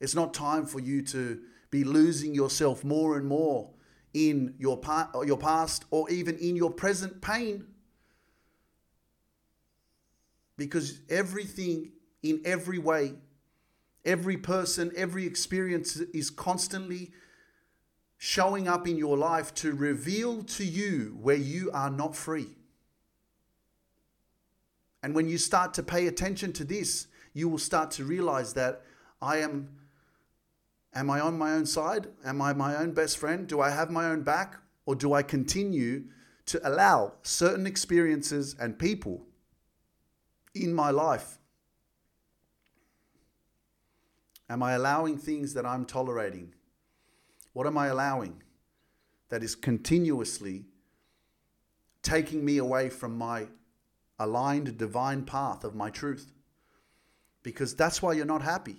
It's 0.00 0.14
not 0.14 0.34
time 0.34 0.66
for 0.66 0.80
you 0.80 1.02
to 1.02 1.40
be 1.70 1.84
losing 1.84 2.34
yourself 2.34 2.84
more 2.84 3.16
and 3.16 3.26
more 3.26 3.70
in 4.14 4.54
your, 4.58 4.80
your 5.24 5.38
past 5.38 5.84
or 5.90 6.10
even 6.10 6.36
in 6.38 6.56
your 6.56 6.70
present 6.70 7.22
pain. 7.22 7.66
Because 10.56 11.00
everything, 11.08 11.92
in 12.22 12.42
every 12.44 12.78
way, 12.78 13.14
every 14.04 14.36
person, 14.36 14.92
every 14.96 15.26
experience 15.26 15.96
is 15.96 16.30
constantly 16.30 17.12
showing 18.24 18.68
up 18.68 18.86
in 18.86 18.96
your 18.96 19.16
life 19.16 19.52
to 19.52 19.74
reveal 19.74 20.44
to 20.44 20.64
you 20.64 21.18
where 21.20 21.34
you 21.34 21.68
are 21.74 21.90
not 21.90 22.14
free. 22.14 22.46
And 25.02 25.12
when 25.12 25.28
you 25.28 25.38
start 25.38 25.74
to 25.74 25.82
pay 25.82 26.06
attention 26.06 26.52
to 26.52 26.64
this, 26.64 27.08
you 27.34 27.48
will 27.48 27.58
start 27.58 27.90
to 27.92 28.04
realize 28.04 28.52
that 28.52 28.82
I 29.20 29.38
am 29.38 29.70
am 30.94 31.10
I 31.10 31.18
on 31.18 31.36
my 31.36 31.54
own 31.54 31.66
side? 31.66 32.06
Am 32.24 32.40
I 32.40 32.52
my 32.52 32.76
own 32.76 32.92
best 32.92 33.18
friend? 33.18 33.48
Do 33.48 33.60
I 33.60 33.70
have 33.70 33.90
my 33.90 34.04
own 34.04 34.22
back 34.22 34.54
or 34.86 34.94
do 34.94 35.14
I 35.14 35.24
continue 35.24 36.04
to 36.46 36.60
allow 36.62 37.14
certain 37.22 37.66
experiences 37.66 38.54
and 38.60 38.78
people 38.78 39.26
in 40.54 40.72
my 40.72 40.92
life? 40.92 41.38
Am 44.48 44.62
I 44.62 44.74
allowing 44.74 45.18
things 45.18 45.54
that 45.54 45.66
I'm 45.66 45.84
tolerating? 45.84 46.54
What 47.52 47.66
am 47.66 47.76
I 47.76 47.88
allowing 47.88 48.42
that 49.28 49.42
is 49.42 49.54
continuously 49.54 50.66
taking 52.02 52.44
me 52.44 52.58
away 52.58 52.88
from 52.88 53.16
my 53.16 53.46
aligned 54.18 54.76
divine 54.76 55.24
path 55.24 55.64
of 55.64 55.74
my 55.74 55.90
truth. 55.90 56.32
Because 57.42 57.74
that's 57.74 58.00
why 58.00 58.12
you're 58.12 58.24
not 58.24 58.42
happy. 58.42 58.76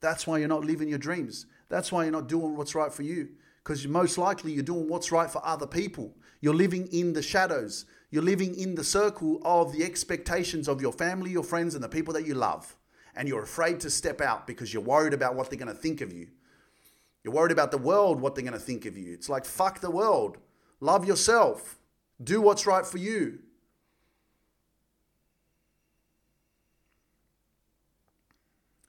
That's 0.00 0.26
why 0.26 0.38
you're 0.38 0.48
not 0.48 0.64
living 0.64 0.88
your 0.88 0.98
dreams. 0.98 1.46
That's 1.68 1.90
why 1.90 2.04
you're 2.04 2.12
not 2.12 2.28
doing 2.28 2.56
what's 2.56 2.74
right 2.74 2.92
for 2.92 3.02
you. 3.02 3.30
Because 3.62 3.86
most 3.88 4.16
likely 4.16 4.52
you're 4.52 4.62
doing 4.62 4.88
what's 4.88 5.10
right 5.10 5.30
for 5.30 5.44
other 5.44 5.66
people. 5.66 6.14
You're 6.40 6.54
living 6.54 6.86
in 6.92 7.12
the 7.12 7.22
shadows. 7.22 7.86
You're 8.10 8.22
living 8.22 8.54
in 8.54 8.76
the 8.76 8.84
circle 8.84 9.40
of 9.42 9.72
the 9.72 9.82
expectations 9.82 10.68
of 10.68 10.80
your 10.80 10.92
family, 10.92 11.30
your 11.30 11.42
friends, 11.42 11.74
and 11.74 11.82
the 11.82 11.88
people 11.88 12.14
that 12.14 12.26
you 12.26 12.34
love. 12.34 12.76
And 13.16 13.26
you're 13.26 13.42
afraid 13.42 13.80
to 13.80 13.90
step 13.90 14.20
out 14.20 14.46
because 14.46 14.72
you're 14.72 14.82
worried 14.82 15.14
about 15.14 15.34
what 15.34 15.50
they're 15.50 15.58
going 15.58 15.74
to 15.74 15.82
think 15.82 16.00
of 16.00 16.12
you. 16.12 16.28
You're 17.26 17.34
worried 17.34 17.50
about 17.50 17.72
the 17.72 17.78
world, 17.78 18.20
what 18.20 18.36
they're 18.36 18.44
going 18.44 18.54
to 18.54 18.60
think 18.60 18.86
of 18.86 18.96
you. 18.96 19.12
It's 19.12 19.28
like, 19.28 19.44
fuck 19.44 19.80
the 19.80 19.90
world. 19.90 20.38
Love 20.78 21.04
yourself. 21.04 21.76
Do 22.22 22.40
what's 22.40 22.68
right 22.68 22.86
for 22.86 22.98
you. 22.98 23.40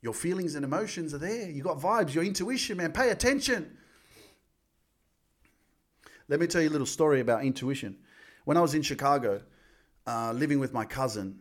Your 0.03 0.13
feelings 0.13 0.53
and 0.53 0.63
emotions 0.63 1.15
are 1.15 1.17
there. 1.17 1.49
You 1.49 1.63
got 1.63 1.79
vibes, 1.79 2.13
your 2.13 2.23
intuition, 2.23 2.77
man. 2.77 2.91
Pay 2.91 3.09
attention. 3.09 3.75
Let 6.27 6.39
me 6.39 6.45
tell 6.45 6.61
you 6.61 6.69
a 6.69 6.75
little 6.75 6.85
story 6.85 7.21
about 7.21 7.43
intuition. 7.43 7.97
When 8.45 8.55
I 8.55 8.61
was 8.61 8.75
in 8.75 8.83
Chicago, 8.83 9.41
uh, 10.05 10.31
living 10.33 10.59
with 10.59 10.73
my 10.73 10.85
cousin 10.85 11.39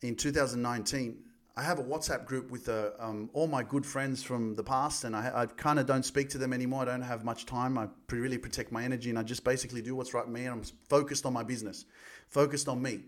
in 0.00 0.14
2019, 0.14 1.24
I 1.58 1.62
have 1.62 1.78
a 1.78 1.82
WhatsApp 1.82 2.26
group 2.26 2.50
with 2.50 2.68
uh, 2.68 2.90
um, 2.98 3.30
all 3.32 3.46
my 3.46 3.62
good 3.62 3.86
friends 3.86 4.22
from 4.22 4.54
the 4.56 4.62
past, 4.62 5.04
and 5.04 5.16
I, 5.16 5.32
I 5.34 5.46
kind 5.46 5.78
of 5.78 5.86
don't 5.86 6.04
speak 6.04 6.28
to 6.30 6.38
them 6.38 6.52
anymore. 6.52 6.82
I 6.82 6.84
don't 6.84 7.00
have 7.00 7.24
much 7.24 7.46
time. 7.46 7.78
I 7.78 7.88
really 8.10 8.36
protect 8.36 8.72
my 8.72 8.84
energy, 8.84 9.08
and 9.08 9.18
I 9.18 9.22
just 9.22 9.42
basically 9.42 9.80
do 9.80 9.94
what's 9.94 10.12
right 10.12 10.24
for 10.24 10.30
me, 10.30 10.42
and 10.44 10.50
I'm 10.50 10.62
focused 10.90 11.24
on 11.24 11.32
my 11.32 11.42
business, 11.42 11.86
focused 12.28 12.68
on 12.68 12.82
me. 12.82 13.04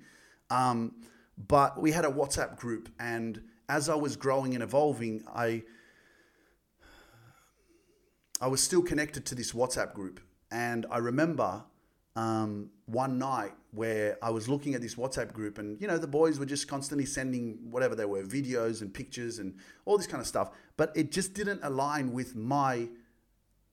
Um, 0.48 0.94
but 1.46 1.78
we 1.78 1.92
had 1.92 2.06
a 2.06 2.10
WhatsApp 2.10 2.56
group, 2.56 2.88
and 2.98 3.42
as 3.68 3.90
I 3.90 3.94
was 3.94 4.16
growing 4.16 4.54
and 4.54 4.62
evolving, 4.62 5.24
I 5.34 5.62
I 8.40 8.46
was 8.46 8.62
still 8.62 8.82
connected 8.82 9.26
to 9.26 9.34
this 9.34 9.52
WhatsApp 9.52 9.92
group, 9.92 10.20
and 10.50 10.86
I 10.90 10.98
remember 10.98 11.64
um, 12.16 12.70
one 12.88 13.18
night 13.18 13.52
where 13.72 14.16
I 14.22 14.30
was 14.30 14.48
looking 14.48 14.74
at 14.74 14.80
this 14.80 14.94
WhatsApp 14.94 15.32
group, 15.32 15.58
and 15.58 15.80
you 15.80 15.86
know 15.86 15.98
the 15.98 16.08
boys 16.08 16.38
were 16.38 16.46
just 16.46 16.66
constantly 16.68 17.04
sending 17.04 17.58
whatever 17.70 17.94
they 17.94 18.06
were 18.06 18.22
videos 18.22 18.80
and 18.80 18.92
pictures 18.92 19.38
and 19.38 19.54
all 19.84 19.98
this 19.98 20.06
kind 20.06 20.20
of 20.20 20.26
stuff, 20.26 20.50
but 20.76 20.90
it 20.96 21.12
just 21.12 21.34
didn't 21.34 21.60
align 21.62 22.12
with 22.12 22.34
my 22.34 22.88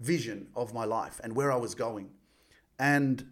vision 0.01 0.47
of 0.53 0.74
my 0.74 0.84
life 0.84 1.22
and 1.24 1.34
where 1.34 1.51
I 1.51 1.55
was 1.55 1.74
going, 1.76 2.09
and 2.78 3.26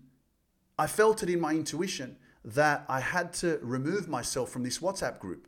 I 0.79 0.87
felt 0.87 1.21
it 1.21 1.29
in 1.29 1.39
my 1.39 1.51
intuition 1.51 2.15
that 2.45 2.85
I 2.87 3.01
had 3.01 3.33
to 3.33 3.59
remove 3.61 4.07
myself 4.07 4.49
from 4.49 4.63
this 4.63 4.79
WhatsApp 4.79 5.19
group 5.19 5.47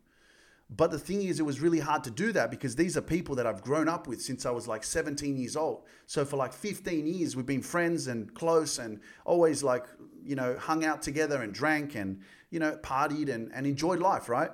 but 0.69 0.89
the 0.89 0.97
thing 0.97 1.21
is, 1.21 1.39
it 1.39 1.43
was 1.43 1.61
really 1.61 1.79
hard 1.79 2.03
to 2.05 2.11
do 2.11 2.31
that 2.31 2.49
because 2.49 2.75
these 2.75 2.97
are 2.97 3.01
people 3.01 3.35
that 3.35 3.45
I've 3.45 3.61
grown 3.61 3.87
up 3.87 4.07
with 4.07 4.21
since 4.21 4.45
I 4.45 4.51
was 4.51 4.67
like 4.67 4.83
17 4.83 5.37
years 5.37 5.55
old. 5.55 5.83
So 6.07 6.25
for 6.25 6.37
like 6.37 6.53
15 6.53 7.05
years, 7.05 7.35
we've 7.35 7.45
been 7.45 7.61
friends 7.61 8.07
and 8.07 8.33
close 8.33 8.79
and 8.79 8.99
always 9.25 9.61
like, 9.61 9.85
you 10.25 10.35
know, 10.35 10.57
hung 10.57 10.83
out 10.83 11.01
together 11.01 11.41
and 11.41 11.53
drank 11.53 11.95
and, 11.95 12.21
you 12.49 12.59
know, 12.59 12.77
partied 12.83 13.29
and, 13.29 13.51
and 13.53 13.65
enjoyed 13.65 13.99
life, 13.99 14.27
right? 14.29 14.51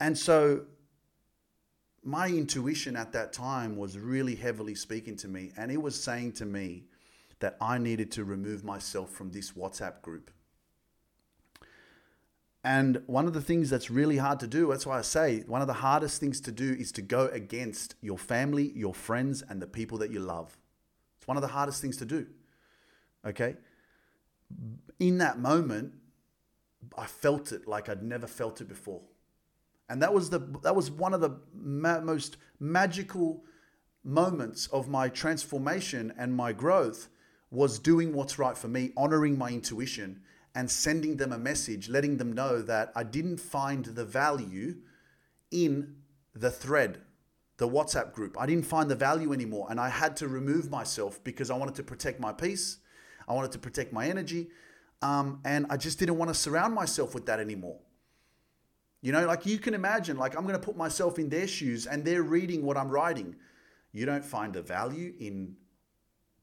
And 0.00 0.16
so 0.16 0.62
my 2.04 2.28
intuition 2.28 2.96
at 2.96 3.12
that 3.12 3.32
time 3.32 3.76
was 3.76 3.98
really 3.98 4.36
heavily 4.36 4.74
speaking 4.74 5.16
to 5.16 5.28
me. 5.28 5.52
And 5.56 5.72
it 5.72 5.82
was 5.82 6.00
saying 6.00 6.32
to 6.34 6.46
me 6.46 6.84
that 7.40 7.56
I 7.60 7.78
needed 7.78 8.10
to 8.12 8.24
remove 8.24 8.64
myself 8.64 9.10
from 9.10 9.30
this 9.30 9.52
WhatsApp 9.52 10.02
group. 10.02 10.30
And 12.62 13.02
one 13.06 13.26
of 13.26 13.32
the 13.32 13.40
things 13.40 13.70
that's 13.70 13.90
really 13.90 14.16
hard 14.16 14.40
to 14.40 14.46
do, 14.46 14.68
that's 14.68 14.86
why 14.86 14.98
I 14.98 15.02
say 15.02 15.44
one 15.46 15.60
of 15.60 15.68
the 15.68 15.74
hardest 15.74 16.18
things 16.18 16.40
to 16.42 16.52
do 16.52 16.72
is 16.72 16.90
to 16.92 17.02
go 17.02 17.28
against 17.28 17.94
your 18.00 18.18
family, 18.18 18.72
your 18.74 18.92
friends, 18.92 19.42
and 19.48 19.62
the 19.62 19.68
people 19.68 19.98
that 19.98 20.10
you 20.10 20.18
love. 20.18 20.56
It's 21.16 21.28
one 21.28 21.36
of 21.36 21.42
the 21.42 21.48
hardest 21.48 21.80
things 21.80 21.96
to 21.98 22.04
do. 22.04 22.26
Okay? 23.24 23.54
In 24.98 25.18
that 25.18 25.38
moment, 25.38 25.92
I 26.96 27.06
felt 27.06 27.52
it 27.52 27.66
like 27.66 27.88
I'd 27.88 28.02
never 28.02 28.26
felt 28.26 28.60
it 28.60 28.68
before. 28.68 29.02
And 29.88 30.02
that 30.02 30.12
was 30.12 30.30
the 30.30 30.40
that 30.62 30.74
was 30.74 30.90
one 30.90 31.14
of 31.14 31.20
the 31.20 31.38
ma- 31.54 32.00
most 32.00 32.38
magical 32.58 33.44
moments 34.02 34.66
of 34.68 34.88
my 34.88 35.08
transformation 35.08 36.12
and 36.16 36.34
my 36.34 36.52
growth 36.52 37.08
was 37.50 37.78
doing 37.78 38.12
what's 38.12 38.38
right 38.38 38.56
for 38.56 38.68
me, 38.68 38.92
honoring 38.96 39.38
my 39.38 39.50
intuition 39.50 40.20
and 40.54 40.70
sending 40.70 41.18
them 41.18 41.32
a 41.32 41.38
message, 41.38 41.88
letting 41.88 42.16
them 42.16 42.32
know 42.32 42.62
that 42.62 42.90
I 42.96 43.02
didn't 43.02 43.38
find 43.38 43.84
the 43.84 44.04
value 44.04 44.76
in 45.50 45.96
the 46.34 46.50
thread, 46.50 47.02
the 47.58 47.68
WhatsApp 47.68 48.12
group. 48.12 48.36
I 48.40 48.46
didn't 48.46 48.64
find 48.66 48.90
the 48.90 48.96
value 48.96 49.32
anymore. 49.32 49.66
And 49.70 49.78
I 49.78 49.90
had 49.90 50.16
to 50.16 50.28
remove 50.28 50.70
myself 50.70 51.22
because 51.22 51.50
I 51.50 51.56
wanted 51.56 51.74
to 51.76 51.82
protect 51.82 52.20
my 52.20 52.32
peace. 52.32 52.78
I 53.28 53.34
wanted 53.34 53.52
to 53.52 53.58
protect 53.58 53.92
my 53.92 54.08
energy. 54.08 54.48
Um, 55.02 55.40
and 55.44 55.66
I 55.68 55.76
just 55.76 55.98
didn't 55.98 56.18
want 56.18 56.30
to 56.30 56.34
surround 56.34 56.74
myself 56.74 57.14
with 57.14 57.26
that 57.26 57.40
anymore. 57.40 57.78
You 59.02 59.12
know, 59.12 59.26
like 59.26 59.46
you 59.46 59.58
can 59.58 59.74
imagine, 59.74 60.16
like 60.16 60.36
I'm 60.36 60.42
going 60.42 60.58
to 60.58 60.64
put 60.64 60.76
myself 60.76 61.18
in 61.18 61.28
their 61.28 61.46
shoes 61.46 61.86
and 61.86 62.04
they're 62.04 62.22
reading 62.22 62.64
what 62.64 62.76
I'm 62.76 62.88
writing. 62.88 63.36
You 63.92 64.06
don't 64.06 64.24
find 64.24 64.52
the 64.52 64.62
value 64.62 65.12
in 65.20 65.56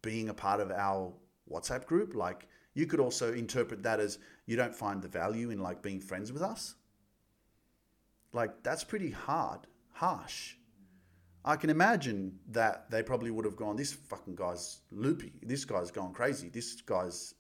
being 0.01 0.29
a 0.29 0.33
part 0.33 0.59
of 0.59 0.71
our 0.71 1.13
WhatsApp 1.51 1.85
group. 1.85 2.15
Like, 2.15 2.47
you 2.73 2.85
could 2.85 2.99
also 2.99 3.33
interpret 3.33 3.83
that 3.83 3.99
as 3.99 4.19
you 4.45 4.55
don't 4.55 4.75
find 4.75 5.01
the 5.01 5.07
value 5.07 5.49
in 5.49 5.59
like 5.59 5.81
being 5.81 5.99
friends 5.99 6.31
with 6.31 6.41
us. 6.41 6.75
Like 8.33 8.63
that's 8.63 8.83
pretty 8.83 9.11
hard, 9.11 9.61
harsh. 9.93 10.55
I 11.45 11.55
can 11.57 11.69
imagine 11.69 12.39
that 12.51 12.89
they 12.89 13.03
probably 13.03 13.29
would 13.29 13.45
have 13.45 13.57
gone, 13.57 13.75
this 13.75 13.93
fucking 13.93 14.35
guy's 14.35 14.79
loopy. 14.91 15.33
This 15.41 15.65
guy's 15.65 15.91
gone 15.91 16.13
crazy. 16.13 16.49
This 16.49 16.81
guy's 16.81 17.33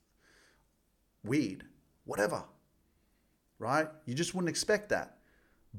weird. 1.23 1.63
Whatever. 2.03 2.43
Right? 3.59 3.87
You 4.05 4.13
just 4.13 4.35
wouldn't 4.35 4.49
expect 4.49 4.89
that. 4.89 5.17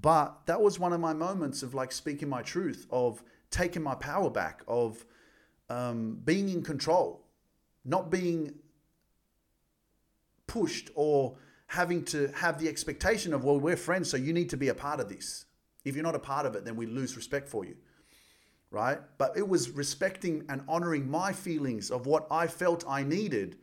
But 0.00 0.46
that 0.46 0.60
was 0.60 0.78
one 0.78 0.92
of 0.92 1.00
my 1.00 1.12
moments 1.12 1.62
of 1.62 1.74
like 1.74 1.92
speaking 1.92 2.28
my 2.28 2.42
truth, 2.42 2.86
of 2.90 3.22
taking 3.50 3.82
my 3.82 3.94
power 3.94 4.30
back, 4.30 4.62
of 4.66 5.04
um, 5.68 6.18
being 6.24 6.48
in 6.48 6.62
control, 6.62 7.26
not 7.84 8.10
being 8.10 8.54
pushed 10.46 10.90
or 10.94 11.36
having 11.66 12.04
to 12.04 12.28
have 12.34 12.58
the 12.58 12.68
expectation 12.68 13.34
of, 13.34 13.44
well, 13.44 13.58
we're 13.60 13.76
friends, 13.76 14.10
so 14.10 14.16
you 14.16 14.32
need 14.32 14.50
to 14.50 14.56
be 14.56 14.68
a 14.68 14.74
part 14.74 15.00
of 15.00 15.08
this. 15.08 15.44
If 15.84 15.94
you're 15.94 16.04
not 16.04 16.14
a 16.14 16.20
part 16.20 16.46
of 16.46 16.54
it, 16.56 16.64
then 16.64 16.76
we 16.76 16.86
lose 16.86 17.16
respect 17.16 17.48
for 17.48 17.64
you. 17.64 17.76
Right? 18.74 18.98
But 19.18 19.36
it 19.36 19.48
was 19.48 19.70
respecting 19.70 20.46
and 20.48 20.62
honoring 20.66 21.08
my 21.08 21.32
feelings 21.32 21.92
of 21.92 22.06
what 22.06 22.26
I 22.28 22.48
felt 22.48 22.82
I 22.88 23.04
needed 23.04 23.56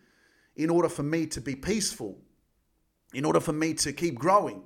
in 0.56 0.70
order 0.70 0.88
for 0.88 1.04
me 1.04 1.26
to 1.28 1.42
be 1.42 1.54
peaceful, 1.54 2.18
in 3.14 3.26
order 3.26 3.42
for 3.42 3.52
me 3.52 3.74
to 3.74 3.92
keep 3.92 4.16
growing. 4.16 4.64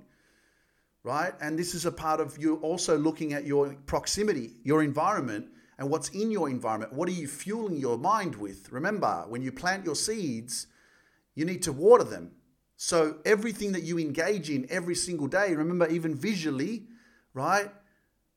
Right? 1.02 1.34
And 1.42 1.58
this 1.58 1.74
is 1.74 1.88
a 1.88 1.92
part 1.92 2.20
of 2.20 2.38
you 2.38 2.58
also 2.58 2.96
looking 2.96 3.34
at 3.34 3.48
your 3.48 3.74
proximity, 3.88 4.52
your 4.64 4.84
environment, 4.84 5.48
and 5.80 5.90
what's 5.90 6.10
in 6.10 6.30
your 6.30 6.48
environment. 6.48 6.94
What 6.94 7.10
are 7.10 7.14
you 7.14 7.28
fueling 7.28 7.78
your 7.78 7.98
mind 7.98 8.36
with? 8.36 8.72
Remember, 8.72 9.26
when 9.28 9.42
you 9.42 9.52
plant 9.52 9.84
your 9.84 9.96
seeds, 9.96 10.68
you 11.34 11.44
need 11.44 11.64
to 11.64 11.74
water 11.74 12.04
them. 12.04 12.34
So 12.78 13.18
everything 13.26 13.72
that 13.72 13.82
you 13.82 13.98
engage 13.98 14.52
in 14.52 14.68
every 14.70 14.96
single 14.96 15.26
day, 15.26 15.56
remember, 15.56 15.88
even 15.88 16.14
visually, 16.14 16.86
right? 17.34 17.72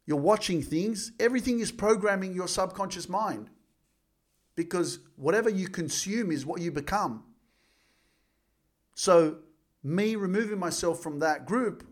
You're 0.08 0.16
watching 0.16 0.62
things, 0.62 1.12
everything 1.20 1.60
is 1.60 1.70
programming 1.70 2.32
your 2.32 2.48
subconscious 2.48 3.10
mind. 3.10 3.50
Because 4.56 5.00
whatever 5.16 5.50
you 5.50 5.68
consume 5.68 6.32
is 6.32 6.46
what 6.46 6.62
you 6.62 6.72
become. 6.72 7.24
So, 8.94 9.40
me 9.84 10.16
removing 10.16 10.58
myself 10.58 11.02
from 11.02 11.18
that 11.18 11.44
group 11.44 11.86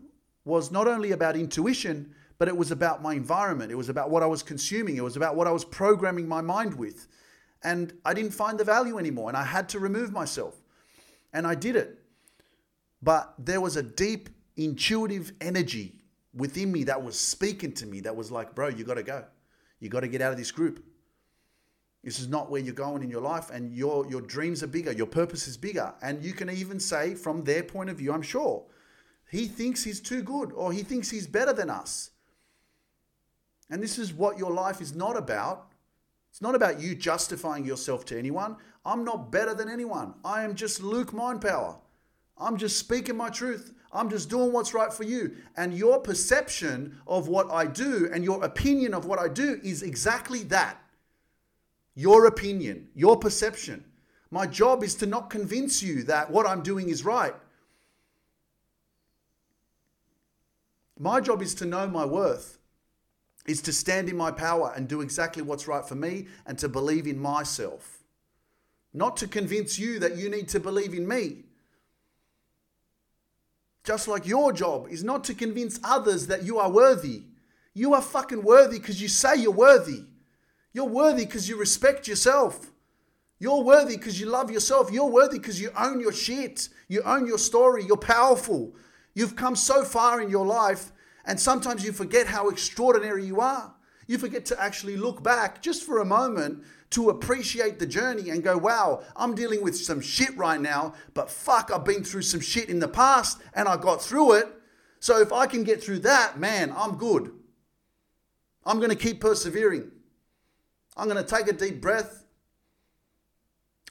was 0.45 0.71
not 0.71 0.87
only 0.87 1.11
about 1.11 1.37
intuition, 1.37 2.15
but 2.39 2.47
it 2.47 2.57
was 2.57 2.71
about 2.71 3.03
my 3.03 3.13
environment. 3.13 3.71
It 3.71 3.75
was 3.75 3.87
about 3.87 4.09
what 4.09 4.23
I 4.23 4.25
was 4.25 4.41
consuming. 4.41 4.97
It 4.97 5.03
was 5.03 5.15
about 5.15 5.35
what 5.35 5.45
I 5.45 5.51
was 5.51 5.63
programming 5.63 6.27
my 6.27 6.41
mind 6.41 6.73
with. 6.73 7.07
And 7.63 7.93
I 8.03 8.15
didn't 8.15 8.31
find 8.31 8.59
the 8.59 8.63
value 8.63 8.97
anymore. 8.97 9.29
And 9.29 9.37
I 9.37 9.43
had 9.43 9.69
to 9.69 9.79
remove 9.79 10.11
myself. 10.11 10.59
And 11.33 11.45
I 11.45 11.53
did 11.53 11.75
it. 11.75 11.99
But 12.99 13.35
there 13.37 13.61
was 13.61 13.75
a 13.77 13.83
deep, 13.83 14.29
intuitive 14.55 15.33
energy 15.39 15.97
within 16.37 16.71
me 16.71 16.85
that 16.85 17.03
was 17.03 17.19
speaking 17.19 17.73
to 17.73 17.85
me 17.85 18.01
that 18.01 18.15
was 18.15 18.31
like, 18.31 18.55
bro, 18.55 18.69
you 18.69 18.83
got 18.83 18.95
to 18.95 19.03
go. 19.03 19.25
You 19.79 19.89
got 19.89 20.01
to 20.01 20.07
get 20.07 20.21
out 20.21 20.31
of 20.31 20.37
this 20.37 20.51
group. 20.51 20.83
This 22.03 22.19
is 22.19 22.29
not 22.29 22.49
where 22.49 22.61
you're 22.61 22.73
going 22.73 23.03
in 23.03 23.09
your 23.09 23.21
life, 23.21 23.49
and 23.49 23.73
your, 23.73 24.07
your 24.07 24.21
dreams 24.21 24.63
are 24.63 24.67
bigger, 24.67 24.91
your 24.91 25.07
purpose 25.07 25.47
is 25.47 25.57
bigger. 25.57 25.93
And 26.01 26.23
you 26.23 26.31
can 26.31 26.49
even 26.49 26.79
say, 26.79 27.15
from 27.15 27.43
their 27.43 27.63
point 27.63 27.89
of 27.89 27.97
view, 27.97 28.13
I'm 28.13 28.21
sure, 28.21 28.63
he 29.29 29.47
thinks 29.47 29.83
he's 29.83 29.99
too 29.99 30.21
good 30.21 30.53
or 30.53 30.71
he 30.71 30.83
thinks 30.83 31.09
he's 31.09 31.27
better 31.27 31.51
than 31.51 31.69
us. 31.69 32.11
And 33.69 33.83
this 33.83 33.99
is 33.99 34.13
what 34.13 34.37
your 34.37 34.51
life 34.51 34.79
is 34.79 34.95
not 34.95 35.17
about. 35.17 35.73
It's 36.31 36.41
not 36.41 36.55
about 36.55 36.79
you 36.79 36.95
justifying 36.95 37.65
yourself 37.65 38.05
to 38.05 38.17
anyone. 38.17 38.55
I'm 38.85 39.03
not 39.03 39.31
better 39.31 39.53
than 39.53 39.67
anyone. 39.67 40.13
I 40.23 40.43
am 40.43 40.55
just 40.55 40.81
Luke 40.81 41.11
Mindpower. 41.11 41.77
I'm 42.37 42.57
just 42.57 42.79
speaking 42.79 43.17
my 43.17 43.29
truth. 43.29 43.73
I'm 43.91 44.09
just 44.09 44.29
doing 44.29 44.51
what's 44.51 44.73
right 44.73 44.91
for 44.91 45.03
you. 45.03 45.35
And 45.55 45.73
your 45.73 45.99
perception 45.99 46.99
of 47.07 47.27
what 47.27 47.51
I 47.51 47.65
do 47.65 48.09
and 48.13 48.23
your 48.23 48.43
opinion 48.43 48.93
of 48.93 49.05
what 49.05 49.19
I 49.19 49.27
do 49.27 49.59
is 49.63 49.81
exactly 49.81 50.43
that. 50.43 50.81
Your 51.95 52.27
opinion, 52.27 52.89
your 52.93 53.17
perception. 53.17 53.83
My 54.29 54.45
job 54.45 54.83
is 54.83 54.95
to 54.95 55.05
not 55.05 55.29
convince 55.29 55.81
you 55.81 56.03
that 56.03 56.29
what 56.29 56.45
I'm 56.45 56.61
doing 56.61 56.89
is 56.89 57.05
right. 57.05 57.33
My 60.99 61.21
job 61.21 61.41
is 61.41 61.55
to 61.55 61.65
know 61.65 61.87
my 61.87 62.05
worth, 62.05 62.57
is 63.45 63.61
to 63.63 63.73
stand 63.73 64.09
in 64.09 64.17
my 64.17 64.31
power 64.31 64.73
and 64.75 64.87
do 64.87 65.01
exactly 65.01 65.43
what's 65.43 65.67
right 65.67 65.85
for 65.85 65.95
me 65.95 66.27
and 66.45 66.57
to 66.59 66.67
believe 66.67 67.07
in 67.07 67.19
myself. 67.19 68.03
Not 68.93 69.15
to 69.17 69.27
convince 69.27 69.77
you 69.77 69.99
that 69.99 70.17
you 70.17 70.29
need 70.29 70.49
to 70.49 70.59
believe 70.59 70.93
in 70.93 71.07
me. 71.07 71.43
Just 73.87 74.09
like 74.09 74.27
your 74.27 74.51
job 74.51 74.89
is 74.89 75.01
not 75.01 75.23
to 75.23 75.33
convince 75.33 75.79
others 75.81 76.27
that 76.27 76.43
you 76.43 76.59
are 76.59 76.69
worthy. 76.69 77.23
You 77.73 77.93
are 77.93 78.01
fucking 78.01 78.43
worthy 78.43 78.79
because 78.79 79.01
you 79.01 79.07
say 79.07 79.37
you're 79.37 79.49
worthy. 79.49 80.03
You're 80.73 80.89
worthy 80.89 81.23
because 81.23 81.47
you 81.47 81.55
respect 81.55 82.05
yourself. 82.05 82.73
You're 83.39 83.63
worthy 83.63 83.95
because 83.95 84.19
you 84.19 84.25
love 84.25 84.51
yourself. 84.51 84.91
You're 84.91 85.09
worthy 85.09 85.39
because 85.39 85.61
you 85.61 85.71
own 85.79 86.01
your 86.01 86.11
shit. 86.11 86.67
You 86.89 87.01
own 87.03 87.27
your 87.27 87.37
story. 87.37 87.85
You're 87.85 87.95
powerful. 87.95 88.75
You've 89.13 89.37
come 89.37 89.55
so 89.55 89.85
far 89.85 90.19
in 90.21 90.29
your 90.29 90.45
life, 90.45 90.91
and 91.23 91.39
sometimes 91.39 91.85
you 91.85 91.93
forget 91.93 92.27
how 92.27 92.49
extraordinary 92.49 93.25
you 93.25 93.39
are. 93.39 93.73
You 94.05 94.17
forget 94.17 94.43
to 94.47 94.61
actually 94.61 94.97
look 94.97 95.23
back 95.23 95.61
just 95.61 95.83
for 95.85 95.99
a 95.99 96.05
moment 96.05 96.61
to 96.91 97.09
appreciate 97.09 97.79
the 97.79 97.85
journey 97.85 98.29
and 98.29 98.43
go, 98.43 98.57
wow, 98.57 99.03
I'm 99.15 99.35
dealing 99.35 99.61
with 99.61 99.75
some 99.77 99.99
shit 99.99 100.35
right 100.37 100.59
now, 100.59 100.93
but 101.13 101.29
fuck, 101.29 101.71
I've 101.73 101.83
been 101.83 102.03
through 102.03 102.21
some 102.21 102.39
shit 102.39 102.69
in 102.69 102.79
the 102.79 102.87
past 102.87 103.39
and 103.53 103.67
I 103.67 103.77
got 103.77 104.01
through 104.01 104.33
it. 104.33 104.47
So 104.99 105.19
if 105.19 105.31
I 105.33 105.47
can 105.47 105.63
get 105.63 105.83
through 105.83 105.99
that, 105.99 106.39
man, 106.39 106.73
I'm 106.75 106.97
good. 106.97 107.31
I'm 108.65 108.77
going 108.77 108.89
to 108.89 108.95
keep 108.95 109.21
persevering. 109.21 109.91
I'm 110.95 111.07
going 111.07 111.23
to 111.23 111.35
take 111.35 111.47
a 111.47 111.53
deep 111.53 111.81
breath. 111.81 112.25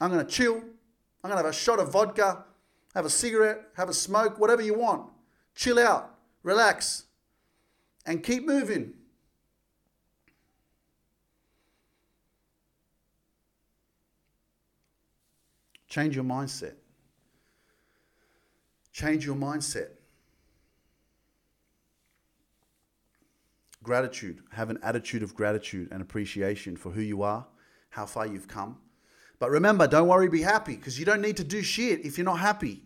I'm 0.01 0.11
going 0.11 0.25
to 0.25 0.31
chill. 0.31 0.55
I'm 0.55 1.31
going 1.31 1.37
to 1.37 1.37
have 1.37 1.45
a 1.45 1.53
shot 1.53 1.79
of 1.79 1.91
vodka, 1.91 2.45
have 2.93 3.05
a 3.05 3.09
cigarette, 3.09 3.61
have 3.75 3.89
a 3.89 3.93
smoke, 3.93 4.39
whatever 4.39 4.61
you 4.61 4.73
want. 4.73 5.09
Chill 5.55 5.79
out, 5.79 6.15
relax, 6.43 7.05
and 8.05 8.23
keep 8.23 8.45
moving. 8.45 8.93
Change 15.97 16.15
your 16.15 16.25
mindset. 16.25 16.75
Change 18.93 19.25
your 19.25 19.35
mindset. 19.35 19.87
Gratitude. 23.81 24.43
Have 24.51 24.69
an 24.69 24.77
attitude 24.83 25.23
of 25.23 25.33
gratitude 25.33 25.87
and 25.91 26.03
appreciation 26.03 26.77
for 26.77 26.91
who 26.91 27.01
you 27.01 27.23
are, 27.23 27.47
how 27.89 28.05
far 28.05 28.27
you've 28.27 28.47
come. 28.47 28.77
But 29.39 29.49
remember, 29.49 29.87
don't 29.87 30.07
worry, 30.07 30.29
be 30.29 30.43
happy 30.43 30.75
because 30.75 30.99
you 30.99 31.05
don't 31.05 31.19
need 31.19 31.37
to 31.37 31.43
do 31.43 31.63
shit 31.63 32.05
if 32.05 32.19
you're 32.19 32.25
not 32.25 32.37
happy. 32.37 32.83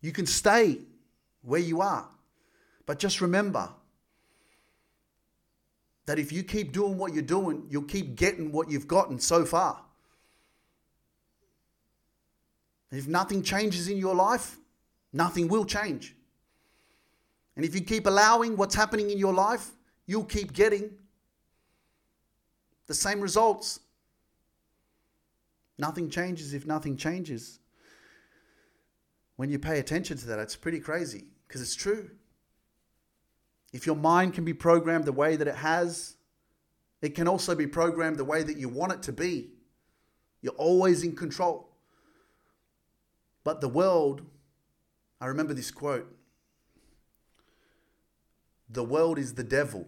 You 0.00 0.10
can 0.10 0.24
stay 0.24 0.78
where 1.42 1.60
you 1.60 1.82
are. 1.82 2.08
But 2.86 2.98
just 2.98 3.20
remember 3.20 3.68
that 6.06 6.18
if 6.18 6.32
you 6.32 6.42
keep 6.42 6.72
doing 6.72 6.96
what 6.96 7.12
you're 7.12 7.22
doing, 7.22 7.66
you'll 7.68 7.82
keep 7.82 8.16
getting 8.16 8.50
what 8.50 8.70
you've 8.70 8.88
gotten 8.88 9.18
so 9.18 9.44
far. 9.44 9.84
If 12.96 13.08
nothing 13.08 13.42
changes 13.42 13.88
in 13.88 13.96
your 13.96 14.14
life, 14.14 14.58
nothing 15.12 15.48
will 15.48 15.64
change. 15.64 16.14
And 17.56 17.64
if 17.64 17.74
you 17.74 17.80
keep 17.80 18.06
allowing 18.06 18.56
what's 18.56 18.74
happening 18.74 19.10
in 19.10 19.18
your 19.18 19.32
life, 19.32 19.70
you'll 20.06 20.24
keep 20.24 20.52
getting 20.52 20.90
the 22.86 22.94
same 22.94 23.20
results. 23.20 23.80
Nothing 25.78 26.10
changes 26.10 26.54
if 26.54 26.66
nothing 26.66 26.96
changes. 26.96 27.58
When 29.36 29.50
you 29.50 29.58
pay 29.58 29.80
attention 29.80 30.16
to 30.18 30.26
that, 30.28 30.38
it's 30.38 30.56
pretty 30.56 30.80
crazy 30.80 31.24
because 31.46 31.60
it's 31.60 31.74
true. 31.74 32.10
If 33.72 33.86
your 33.86 33.96
mind 33.96 34.34
can 34.34 34.44
be 34.44 34.54
programmed 34.54 35.04
the 35.04 35.12
way 35.12 35.34
that 35.36 35.48
it 35.48 35.56
has, 35.56 36.14
it 37.02 37.16
can 37.16 37.26
also 37.26 37.54
be 37.54 37.66
programmed 37.66 38.18
the 38.18 38.24
way 38.24 38.42
that 38.42 38.56
you 38.56 38.68
want 38.68 38.92
it 38.92 39.02
to 39.02 39.12
be. 39.12 39.50
You're 40.42 40.52
always 40.52 41.02
in 41.02 41.16
control. 41.16 41.73
But 43.44 43.60
the 43.60 43.68
world, 43.68 44.22
I 45.20 45.26
remember 45.26 45.54
this 45.54 45.70
quote 45.70 46.10
the 48.68 48.82
world 48.82 49.18
is 49.18 49.34
the 49.34 49.44
devil. 49.44 49.86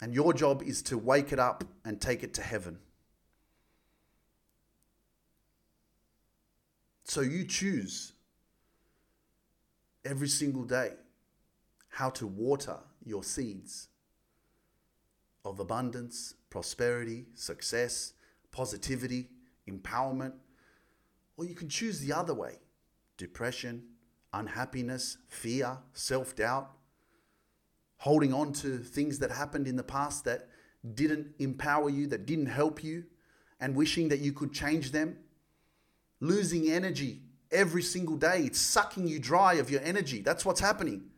And 0.00 0.12
your 0.12 0.32
job 0.32 0.62
is 0.64 0.82
to 0.84 0.98
wake 0.98 1.32
it 1.32 1.38
up 1.38 1.62
and 1.84 2.00
take 2.00 2.24
it 2.24 2.34
to 2.34 2.42
heaven. 2.42 2.78
So 7.04 7.20
you 7.20 7.44
choose 7.44 8.14
every 10.04 10.26
single 10.26 10.64
day 10.64 10.94
how 11.88 12.10
to 12.10 12.26
water 12.26 12.78
your 13.04 13.22
seeds 13.22 13.88
of 15.44 15.60
abundance, 15.60 16.34
prosperity, 16.50 17.26
success, 17.34 18.14
positivity, 18.50 19.28
empowerment, 19.68 20.32
or 21.42 21.44
you 21.44 21.54
can 21.54 21.68
choose 21.68 21.98
the 22.00 22.12
other 22.12 22.34
way 22.34 22.58
depression, 23.16 23.82
unhappiness, 24.32 25.18
fear, 25.28 25.78
self 25.92 26.36
doubt, 26.36 26.70
holding 27.98 28.32
on 28.32 28.52
to 28.52 28.78
things 28.78 29.18
that 29.18 29.30
happened 29.30 29.66
in 29.66 29.76
the 29.76 29.82
past 29.82 30.24
that 30.24 30.48
didn't 30.94 31.26
empower 31.38 31.90
you, 31.90 32.06
that 32.06 32.26
didn't 32.26 32.46
help 32.46 32.82
you, 32.82 33.04
and 33.60 33.74
wishing 33.74 34.08
that 34.08 34.20
you 34.20 34.32
could 34.32 34.52
change 34.52 34.92
them. 34.92 35.18
Losing 36.20 36.70
energy 36.70 37.22
every 37.50 37.82
single 37.82 38.16
day. 38.16 38.42
It's 38.44 38.60
sucking 38.60 39.08
you 39.08 39.18
dry 39.18 39.54
of 39.54 39.70
your 39.70 39.80
energy. 39.82 40.20
That's 40.20 40.44
what's 40.44 40.60
happening. 40.60 41.10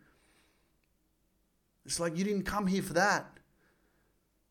It's 1.85 2.01
like 2.01 2.17
you 2.17 2.25
didn't 2.25 2.45
come 2.45 2.67
here 2.67 2.83
for 2.83 2.95
that. 2.95 3.27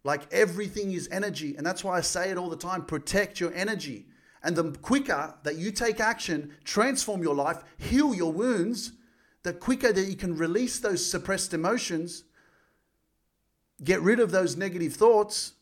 Like 0.03 0.32
everything 0.32 0.91
is 0.91 1.09
energy. 1.11 1.55
And 1.55 1.65
that's 1.65 1.84
why 1.84 1.97
I 1.97 2.01
say 2.01 2.30
it 2.30 2.38
all 2.38 2.49
the 2.49 2.57
time 2.57 2.86
protect 2.86 3.39
your 3.39 3.51
energy. 3.55 4.05
And 4.44 4.56
the 4.56 4.72
quicker 4.82 5.36
that 5.44 5.56
you 5.56 5.72
take 5.72 6.00
action, 6.00 6.54
transform 6.64 7.24
your 7.24 7.36
life, 7.36 7.64
heal 7.78 8.14
your 8.14 8.32
wounds, 8.32 8.91
the 9.44 9.54
quicker 9.54 9.94
that 9.94 10.06
you 10.06 10.16
can 10.16 10.36
release 10.36 10.80
those 10.80 11.06
suppressed 11.06 11.54
emotions, 11.54 12.24
get 13.84 14.02
rid 14.02 14.20
of 14.20 14.32
those 14.32 14.58
negative 14.58 14.94
thoughts, 14.94 15.54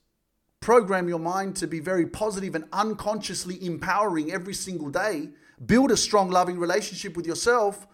program 0.60 1.08
your 1.08 1.20
mind 1.20 1.56
to 1.58 1.68
be 1.68 1.80
very 1.80 2.06
positive 2.06 2.56
and 2.56 2.66
unconsciously 2.74 3.64
empowering 3.66 4.32
every 4.32 4.54
single 4.54 4.90
day, 4.90 5.30
build 5.66 5.92
a 5.92 5.98
strong, 5.98 6.30
loving 6.30 6.58
relationship 6.58 7.16
with 7.16 7.26
yourself 7.28 7.88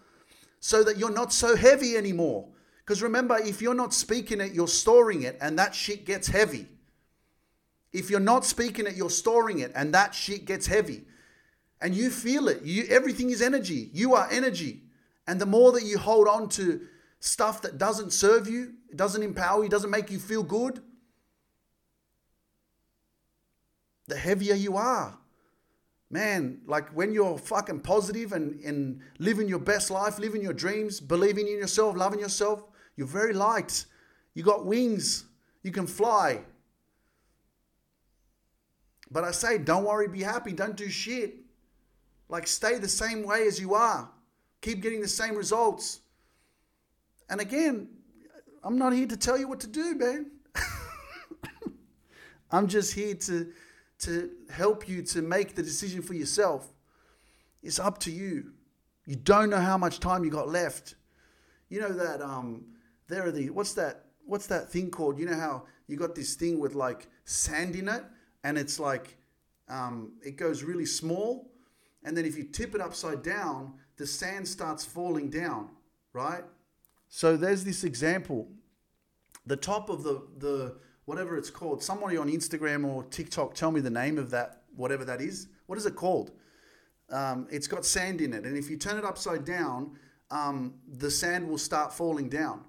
so 0.60 0.82
that 0.84 0.98
you're 0.98 1.12
not 1.12 1.32
so 1.32 1.56
heavy 1.56 1.96
anymore. 1.96 2.48
Because 2.78 3.02
remember, 3.02 3.38
if 3.38 3.60
you're 3.60 3.74
not 3.74 3.92
speaking 3.92 4.40
it, 4.40 4.52
you're 4.52 4.68
storing 4.68 5.22
it, 5.22 5.36
and 5.40 5.58
that 5.58 5.74
shit 5.74 6.06
gets 6.06 6.28
heavy. 6.28 6.66
If 7.92 8.10
you're 8.10 8.20
not 8.20 8.44
speaking 8.44 8.86
it, 8.86 8.96
you're 8.96 9.10
storing 9.10 9.60
it, 9.60 9.72
and 9.74 9.94
that 9.94 10.14
shit 10.14 10.44
gets 10.44 10.66
heavy. 10.66 11.04
And 11.80 11.94
you 11.94 12.10
feel 12.10 12.48
it. 12.48 12.62
You 12.62 12.84
everything 12.90 13.30
is 13.30 13.40
energy. 13.40 13.90
You 13.92 14.14
are 14.14 14.28
energy. 14.30 14.82
And 15.26 15.40
the 15.40 15.46
more 15.46 15.72
that 15.72 15.84
you 15.84 15.98
hold 15.98 16.26
on 16.26 16.48
to 16.50 16.80
stuff 17.20 17.62
that 17.62 17.78
doesn't 17.78 18.12
serve 18.12 18.48
you, 18.48 18.74
it 18.90 18.96
doesn't 18.96 19.22
empower 19.22 19.62
you, 19.62 19.68
doesn't 19.68 19.90
make 19.90 20.10
you 20.10 20.18
feel 20.18 20.42
good, 20.42 20.80
the 24.06 24.16
heavier 24.16 24.54
you 24.54 24.76
are. 24.76 25.18
Man, 26.10 26.62
like 26.66 26.88
when 26.96 27.12
you're 27.12 27.36
fucking 27.36 27.80
positive 27.80 28.32
and, 28.32 28.58
and 28.64 29.00
living 29.18 29.46
your 29.46 29.58
best 29.58 29.90
life, 29.90 30.18
living 30.18 30.40
your 30.40 30.54
dreams, 30.54 31.00
believing 31.00 31.46
in 31.46 31.58
yourself, 31.58 31.96
loving 31.96 32.18
yourself, 32.18 32.64
you're 32.96 33.06
very 33.06 33.34
light. 33.34 33.84
You 34.32 34.42
got 34.42 34.64
wings. 34.64 35.26
You 35.62 35.70
can 35.70 35.86
fly. 35.86 36.40
But 39.10 39.24
I 39.24 39.30
say, 39.30 39.58
don't 39.58 39.84
worry, 39.84 40.08
be 40.08 40.22
happy, 40.22 40.52
don't 40.52 40.76
do 40.76 40.88
shit. 40.88 41.36
Like, 42.28 42.46
stay 42.46 42.78
the 42.78 42.88
same 42.88 43.22
way 43.22 43.46
as 43.46 43.58
you 43.58 43.74
are. 43.74 44.10
Keep 44.60 44.82
getting 44.82 45.00
the 45.00 45.08
same 45.08 45.34
results. 45.34 46.00
And 47.30 47.40
again, 47.40 47.88
I'm 48.62 48.76
not 48.76 48.92
here 48.92 49.06
to 49.06 49.16
tell 49.16 49.38
you 49.38 49.48
what 49.48 49.60
to 49.60 49.66
do, 49.66 49.94
man. 49.94 50.30
I'm 52.50 52.66
just 52.66 52.92
here 52.92 53.14
to, 53.14 53.52
to 54.00 54.30
help 54.50 54.88
you 54.88 55.02
to 55.02 55.22
make 55.22 55.54
the 55.54 55.62
decision 55.62 56.02
for 56.02 56.14
yourself. 56.14 56.70
It's 57.62 57.78
up 57.78 57.98
to 58.00 58.10
you. 58.10 58.52
You 59.06 59.16
don't 59.16 59.48
know 59.48 59.60
how 59.60 59.78
much 59.78 60.00
time 60.00 60.24
you 60.24 60.30
got 60.30 60.48
left. 60.48 60.96
You 61.70 61.80
know 61.80 61.92
that 61.92 62.20
um, 62.20 62.64
there 63.08 63.26
are 63.26 63.30
the 63.30 63.50
what's 63.50 63.74
that 63.74 64.04
what's 64.24 64.46
that 64.46 64.70
thing 64.70 64.90
called? 64.90 65.18
You 65.18 65.26
know 65.26 65.38
how 65.38 65.64
you 65.86 65.96
got 65.96 66.14
this 66.14 66.34
thing 66.34 66.60
with 66.60 66.74
like 66.74 67.08
sand 67.24 67.74
in 67.74 67.88
it 67.88 68.04
and 68.44 68.56
it's 68.56 68.78
like 68.78 69.16
um, 69.68 70.12
it 70.24 70.36
goes 70.36 70.62
really 70.62 70.86
small, 70.86 71.50
and 72.04 72.16
then 72.16 72.24
if 72.24 72.36
you 72.36 72.44
tip 72.44 72.74
it 72.74 72.80
upside 72.80 73.22
down, 73.22 73.74
the 73.96 74.06
sand 74.06 74.46
starts 74.46 74.84
falling 74.84 75.28
down, 75.28 75.68
right? 76.12 76.44
So 77.08 77.36
there's 77.36 77.64
this 77.64 77.84
example. 77.84 78.48
The 79.46 79.56
top 79.56 79.88
of 79.90 80.02
the 80.02 80.22
the 80.38 80.76
whatever 81.04 81.36
it's 81.36 81.50
called. 81.50 81.82
Somebody 81.82 82.16
on 82.16 82.28
Instagram 82.28 82.86
or 82.86 83.04
TikTok 83.04 83.54
tell 83.54 83.70
me 83.70 83.80
the 83.80 83.90
name 83.90 84.18
of 84.18 84.30
that 84.30 84.62
whatever 84.76 85.04
that 85.04 85.20
is. 85.20 85.48
What 85.66 85.78
is 85.78 85.86
it 85.86 85.96
called? 85.96 86.30
Um, 87.10 87.48
it's 87.50 87.66
got 87.66 87.84
sand 87.84 88.20
in 88.20 88.34
it, 88.34 88.44
and 88.44 88.56
if 88.56 88.68
you 88.68 88.76
turn 88.76 88.98
it 88.98 89.04
upside 89.04 89.44
down, 89.44 89.96
um, 90.30 90.74
the 90.86 91.10
sand 91.10 91.48
will 91.48 91.58
start 91.58 91.92
falling 91.92 92.28
down. 92.28 92.64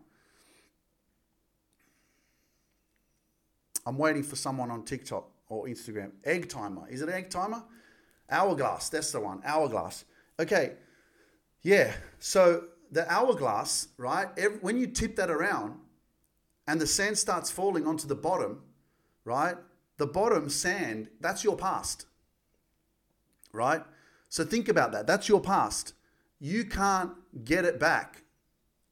I'm 3.86 3.98
waiting 3.98 4.24
for 4.24 4.36
someone 4.36 4.72
on 4.72 4.84
TikTok 4.84 5.30
or 5.50 5.66
Instagram. 5.66 6.12
Egg 6.24 6.48
timer. 6.48 6.88
Is 6.90 7.02
it 7.02 7.10
egg 7.10 7.30
timer? 7.30 7.64
Hourglass. 8.30 8.90
That's 8.90 9.12
the 9.12 9.20
one. 9.20 9.42
Hourglass. 9.44 10.06
Okay. 10.40 10.74
Yeah. 11.62 11.94
So 12.20 12.66
the 12.92 13.12
hourglass, 13.12 13.90
right? 13.98 14.28
Every, 14.38 14.60
when 14.60 14.78
you 14.78 14.88
tip 14.88 15.16
that 15.18 15.30
around 15.30 15.76
and 16.68 16.80
the 16.80 16.88
sand 16.88 17.18
starts 17.18 17.52
falling 17.52 17.86
onto 17.86 18.08
the 18.08 18.16
bottom, 18.16 18.62
right? 19.26 19.58
The 19.98 20.08
bottom 20.08 20.50
sand, 20.50 21.10
that's 21.20 21.44
your 21.44 21.58
past. 21.58 22.06
Right? 23.52 23.84
So 24.30 24.46
think 24.46 24.70
about 24.70 24.92
that. 24.92 25.08
That's 25.08 25.28
your 25.28 25.42
past. 25.42 25.94
You 26.40 26.64
can't 26.64 27.12
get 27.44 27.66
it 27.66 27.80
back. 27.80 28.24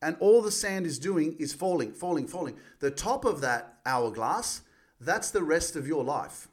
And 0.01 0.18
all 0.20 0.41
the 0.41 0.51
sand 0.51 0.86
is 0.86 0.99
doing 0.99 1.36
is 1.39 1.53
falling, 1.53 1.93
falling, 1.93 2.28
falling. 2.28 2.55
The 2.80 2.91
top 2.91 3.26
of 3.26 3.41
that 3.41 3.78
hourglass 3.86 4.62
that's 5.00 5.32
the 5.32 5.43
rest 5.43 5.76
of 5.76 5.88
your 5.88 6.04
life. 6.04 6.48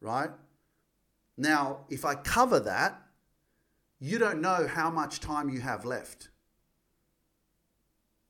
Right? 0.00 0.30
Now, 1.36 1.80
if 1.88 2.04
I 2.04 2.14
cover 2.14 2.60
that, 2.60 3.00
you 3.98 4.18
don't 4.18 4.40
know 4.40 4.66
how 4.66 4.90
much 4.90 5.20
time 5.20 5.50
you 5.50 5.60
have 5.60 5.84
left. 5.84 6.28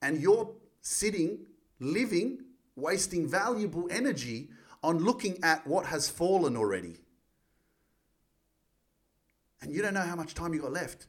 And 0.03 0.21
you're 0.21 0.53
sitting, 0.83 1.47
living, 1.79 2.41
wasting 2.77 3.29
valuable 3.29 3.87
energy 3.91 4.49
on 4.83 4.99
looking 4.99 5.39
at 5.43 5.67
what 5.67 5.87
has 5.87 6.09
fallen 6.09 6.57
already. 6.57 6.97
And 9.63 9.73
you 9.73 9.83
don't 9.83 9.95
know 9.95 10.01
how 10.01 10.17
much 10.17 10.35
time 10.35 10.55
you 10.55 10.61
got 10.61 10.73
left. 10.73 11.07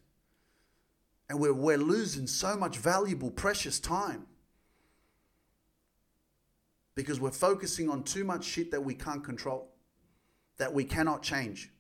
And 1.30 1.40
we're, 1.40 1.54
we're 1.54 1.78
losing 1.78 2.28
so 2.28 2.58
much 2.58 2.78
valuable, 2.78 3.32
precious 3.32 3.80
time 3.80 4.28
because 6.96 7.20
we're 7.20 7.32
focusing 7.32 7.90
on 7.90 8.04
too 8.04 8.24
much 8.24 8.44
shit 8.44 8.72
that 8.72 8.84
we 8.84 8.94
can't 8.94 9.24
control, 9.24 9.70
that 10.58 10.74
we 10.74 10.84
cannot 10.84 11.24
change. 11.24 11.72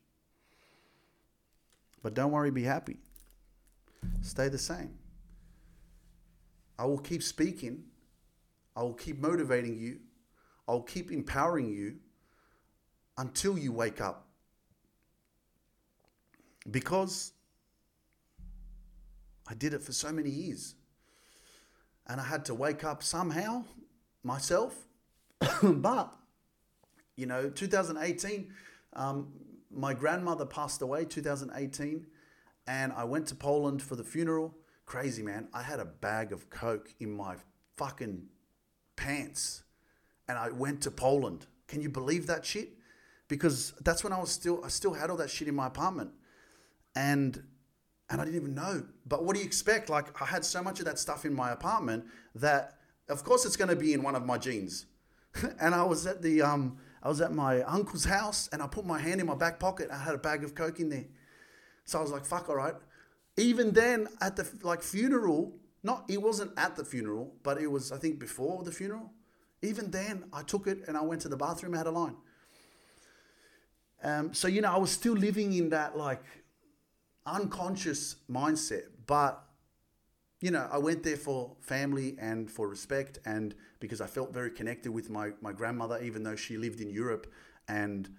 But 2.01 2.13
don't 2.13 2.31
worry, 2.31 2.51
be 2.51 2.63
happy. 2.63 2.97
Stay 4.21 4.47
the 4.47 4.57
same. 4.57 4.97
I 6.79 6.85
will 6.85 6.97
keep 6.97 7.21
speaking. 7.21 7.83
I 8.75 8.81
will 8.81 8.93
keep 8.93 9.19
motivating 9.19 9.77
you. 9.77 9.99
I'll 10.67 10.81
keep 10.81 11.11
empowering 11.11 11.69
you 11.69 11.97
until 13.17 13.57
you 13.57 13.71
wake 13.71 14.01
up. 14.01 14.27
Because 16.69 17.33
I 19.47 19.53
did 19.53 19.73
it 19.73 19.83
for 19.83 19.91
so 19.91 20.11
many 20.11 20.29
years. 20.29 20.75
And 22.07 22.19
I 22.19 22.23
had 22.23 22.45
to 22.45 22.55
wake 22.55 22.83
up 22.83 23.03
somehow 23.03 23.65
myself 24.23 24.87
but, 25.63 26.13
you 27.15 27.25
know, 27.25 27.49
2018, 27.49 28.53
um, 28.93 29.33
my 29.71 29.93
grandmother 29.93 30.45
passed 30.45 30.81
away 30.81 31.05
2018 31.05 32.05
and 32.67 32.93
I 32.93 33.03
went 33.03 33.27
to 33.27 33.35
Poland 33.35 33.81
for 33.81 33.95
the 33.95 34.03
funeral. 34.03 34.55
Crazy, 34.85 35.23
man. 35.23 35.47
I 35.53 35.63
had 35.63 35.79
a 35.79 35.85
bag 35.85 36.31
of 36.31 36.49
Coke 36.49 36.93
in 36.99 37.11
my 37.11 37.35
fucking 37.77 38.23
pants 38.95 39.63
and 40.27 40.37
I 40.37 40.49
went 40.49 40.81
to 40.83 40.91
Poland. 40.91 41.47
Can 41.67 41.81
you 41.81 41.89
believe 41.89 42.27
that 42.27 42.45
shit? 42.45 42.69
Because 43.27 43.73
that's 43.81 44.03
when 44.03 44.13
I 44.13 44.19
was 44.19 44.29
still, 44.29 44.63
I 44.63 44.67
still 44.67 44.93
had 44.93 45.09
all 45.09 45.17
that 45.17 45.29
shit 45.29 45.47
in 45.47 45.55
my 45.55 45.67
apartment. 45.67 46.11
And 46.95 47.43
and 48.11 48.19
I 48.19 48.25
didn't 48.25 48.41
even 48.41 48.53
know. 48.53 48.83
But 49.05 49.23
what 49.23 49.35
do 49.35 49.39
you 49.39 49.45
expect? 49.45 49.89
Like 49.89 50.21
I 50.21 50.25
had 50.25 50.43
so 50.43 50.61
much 50.61 50.79
of 50.79 50.85
that 50.85 50.99
stuff 50.99 51.23
in 51.23 51.33
my 51.33 51.51
apartment 51.51 52.03
that 52.35 52.77
of 53.07 53.23
course 53.23 53.45
it's 53.45 53.55
going 53.55 53.69
to 53.69 53.75
be 53.75 53.93
in 53.93 54.03
one 54.03 54.15
of 54.15 54.25
my 54.25 54.37
jeans. 54.37 54.85
and 55.59 55.73
I 55.73 55.83
was 55.83 56.05
at 56.05 56.21
the 56.21 56.41
um, 56.41 56.77
I 57.03 57.09
was 57.09 57.21
at 57.21 57.33
my 57.33 57.61
uncle's 57.63 58.05
house, 58.05 58.49
and 58.51 58.61
I 58.61 58.67
put 58.67 58.85
my 58.85 58.99
hand 58.99 59.19
in 59.19 59.27
my 59.27 59.35
back 59.35 59.59
pocket. 59.59 59.89
I 59.91 59.97
had 59.97 60.15
a 60.15 60.19
bag 60.19 60.43
of 60.43 60.55
coke 60.55 60.79
in 60.79 60.89
there, 60.89 61.05
so 61.85 61.99
I 61.99 62.01
was 62.01 62.11
like, 62.11 62.25
"Fuck, 62.25 62.49
all 62.49 62.55
right." 62.55 62.75
Even 63.37 63.71
then, 63.71 64.07
at 64.19 64.35
the 64.35 64.47
like 64.63 64.81
funeral, 64.81 65.53
not 65.83 66.05
it 66.07 66.21
wasn't 66.21 66.51
at 66.57 66.75
the 66.75 66.85
funeral, 66.85 67.33
but 67.43 67.61
it 67.61 67.67
was 67.67 67.91
I 67.91 67.97
think 67.97 68.19
before 68.19 68.63
the 68.63 68.71
funeral. 68.71 69.11
Even 69.63 69.91
then, 69.91 70.25
I 70.33 70.41
took 70.41 70.65
it 70.65 70.79
and 70.87 70.97
I 70.97 71.01
went 71.01 71.21
to 71.21 71.29
the 71.29 71.37
bathroom. 71.37 71.75
I 71.75 71.77
had 71.77 71.87
a 71.87 71.91
line. 71.91 72.15
Um, 74.03 74.33
so 74.33 74.47
you 74.47 74.61
know, 74.61 74.71
I 74.71 74.77
was 74.77 74.91
still 74.91 75.13
living 75.13 75.53
in 75.53 75.69
that 75.69 75.97
like 75.97 76.23
unconscious 77.25 78.15
mindset, 78.29 78.83
but 79.05 79.43
you 80.41 80.49
know, 80.49 80.67
I 80.71 80.79
went 80.79 81.03
there 81.03 81.17
for 81.17 81.55
family 81.59 82.17
and 82.19 82.49
for 82.49 82.67
respect, 82.67 83.19
and 83.25 83.53
because 83.79 84.01
I 84.01 84.07
felt 84.07 84.33
very 84.33 84.49
connected 84.49 84.91
with 84.91 85.09
my, 85.09 85.29
my 85.39 85.53
grandmother, 85.53 86.01
even 86.01 86.23
though 86.23 86.35
she 86.35 86.57
lived 86.57 86.81
in 86.81 86.89
Europe, 86.89 87.31
and 87.67 88.09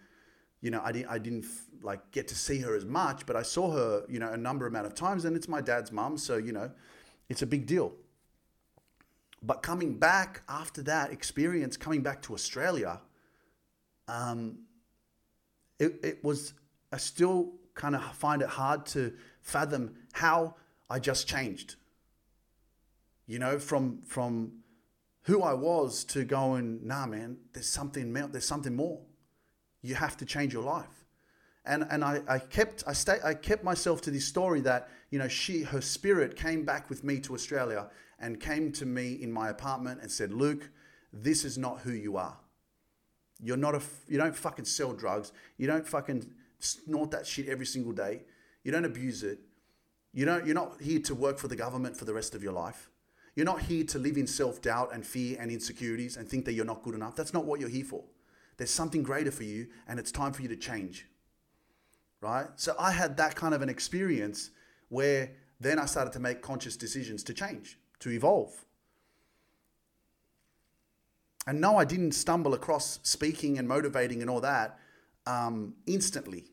you 0.61 0.71
know, 0.71 0.81
I 0.85 0.93
didn't 0.93 1.11
I 1.11 1.19
didn't 1.19 1.47
like 1.83 2.13
get 2.13 2.29
to 2.29 2.37
see 2.37 2.61
her 2.61 2.77
as 2.77 2.85
much, 2.85 3.27
but 3.27 3.35
I 3.35 3.43
saw 3.43 3.73
her, 3.73 4.05
you 4.09 4.21
know, 4.21 4.33
a 4.33 4.37
number 4.37 4.69
amount 4.69 4.87
of 4.87 4.95
times, 4.95 5.25
and 5.25 5.37
it's 5.37 5.49
my 5.49 5.61
dad's 5.61 5.91
mum, 5.91 6.17
so 6.17 6.37
you 6.37 6.53
know, 6.53 6.71
it's 7.29 7.43
a 7.43 7.47
big 7.47 7.67
deal. 7.67 7.93
But 9.43 9.63
coming 9.65 9.99
back 9.99 10.43
after 10.49 10.81
that 10.85 11.11
experience, 11.11 11.77
coming 11.77 12.03
back 12.03 12.23
to 12.23 12.35
Australia, 12.35 13.01
um, 14.07 14.61
it, 15.81 15.99
it 16.05 16.25
was 16.25 16.55
I 16.93 16.99
still 16.99 17.55
kind 17.75 17.97
of 17.97 18.05
find 18.15 18.43
it 18.43 18.49
hard 18.49 18.87
to 18.87 19.13
fathom 19.41 19.97
how 20.13 20.55
I 20.89 21.01
just 21.01 21.27
changed 21.27 21.75
you 23.27 23.39
know, 23.39 23.59
from 23.59 24.03
from 24.03 24.53
who 25.23 25.43
I 25.43 25.55
was 25.55 26.05
to 26.05 26.25
going, 26.25 26.81
nah, 26.83 27.07
man, 27.07 27.37
there's 27.53 27.69
something 27.69 28.13
there's 28.13 28.45
something 28.45 28.75
more. 28.75 29.01
You 29.81 29.95
have 29.95 30.17
to 30.19 30.25
change 30.25 30.53
your 30.53 30.63
life. 30.63 31.07
And, 31.65 31.87
and 31.91 32.03
I, 32.03 32.23
I 32.29 32.39
kept 32.39 32.83
I 32.87 32.93
stay, 32.93 33.19
I 33.25 33.35
kept 33.35 33.63
myself 33.63 34.01
to 34.03 34.11
this 34.11 34.27
story 34.27 34.61
that 34.63 34.89
you 35.11 35.19
know 35.19 35.29
she 35.29 35.63
her 35.63 35.81
spirit 35.81 36.37
came 36.37 36.65
back 36.65 36.91
with 36.91 37.05
me 37.05 37.21
to 37.21 37.35
Australia 37.35 37.89
and 38.19 38.41
came 38.41 38.73
to 38.73 38.87
me 38.87 39.15
in 39.15 39.31
my 39.31 39.49
apartment 39.49 40.01
and 40.01 40.11
said, 40.11 40.33
Luke, 40.33 40.71
this 41.13 41.45
is 41.45 41.59
not 41.59 41.81
who 41.81 41.93
you 41.93 42.17
are. 42.17 42.37
You're 43.41 43.57
not 43.57 43.75
a 43.77 43.83
you 44.09 44.19
don't 44.19 44.35
fucking 44.35 44.65
sell 44.65 44.93
drugs. 44.93 45.33
You 45.57 45.69
don't 45.69 45.87
fucking 45.87 46.33
snort 46.59 47.13
that 47.13 47.27
shit 47.27 47.49
every 47.49 47.67
single 47.67 47.93
day. 47.93 48.23
You 48.65 48.73
don't 48.73 48.85
abuse 48.85 49.23
it. 49.23 49.39
You 50.13 50.25
don't 50.25 50.45
you're 50.47 50.55
not 50.55 50.81
here 50.81 51.01
to 51.01 51.15
work 51.15 51.39
for 51.39 51.49
the 51.49 51.57
government 51.57 51.97
for 51.97 52.05
the 52.05 52.15
rest 52.15 52.35
of 52.35 52.43
your 52.43 52.53
life. 52.53 52.91
You're 53.35 53.47
not 53.47 53.63
here 53.63 53.85
to 53.85 53.99
live 53.99 54.17
in 54.17 54.27
self-doubt 54.27 54.91
and 54.93 55.07
fear 55.07 55.39
and 55.41 55.51
insecurities 55.51 56.17
and 56.17 56.29
think 56.29 56.45
that 56.45 56.53
you're 56.53 56.65
not 56.65 56.83
good 56.83 56.95
enough. 56.95 57.17
That's 57.17 57.33
not 57.33 57.47
what 57.47 57.61
you're 57.61 57.69
here 57.69 57.85
for. 57.85 58.05
There's 58.59 58.71
something 58.71 59.03
greater 59.03 59.31
for 59.31 59.45
you 59.45 59.69
and 59.89 59.99
it's 59.99 60.13
time 60.13 60.33
for 60.33 60.43
you 60.43 60.49
to 60.49 60.57
change 60.57 61.07
right? 62.23 62.47
So 62.57 62.75
I 62.79 62.93
had 62.93 63.19
that 63.19 63.35
kind 63.35 63.53
of 63.53 63.61
an 63.61 63.69
experience 63.69 64.51
where 64.89 65.33
then 65.61 65.79
I 65.79 65.85
started 65.85 66.13
to 66.15 66.21
make 66.21 66.41
conscious 66.41 66.77
decisions 66.77 67.23
to 67.25 67.35
change, 67.35 67.79
to 67.99 68.11
evolve. 68.11 68.65
And 71.47 71.61
no, 71.61 71.77
I 71.77 71.85
didn't 71.85 72.13
stumble 72.13 72.55
across 72.55 73.01
speaking 73.03 73.59
and 73.59 73.69
motivating 73.69 74.23
and 74.23 74.31
all 74.31 74.41
that 74.41 74.79
um, 75.27 75.75
instantly. 75.87 76.45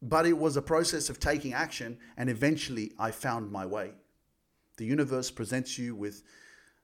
But 0.00 0.26
it 0.26 0.36
was 0.36 0.56
a 0.56 0.62
process 0.62 1.10
of 1.10 1.20
taking 1.20 1.52
action, 1.52 1.98
and 2.16 2.28
eventually 2.28 2.92
I 2.98 3.12
found 3.12 3.52
my 3.52 3.66
way. 3.66 3.92
The 4.82 4.88
universe 4.88 5.30
presents 5.30 5.78
you 5.78 5.94
with 5.94 6.24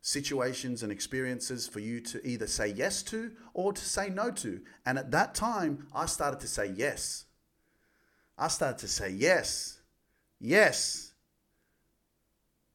situations 0.03 0.85
and 0.85 0.93
experiences 0.93 1.67
for 1.67 1.81
you 1.81 2.01
to 2.03 2.25
either 2.25 2.47
say 2.47 2.69
yes 2.69 3.03
to 3.03 3.33
or 3.55 3.73
to 3.73 3.85
say 3.85 4.09
no 4.09 4.31
to. 4.31 4.61
And 4.87 5.01
at 5.01 5.11
that 5.11 5.35
time, 5.35 5.89
I 5.93 6.07
started 6.07 6.39
to 6.39 6.47
say 6.47 6.73
yes. 6.77 7.25
I 8.39 8.47
started 8.47 8.79
to 8.79 8.87
say, 8.87 9.11
yes, 9.11 9.81
yes. 10.39 11.11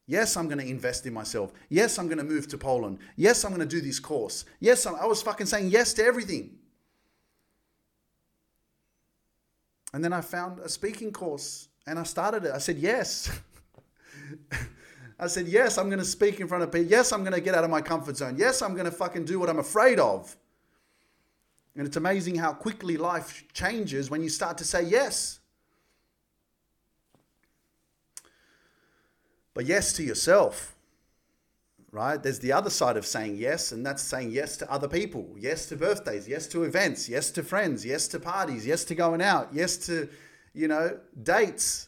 Yes, 0.08 0.36
I'm 0.36 0.50
going 0.50 0.58
to 0.58 0.70
invest 0.70 1.06
in 1.06 1.14
myself. 1.14 1.54
Yes, 1.70 1.98
I'm 1.98 2.08
going 2.08 2.18
to 2.18 2.26
move 2.26 2.50
to 2.50 2.58
Poland. 2.58 3.00
Yes, 3.16 3.46
I'm 3.46 3.52
going 3.56 3.66
to 3.66 3.76
do 3.76 3.80
this 3.80 4.02
course. 4.02 4.44
Yes, 4.60 4.86
I'm, 4.86 4.96
I 4.96 5.06
was 5.06 5.22
fucking 5.22 5.48
saying 5.48 5.70
yes 5.70 5.94
to 5.94 6.04
everything. 6.04 6.58
And 9.94 10.04
then 10.04 10.12
I 10.12 10.20
found 10.20 10.60
a 10.60 10.68
speaking 10.68 11.14
course 11.14 11.70
and 11.88 11.98
I 11.98 12.04
started 12.04 12.44
it. 12.44 12.52
I 12.54 12.58
said, 12.58 12.78
yes. 12.78 13.32
I 15.20 15.28
said, 15.28 15.48
yes, 15.48 15.78
I'm 15.78 15.88
going 15.88 16.00
to 16.00 16.06
speak 16.06 16.40
in 16.40 16.48
front 16.48 16.64
of 16.64 16.72
people. 16.72 16.88
Yes, 16.88 17.12
I'm 17.12 17.22
going 17.22 17.34
to 17.34 17.42
get 17.42 17.56
out 17.56 17.64
of 17.64 17.70
my 17.70 17.82
comfort 17.82 18.18
zone. 18.18 18.36
Yes, 18.38 18.62
I'm 18.62 18.74
going 18.74 18.86
to 18.86 18.92
fucking 18.92 19.26
do 19.26 19.40
what 19.40 19.50
I'm 19.50 19.60
afraid 19.60 20.00
of. 20.00 20.36
And 21.76 21.88
it's 21.88 21.98
amazing 21.98 22.36
how 22.36 22.54
quickly 22.54 22.98
life 22.98 23.44
changes 23.54 24.10
when 24.10 24.22
you 24.22 24.30
start 24.30 24.58
to 24.60 24.64
say 24.64 24.84
yes. 24.84 25.40
But 29.54 29.66
yes 29.66 29.94
to 29.94 30.04
yourself, 30.04 30.76
right? 31.92 32.22
There's 32.22 32.40
the 32.40 32.52
other 32.52 32.72
side 32.72 32.98
of 32.98 33.06
saying 33.06 33.38
yes, 33.38 33.72
and 33.72 33.86
that's 33.86 34.02
saying 34.02 34.32
yes 34.32 34.58
to 34.58 34.72
other 34.72 34.88
people, 34.88 35.36
yes 35.38 35.68
to 35.68 35.76
birthdays, 35.76 36.28
yes 36.28 36.48
to 36.48 36.64
events, 36.64 37.08
yes 37.08 37.30
to 37.32 37.44
friends, 37.44 37.86
yes 37.86 38.08
to 38.10 38.20
parties, 38.20 38.66
yes 38.66 38.84
to 38.86 38.96
going 38.96 39.22
out, 39.22 39.50
yes 39.54 39.78
to, 39.86 40.10
you 40.54 40.68
know, 40.68 41.00
dates, 41.22 41.88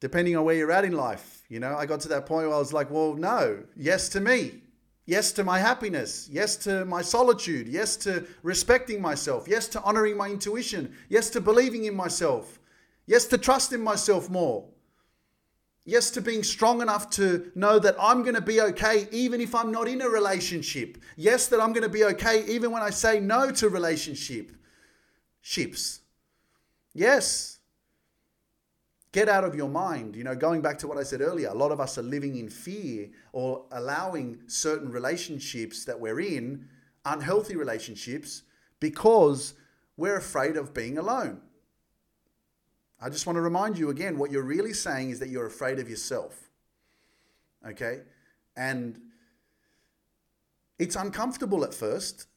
depending 0.00 0.36
on 0.36 0.44
where 0.44 0.56
you're 0.56 0.72
at 0.72 0.84
in 0.84 0.92
life. 0.92 1.37
You 1.48 1.60
know, 1.60 1.76
I 1.76 1.86
got 1.86 2.00
to 2.00 2.08
that 2.08 2.26
point 2.26 2.46
where 2.46 2.56
I 2.56 2.58
was 2.58 2.72
like, 2.72 2.90
well, 2.90 3.14
no, 3.14 3.62
yes 3.76 4.08
to 4.10 4.20
me. 4.20 4.62
Yes 5.06 5.32
to 5.32 5.44
my 5.44 5.58
happiness. 5.58 6.28
Yes 6.30 6.56
to 6.56 6.84
my 6.84 7.00
solitude. 7.00 7.66
Yes 7.66 7.96
to 7.98 8.26
respecting 8.42 9.00
myself. 9.00 9.48
Yes 9.48 9.66
to 9.68 9.82
honoring 9.82 10.16
my 10.16 10.28
intuition. 10.28 10.94
Yes 11.08 11.30
to 11.30 11.40
believing 11.40 11.86
in 11.86 11.94
myself. 11.94 12.58
Yes 13.06 13.24
to 13.26 13.38
trusting 13.38 13.82
myself 13.82 14.28
more. 14.28 14.68
Yes, 15.88 16.10
to 16.10 16.20
being 16.20 16.42
strong 16.42 16.82
enough 16.82 17.08
to 17.12 17.50
know 17.54 17.78
that 17.78 17.96
I'm 17.98 18.22
going 18.22 18.34
to 18.34 18.42
be 18.42 18.60
okay 18.60 19.08
even 19.10 19.40
if 19.40 19.54
I'm 19.54 19.72
not 19.72 19.88
in 19.88 20.02
a 20.02 20.08
relationship. 20.10 20.98
Yes, 21.16 21.46
that 21.46 21.62
I'm 21.62 21.72
going 21.72 21.82
to 21.82 21.88
be 21.88 22.04
okay 22.04 22.44
even 22.44 22.70
when 22.70 22.82
I 22.82 22.90
say 22.90 23.20
no 23.20 23.50
to 23.52 23.70
relationship. 23.70 24.52
Ships. 25.40 26.00
Yes. 26.92 27.57
Get 29.18 29.28
out 29.28 29.42
of 29.42 29.56
your 29.56 29.68
mind. 29.68 30.14
You 30.14 30.22
know, 30.22 30.36
going 30.36 30.62
back 30.62 30.78
to 30.78 30.86
what 30.86 30.96
I 30.96 31.02
said 31.02 31.20
earlier, 31.20 31.48
a 31.48 31.54
lot 31.54 31.72
of 31.72 31.80
us 31.80 31.98
are 31.98 32.04
living 32.04 32.36
in 32.36 32.48
fear 32.48 33.08
or 33.32 33.64
allowing 33.72 34.38
certain 34.46 34.92
relationships 34.92 35.84
that 35.86 35.98
we're 35.98 36.20
in, 36.20 36.68
unhealthy 37.04 37.56
relationships, 37.56 38.44
because 38.78 39.54
we're 39.96 40.18
afraid 40.18 40.56
of 40.56 40.72
being 40.72 40.98
alone. 40.98 41.40
I 43.00 43.08
just 43.08 43.26
want 43.26 43.38
to 43.38 43.40
remind 43.40 43.76
you 43.76 43.90
again 43.90 44.18
what 44.18 44.30
you're 44.30 44.44
really 44.44 44.72
saying 44.72 45.10
is 45.10 45.18
that 45.18 45.30
you're 45.30 45.46
afraid 45.46 45.80
of 45.80 45.90
yourself. 45.90 46.50
Okay? 47.66 48.02
And 48.56 49.00
it's 50.78 50.94
uncomfortable 50.94 51.64
at 51.64 51.74
first, 51.74 52.28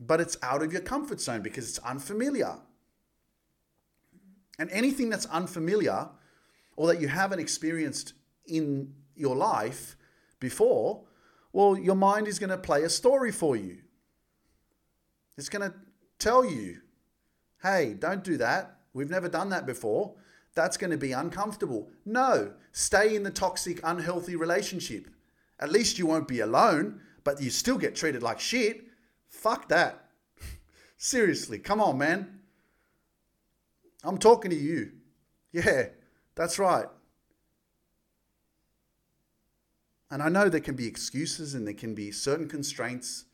but 0.00 0.20
it's 0.20 0.36
out 0.42 0.64
of 0.64 0.72
your 0.72 0.82
comfort 0.82 1.20
zone 1.20 1.42
because 1.42 1.68
it's 1.68 1.78
unfamiliar. 1.78 2.58
And 4.62 4.70
anything 4.70 5.10
that's 5.10 5.26
unfamiliar 5.26 6.08
or 6.76 6.86
that 6.86 7.00
you 7.00 7.08
haven't 7.08 7.40
experienced 7.40 8.12
in 8.46 8.94
your 9.16 9.34
life 9.34 9.96
before, 10.38 11.02
well, 11.52 11.76
your 11.76 11.96
mind 11.96 12.28
is 12.28 12.38
going 12.38 12.50
to 12.50 12.56
play 12.56 12.84
a 12.84 12.88
story 12.88 13.32
for 13.32 13.56
you. 13.56 13.78
It's 15.36 15.48
going 15.48 15.68
to 15.68 15.76
tell 16.20 16.44
you 16.44 16.78
Hey, 17.60 17.94
don't 17.96 18.22
do 18.22 18.36
that. 18.36 18.76
We've 18.92 19.10
never 19.10 19.28
done 19.28 19.48
that 19.48 19.66
before. 19.66 20.14
That's 20.54 20.76
going 20.76 20.92
to 20.92 20.96
be 20.96 21.10
uncomfortable. 21.10 21.90
No, 22.04 22.52
stay 22.70 23.16
in 23.16 23.24
the 23.24 23.30
toxic, 23.30 23.80
unhealthy 23.82 24.36
relationship. 24.36 25.08
At 25.58 25.72
least 25.72 25.98
you 25.98 26.06
won't 26.06 26.28
be 26.28 26.38
alone, 26.38 27.00
but 27.24 27.42
you 27.42 27.50
still 27.50 27.78
get 27.78 27.96
treated 27.96 28.22
like 28.22 28.38
shit. 28.38 28.84
Fuck 29.28 29.68
that. 29.70 30.06
Seriously, 30.96 31.58
come 31.58 31.80
on, 31.80 31.98
man. 31.98 32.41
I'm 34.04 34.18
talking 34.18 34.50
to 34.50 34.56
you. 34.56 34.92
Yeah, 35.52 35.86
that's 36.34 36.58
right. 36.58 36.86
And 40.10 40.22
I 40.22 40.28
know 40.28 40.48
there 40.48 40.60
can 40.60 40.76
be 40.76 40.86
excuses 40.86 41.54
and 41.54 41.66
there 41.66 41.74
can 41.74 41.94
be 41.94 42.10
certain 42.10 42.48
constraints 42.48 43.24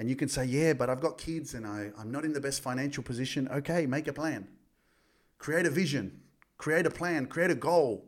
and 0.00 0.08
you 0.08 0.16
can 0.16 0.28
say, 0.28 0.46
yeah, 0.46 0.72
but 0.72 0.88
I've 0.88 1.00
got 1.00 1.18
kids 1.18 1.52
and 1.52 1.66
I, 1.66 1.90
I'm 1.98 2.10
not 2.10 2.24
in 2.24 2.32
the 2.32 2.40
best 2.40 2.62
financial 2.62 3.02
position. 3.02 3.46
Okay, 3.48 3.84
make 3.84 4.08
a 4.08 4.12
plan. 4.12 4.48
Create 5.38 5.66
a 5.66 5.70
vision. 5.70 6.22
Create 6.56 6.86
a 6.86 6.90
plan. 6.90 7.26
Create 7.26 7.50
a 7.50 7.54
goal. 7.54 8.06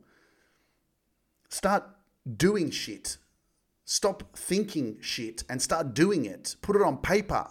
Start 1.50 1.84
doing 2.36 2.70
shit. 2.70 3.18
Stop 3.84 4.36
thinking 4.36 4.96
shit 5.02 5.44
and 5.50 5.60
start 5.60 5.92
doing 5.92 6.24
it. 6.24 6.56
Put 6.62 6.76
it 6.76 6.82
on 6.82 6.96
paper. 6.96 7.46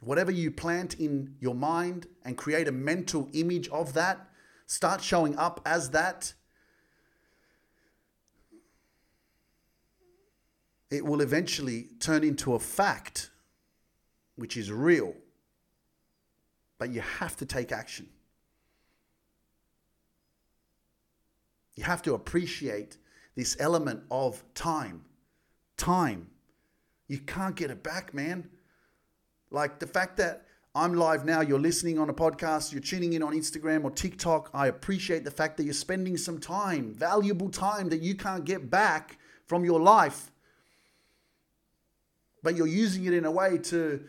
Whatever 0.00 0.30
you 0.30 0.50
plant 0.50 0.94
in 0.94 1.34
your 1.40 1.54
mind 1.54 2.06
and 2.24 2.36
create 2.36 2.68
a 2.68 2.72
mental 2.72 3.28
image 3.32 3.68
of 3.68 3.94
that, 3.94 4.28
start 4.66 5.02
showing 5.02 5.36
up 5.36 5.60
as 5.66 5.90
that 5.90 6.34
it 10.90 11.04
will 11.04 11.20
eventually 11.20 11.88
turn 12.00 12.22
into 12.22 12.54
a 12.54 12.58
fact 12.58 13.30
which 14.36 14.56
is 14.56 14.70
real. 14.70 15.14
But 16.78 16.90
you 16.90 17.00
have 17.00 17.36
to 17.38 17.46
take 17.46 17.72
action. 17.72 18.08
You 21.74 21.84
have 21.84 22.02
to 22.02 22.14
appreciate 22.14 22.96
this 23.34 23.56
element 23.58 24.02
of 24.10 24.42
time. 24.54 25.04
Time. 25.76 26.28
You 27.08 27.18
can't 27.18 27.56
get 27.56 27.70
it 27.70 27.82
back, 27.82 28.14
man. 28.14 28.48
Like 29.50 29.78
the 29.78 29.86
fact 29.86 30.16
that 30.18 30.46
I'm 30.74 30.94
live 30.94 31.24
now, 31.24 31.40
you're 31.40 31.58
listening 31.58 31.98
on 31.98 32.08
a 32.10 32.14
podcast, 32.14 32.72
you're 32.72 32.80
tuning 32.80 33.14
in 33.14 33.22
on 33.22 33.32
Instagram 33.32 33.84
or 33.84 33.90
TikTok. 33.90 34.50
I 34.52 34.66
appreciate 34.68 35.24
the 35.24 35.30
fact 35.30 35.56
that 35.56 35.64
you're 35.64 35.74
spending 35.74 36.16
some 36.16 36.38
time, 36.38 36.92
valuable 36.92 37.48
time 37.48 37.88
that 37.88 38.02
you 38.02 38.14
can't 38.14 38.44
get 38.44 38.70
back 38.70 39.18
from 39.46 39.64
your 39.64 39.80
life 39.80 40.30
but 42.42 42.56
you're 42.56 42.66
using 42.66 43.04
it 43.06 43.12
in 43.12 43.24
a 43.24 43.30
way 43.30 43.58
to 43.58 44.04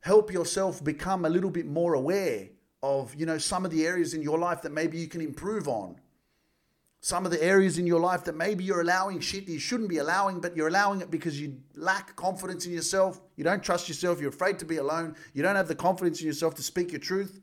help 0.00 0.32
yourself 0.32 0.82
become 0.82 1.24
a 1.24 1.28
little 1.28 1.50
bit 1.50 1.66
more 1.66 1.94
aware 1.94 2.48
of, 2.82 3.14
you 3.14 3.26
know, 3.26 3.38
some 3.38 3.64
of 3.64 3.70
the 3.70 3.86
areas 3.86 4.14
in 4.14 4.22
your 4.22 4.38
life 4.38 4.62
that 4.62 4.72
maybe 4.72 4.98
you 4.98 5.08
can 5.08 5.20
improve 5.20 5.68
on. 5.68 5.96
Some 7.00 7.24
of 7.24 7.30
the 7.30 7.42
areas 7.42 7.78
in 7.78 7.86
your 7.86 8.00
life 8.00 8.24
that 8.24 8.34
maybe 8.36 8.64
you're 8.64 8.80
allowing 8.80 9.20
shit 9.20 9.46
you 9.48 9.58
shouldn't 9.58 9.88
be 9.88 9.98
allowing, 9.98 10.40
but 10.40 10.56
you're 10.56 10.68
allowing 10.68 11.00
it 11.00 11.10
because 11.10 11.40
you 11.40 11.58
lack 11.74 12.16
confidence 12.16 12.66
in 12.66 12.72
yourself. 12.72 13.20
You 13.36 13.44
don't 13.44 13.62
trust 13.62 13.88
yourself. 13.88 14.20
You're 14.20 14.30
afraid 14.30 14.58
to 14.58 14.64
be 14.64 14.78
alone. 14.78 15.14
You 15.32 15.42
don't 15.42 15.56
have 15.56 15.68
the 15.68 15.74
confidence 15.74 16.20
in 16.20 16.26
yourself 16.26 16.54
to 16.56 16.62
speak 16.62 16.90
your 16.90 17.00
truth. 17.00 17.40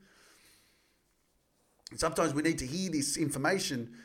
And 1.91 1.99
sometimes 1.99 2.33
we 2.33 2.41
need 2.41 2.57
to 2.57 2.65
hear 2.65 2.89
this 2.89 3.17
information 3.17 3.95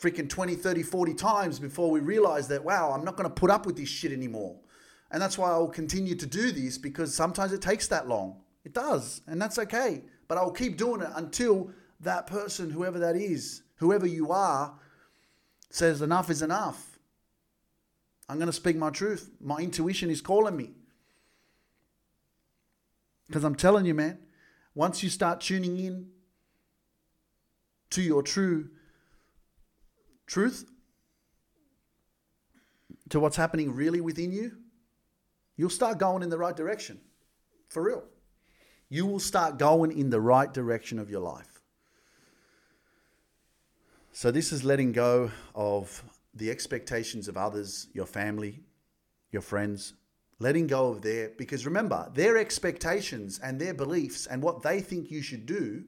freaking 0.00 0.28
20, 0.28 0.54
30, 0.54 0.82
40 0.82 1.14
times 1.14 1.58
before 1.58 1.90
we 1.90 2.00
realize 2.00 2.48
that, 2.48 2.64
wow, 2.64 2.92
I'm 2.92 3.04
not 3.04 3.16
going 3.16 3.28
to 3.28 3.34
put 3.34 3.50
up 3.50 3.66
with 3.66 3.76
this 3.76 3.88
shit 3.88 4.12
anymore. 4.12 4.56
And 5.10 5.22
that's 5.22 5.38
why 5.38 5.50
I'll 5.50 5.68
continue 5.68 6.14
to 6.16 6.26
do 6.26 6.50
this 6.50 6.78
because 6.78 7.14
sometimes 7.14 7.52
it 7.52 7.62
takes 7.62 7.88
that 7.88 8.08
long. 8.08 8.40
It 8.64 8.72
does. 8.72 9.20
And 9.26 9.40
that's 9.40 9.58
okay. 9.58 10.02
But 10.28 10.38
I'll 10.38 10.50
keep 10.50 10.76
doing 10.76 11.02
it 11.02 11.10
until 11.14 11.70
that 12.00 12.26
person, 12.26 12.70
whoever 12.70 12.98
that 12.98 13.16
is, 13.16 13.62
whoever 13.76 14.06
you 14.06 14.32
are, 14.32 14.74
says, 15.74 16.02
enough 16.02 16.30
is 16.30 16.40
enough. 16.40 16.98
I'm 18.28 18.36
going 18.36 18.46
to 18.46 18.52
speak 18.52 18.76
my 18.76 18.90
truth. 18.90 19.30
My 19.40 19.58
intuition 19.58 20.08
is 20.08 20.20
calling 20.20 20.56
me. 20.56 20.70
Because 23.26 23.44
I'm 23.44 23.56
telling 23.56 23.84
you, 23.84 23.94
man, 23.94 24.18
once 24.74 25.02
you 25.02 25.10
start 25.10 25.40
tuning 25.40 25.78
in 25.78 26.10
to 27.90 28.02
your 28.02 28.22
true 28.22 28.70
truth, 30.26 30.64
to 33.08 33.18
what's 33.20 33.36
happening 33.36 33.74
really 33.74 34.00
within 34.00 34.32
you, 34.32 34.52
you'll 35.56 35.70
start 35.70 35.98
going 35.98 36.22
in 36.22 36.30
the 36.30 36.38
right 36.38 36.56
direction. 36.56 37.00
For 37.68 37.82
real. 37.82 38.04
You 38.88 39.06
will 39.06 39.20
start 39.20 39.58
going 39.58 39.90
in 39.98 40.10
the 40.10 40.20
right 40.20 40.52
direction 40.52 40.98
of 40.98 41.10
your 41.10 41.20
life. 41.20 41.53
So, 44.16 44.30
this 44.30 44.52
is 44.52 44.62
letting 44.62 44.92
go 44.92 45.32
of 45.56 46.04
the 46.34 46.48
expectations 46.48 47.26
of 47.26 47.36
others, 47.36 47.88
your 47.94 48.06
family, 48.06 48.60
your 49.32 49.42
friends, 49.42 49.94
letting 50.38 50.68
go 50.68 50.90
of 50.90 51.02
their, 51.02 51.30
because 51.30 51.66
remember, 51.66 52.08
their 52.14 52.38
expectations 52.38 53.40
and 53.42 53.60
their 53.60 53.74
beliefs 53.74 54.26
and 54.26 54.40
what 54.40 54.62
they 54.62 54.80
think 54.80 55.10
you 55.10 55.20
should 55.20 55.46
do 55.46 55.82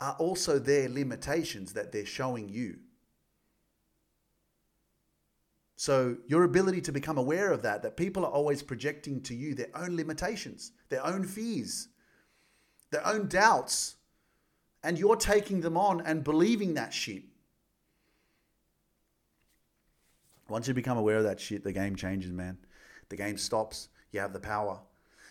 are 0.00 0.16
also 0.18 0.58
their 0.58 0.88
limitations 0.88 1.74
that 1.74 1.92
they're 1.92 2.04
showing 2.04 2.48
you. 2.48 2.80
So, 5.76 6.16
your 6.26 6.42
ability 6.42 6.80
to 6.80 6.92
become 6.92 7.18
aware 7.18 7.52
of 7.52 7.62
that, 7.62 7.84
that 7.84 7.96
people 7.96 8.24
are 8.24 8.32
always 8.32 8.64
projecting 8.64 9.20
to 9.22 9.34
you 9.36 9.54
their 9.54 9.70
own 9.76 9.94
limitations, 9.94 10.72
their 10.88 11.06
own 11.06 11.22
fears, 11.22 11.86
their 12.90 13.06
own 13.06 13.28
doubts, 13.28 13.94
and 14.84 14.98
you're 14.98 15.16
taking 15.16 15.62
them 15.62 15.76
on 15.76 16.02
and 16.02 16.22
believing 16.22 16.74
that 16.74 16.92
shit. 16.92 17.22
Once 20.48 20.68
you 20.68 20.74
become 20.74 20.98
aware 20.98 21.16
of 21.16 21.24
that 21.24 21.40
shit, 21.40 21.64
the 21.64 21.72
game 21.72 21.96
changes, 21.96 22.30
man. 22.30 22.58
The 23.08 23.16
game 23.16 23.38
stops. 23.38 23.88
You 24.12 24.20
have 24.20 24.34
the 24.34 24.40
power. 24.40 24.78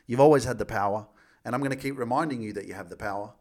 You've 0.07 0.19
always 0.19 0.43
had 0.43 0.57
the 0.57 0.65
power. 0.65 1.07
And 1.45 1.53
I'm 1.53 1.61
going 1.61 1.71
to 1.71 1.77
keep 1.77 1.97
reminding 1.97 2.41
you 2.41 2.51
that 2.53 2.65
you 2.65 2.73
have 2.73 2.89
the 2.89 2.97
power 2.97 3.31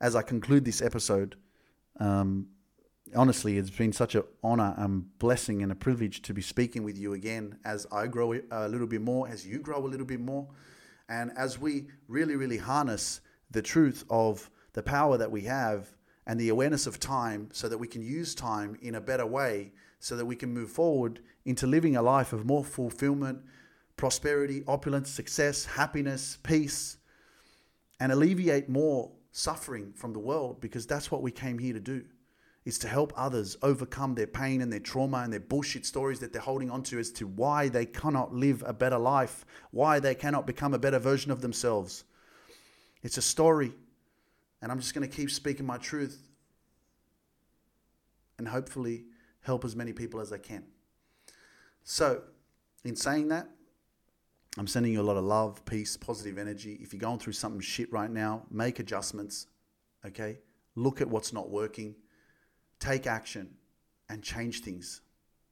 as 0.00 0.16
I 0.16 0.22
conclude 0.22 0.64
this 0.64 0.80
episode. 0.80 1.36
Um, 2.00 2.48
honestly, 3.14 3.58
it's 3.58 3.68
been 3.68 3.92
such 3.92 4.14
an 4.14 4.22
honor 4.42 4.74
and 4.78 5.18
blessing 5.18 5.62
and 5.62 5.70
a 5.70 5.74
privilege 5.74 6.22
to 6.22 6.32
be 6.32 6.40
speaking 6.40 6.82
with 6.82 6.96
you 6.96 7.12
again 7.12 7.58
as 7.64 7.86
I 7.92 8.06
grow 8.06 8.32
a 8.50 8.68
little 8.68 8.86
bit 8.86 9.02
more, 9.02 9.28
as 9.28 9.46
you 9.46 9.58
grow 9.58 9.84
a 9.84 9.88
little 9.88 10.06
bit 10.06 10.20
more, 10.20 10.48
and 11.10 11.30
as 11.36 11.58
we 11.58 11.88
really, 12.06 12.36
really 12.36 12.58
harness 12.58 13.20
the 13.50 13.62
truth 13.62 14.04
of 14.08 14.50
the 14.78 14.82
power 14.84 15.18
that 15.18 15.32
we 15.32 15.40
have 15.40 15.88
and 16.24 16.38
the 16.38 16.50
awareness 16.50 16.86
of 16.86 17.00
time 17.00 17.48
so 17.50 17.68
that 17.68 17.78
we 17.78 17.88
can 17.88 18.00
use 18.00 18.32
time 18.32 18.78
in 18.80 18.94
a 18.94 19.00
better 19.00 19.26
way 19.26 19.72
so 19.98 20.16
that 20.16 20.24
we 20.24 20.36
can 20.36 20.54
move 20.54 20.70
forward 20.70 21.18
into 21.44 21.66
living 21.66 21.96
a 21.96 22.00
life 22.00 22.32
of 22.32 22.46
more 22.46 22.62
fulfillment, 22.62 23.40
prosperity, 23.96 24.62
opulence, 24.68 25.10
success, 25.10 25.64
happiness, 25.64 26.38
peace, 26.44 26.98
and 27.98 28.12
alleviate 28.12 28.68
more 28.68 29.10
suffering 29.32 29.92
from 29.96 30.12
the 30.12 30.20
world 30.20 30.60
because 30.60 30.86
that's 30.86 31.10
what 31.10 31.22
we 31.22 31.32
came 31.32 31.58
here 31.58 31.72
to 31.72 31.80
do 31.80 32.04
is 32.64 32.78
to 32.78 32.86
help 32.86 33.12
others 33.16 33.56
overcome 33.62 34.14
their 34.14 34.28
pain 34.28 34.62
and 34.62 34.72
their 34.72 34.78
trauma 34.78 35.22
and 35.24 35.32
their 35.32 35.40
bullshit 35.40 35.84
stories 35.84 36.20
that 36.20 36.32
they're 36.32 36.40
holding 36.40 36.70
on 36.70 36.84
to 36.84 37.00
as 37.00 37.10
to 37.10 37.26
why 37.26 37.68
they 37.68 37.84
cannot 37.84 38.32
live 38.32 38.62
a 38.64 38.72
better 38.72 38.98
life, 38.98 39.44
why 39.72 39.98
they 39.98 40.14
cannot 40.14 40.46
become 40.46 40.72
a 40.72 40.78
better 40.78 41.00
version 41.00 41.32
of 41.32 41.40
themselves. 41.40 42.04
It's 43.02 43.18
a 43.18 43.22
story. 43.22 43.74
And 44.60 44.72
I'm 44.72 44.80
just 44.80 44.94
going 44.94 45.08
to 45.08 45.16
keep 45.16 45.30
speaking 45.30 45.66
my 45.66 45.76
truth 45.76 46.28
and 48.38 48.48
hopefully 48.48 49.04
help 49.40 49.64
as 49.64 49.76
many 49.76 49.92
people 49.92 50.20
as 50.20 50.32
I 50.32 50.38
can. 50.38 50.64
So, 51.84 52.22
in 52.84 52.96
saying 52.96 53.28
that, 53.28 53.48
I'm 54.56 54.66
sending 54.66 54.92
you 54.92 55.00
a 55.00 55.02
lot 55.02 55.16
of 55.16 55.24
love, 55.24 55.64
peace, 55.64 55.96
positive 55.96 56.38
energy. 56.38 56.78
If 56.80 56.92
you're 56.92 57.00
going 57.00 57.18
through 57.18 57.34
something 57.34 57.60
shit 57.60 57.92
right 57.92 58.10
now, 58.10 58.42
make 58.50 58.78
adjustments, 58.78 59.46
okay? 60.04 60.38
Look 60.74 61.00
at 61.00 61.08
what's 61.08 61.32
not 61.32 61.50
working 61.50 61.94
take 62.80 63.06
action 63.06 63.50
and 64.08 64.22
change 64.22 64.60
things. 64.60 65.00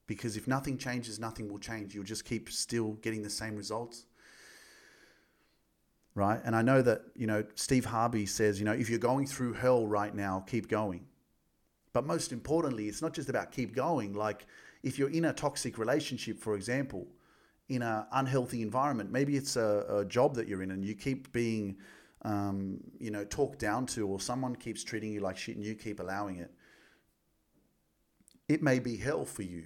Because 0.07 0.37
if 0.37 0.47
nothing 0.47 0.79
changes, 0.79 1.19
nothing 1.19 1.49
will 1.49 1.59
change. 1.59 1.95
You'll 1.95 2.05
just 2.05 2.25
keep 2.25 2.51
still 2.51 2.93
getting 2.95 3.23
the 3.23 3.31
same 3.31 3.57
results. 3.57 4.07
Right? 6.17 6.41
And 6.45 6.57
I 6.57 6.63
know 6.63 6.83
that, 6.83 7.03
you 7.15 7.29
know, 7.29 7.45
Steve 7.55 7.85
Harvey 7.85 8.27
says, 8.27 8.59
you 8.59 8.65
know, 8.65 8.73
if 8.73 8.91
you're 8.91 8.99
going 8.99 9.27
through 9.27 9.53
hell 9.53 9.87
right 9.87 10.13
now, 10.13 10.45
keep 10.49 10.67
going. 10.67 11.07
But 11.93 12.05
most 12.05 12.33
importantly, 12.33 12.89
it's 12.89 13.03
not 13.03 13.13
just 13.13 13.29
about 13.29 13.53
keep 13.53 13.73
going. 13.73 14.15
Like 14.15 14.47
if 14.83 14.99
you're 14.99 15.11
in 15.11 15.27
a 15.27 15.33
toxic 15.33 15.79
relationship, 15.79 16.41
for 16.41 16.57
example, 16.57 17.07
in 17.69 17.83
an 17.83 18.07
unhealthy 18.13 18.63
environment, 18.63 19.13
maybe 19.13 19.37
it's 19.37 19.57
a, 19.57 19.85
a 19.89 20.05
job 20.05 20.35
that 20.35 20.49
you're 20.49 20.63
in 20.63 20.73
and 20.73 20.85
you 20.85 20.97
keep 20.97 21.31
being, 21.33 21.77
um, 22.23 22.81
you 22.99 23.13
know, 23.13 23.25
talked 23.25 23.61
down 23.61 23.87
to, 23.87 24.09
or 24.09 24.19
someone 24.19 24.57
keeps 24.57 24.83
treating 24.83 25.13
you 25.13 25.21
like 25.21 25.37
shit 25.37 25.55
and 25.55 25.65
you 25.65 25.77
keep 25.77 26.01
allowing 26.01 26.39
it 26.39 26.51
it 28.49 28.63
may 28.63 28.79
be 28.79 28.97
hell 28.97 29.25
for 29.25 29.43
you. 29.43 29.65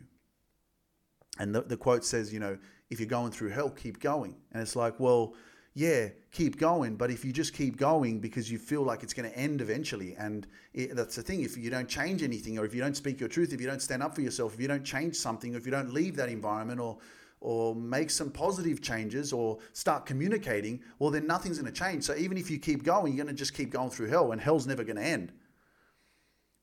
And 1.38 1.54
the, 1.54 1.62
the 1.62 1.76
quote 1.76 2.04
says, 2.04 2.32
you 2.32 2.40
know, 2.40 2.58
if 2.90 2.98
you're 3.00 3.08
going 3.08 3.30
through 3.30 3.50
hell, 3.50 3.70
keep 3.70 4.00
going. 4.00 4.36
And 4.52 4.62
it's 4.62 4.76
like, 4.76 4.98
well, 4.98 5.34
yeah, 5.74 6.08
keep 6.32 6.58
going. 6.58 6.96
But 6.96 7.10
if 7.10 7.24
you 7.24 7.32
just 7.32 7.54
keep 7.54 7.76
going 7.76 8.18
because 8.18 8.50
you 8.50 8.58
feel 8.58 8.82
like 8.82 9.02
it's 9.02 9.14
going 9.14 9.30
to 9.30 9.36
end 9.36 9.60
eventually, 9.60 10.14
and 10.16 10.46
it, 10.74 10.96
that's 10.96 11.16
the 11.16 11.22
thing, 11.22 11.42
if 11.42 11.56
you 11.56 11.70
don't 11.70 11.88
change 11.88 12.22
anything, 12.22 12.58
or 12.58 12.64
if 12.64 12.74
you 12.74 12.80
don't 12.80 12.96
speak 12.96 13.20
your 13.20 13.28
truth, 13.28 13.52
if 13.52 13.60
you 13.60 13.66
don't 13.66 13.82
stand 13.82 14.02
up 14.02 14.14
for 14.14 14.20
yourself, 14.20 14.54
if 14.54 14.60
you 14.60 14.68
don't 14.68 14.84
change 14.84 15.16
something, 15.16 15.54
if 15.54 15.64
you 15.64 15.72
don't 15.72 15.92
leave 15.92 16.16
that 16.16 16.28
environment, 16.28 16.80
or 16.80 16.98
or 17.42 17.74
make 17.74 18.10
some 18.10 18.30
positive 18.30 18.82
changes, 18.82 19.32
or 19.32 19.58
start 19.72 20.04
communicating, 20.04 20.78
well, 20.98 21.10
then 21.10 21.26
nothing's 21.26 21.58
going 21.58 21.72
to 21.72 21.78
change. 21.78 22.04
So 22.04 22.14
even 22.14 22.36
if 22.36 22.50
you 22.50 22.58
keep 22.58 22.82
going, 22.82 23.14
you're 23.14 23.24
going 23.24 23.34
to 23.34 23.38
just 23.38 23.54
keep 23.54 23.70
going 23.70 23.88
through 23.88 24.08
hell, 24.08 24.32
and 24.32 24.40
hell's 24.40 24.66
never 24.66 24.84
going 24.84 24.96
to 24.96 25.02
end. 25.02 25.32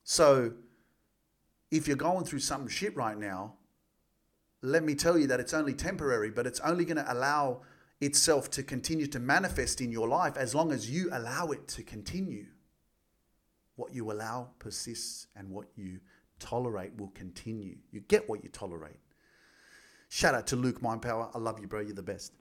So 0.04 0.54
if 1.72 1.88
you're 1.88 1.98
going 1.98 2.26
through 2.26 2.40
some 2.40 2.68
shit 2.68 2.96
right 2.96 3.18
now, 3.18 3.56
let 4.62 4.84
me 4.84 4.94
tell 4.96 5.18
you 5.18 5.28
that 5.28 5.40
it's 5.40 5.54
only 5.54 5.74
temporary, 5.74 6.30
but 6.30 6.46
it's 6.46 6.60
only 6.60 6.86
going 6.86 6.98
to 6.98 7.12
allow 7.12 7.62
itself 8.00 8.50
to 8.52 8.64
continue 8.64 9.08
to 9.08 9.20
manifest 9.20 9.82
in 9.82 9.92
your 9.92 10.08
life 10.08 10.38
as 10.38 10.54
long 10.54 10.72
as 10.72 10.90
you 10.90 11.10
allow 11.12 11.48
it 11.48 11.68
to 11.70 11.84
continue. 11.84 12.46
What 13.76 13.94
you 13.94 14.12
allow 14.12 14.50
persists, 14.58 15.28
and 15.36 15.52
what 15.52 15.68
you 15.76 16.00
tolerate 16.40 16.98
will 16.98 17.10
continue. 17.10 17.78
You 17.92 18.02
get 18.02 18.28
what 18.28 18.44
you 18.44 18.50
tolerate. 18.50 19.00
Shout 20.10 20.34
out 20.34 20.48
to 20.48 20.56
Luke 20.56 20.82
Mindpower. 20.82 21.30
I 21.36 21.38
love 21.38 21.60
you, 21.60 21.68
bro. 21.68 21.82
You're 21.82 21.94
the 21.94 22.02
best. 22.02 22.34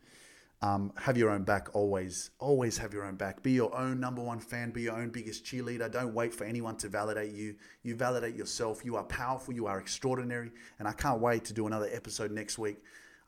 Um, 0.63 0.93
have 0.97 1.19
your 1.19 1.31
own 1.31 1.43
back 1.43 1.69
always. 1.75 2.31
Always 2.39 2.79
have 2.79 2.95
your 2.95 3.05
own 3.05 3.17
back. 3.17 3.43
Be 3.43 3.53
your 3.53 3.77
own 3.77 4.01
number 4.01 4.23
one 4.23 4.41
fan. 4.41 4.71
Be 4.71 4.83
your 4.83 4.97
own 4.97 5.11
biggest 5.11 5.45
cheerleader. 5.45 5.91
Don't 5.91 6.15
wait 6.15 6.33
for 6.33 6.45
anyone 6.45 6.77
to 6.79 6.89
validate 6.89 7.35
you. 7.35 7.57
You 7.83 7.95
validate 7.95 8.35
yourself. 8.35 8.85
You 8.85 8.97
are 8.97 9.05
powerful. 9.05 9.53
You 9.53 9.67
are 9.67 9.79
extraordinary. 9.79 10.51
And 10.79 10.89
I 10.89 10.93
can't 10.93 11.21
wait 11.21 11.45
to 11.47 11.53
do 11.53 11.67
another 11.67 11.89
episode 11.93 12.31
next 12.31 12.57
week. 12.59 12.79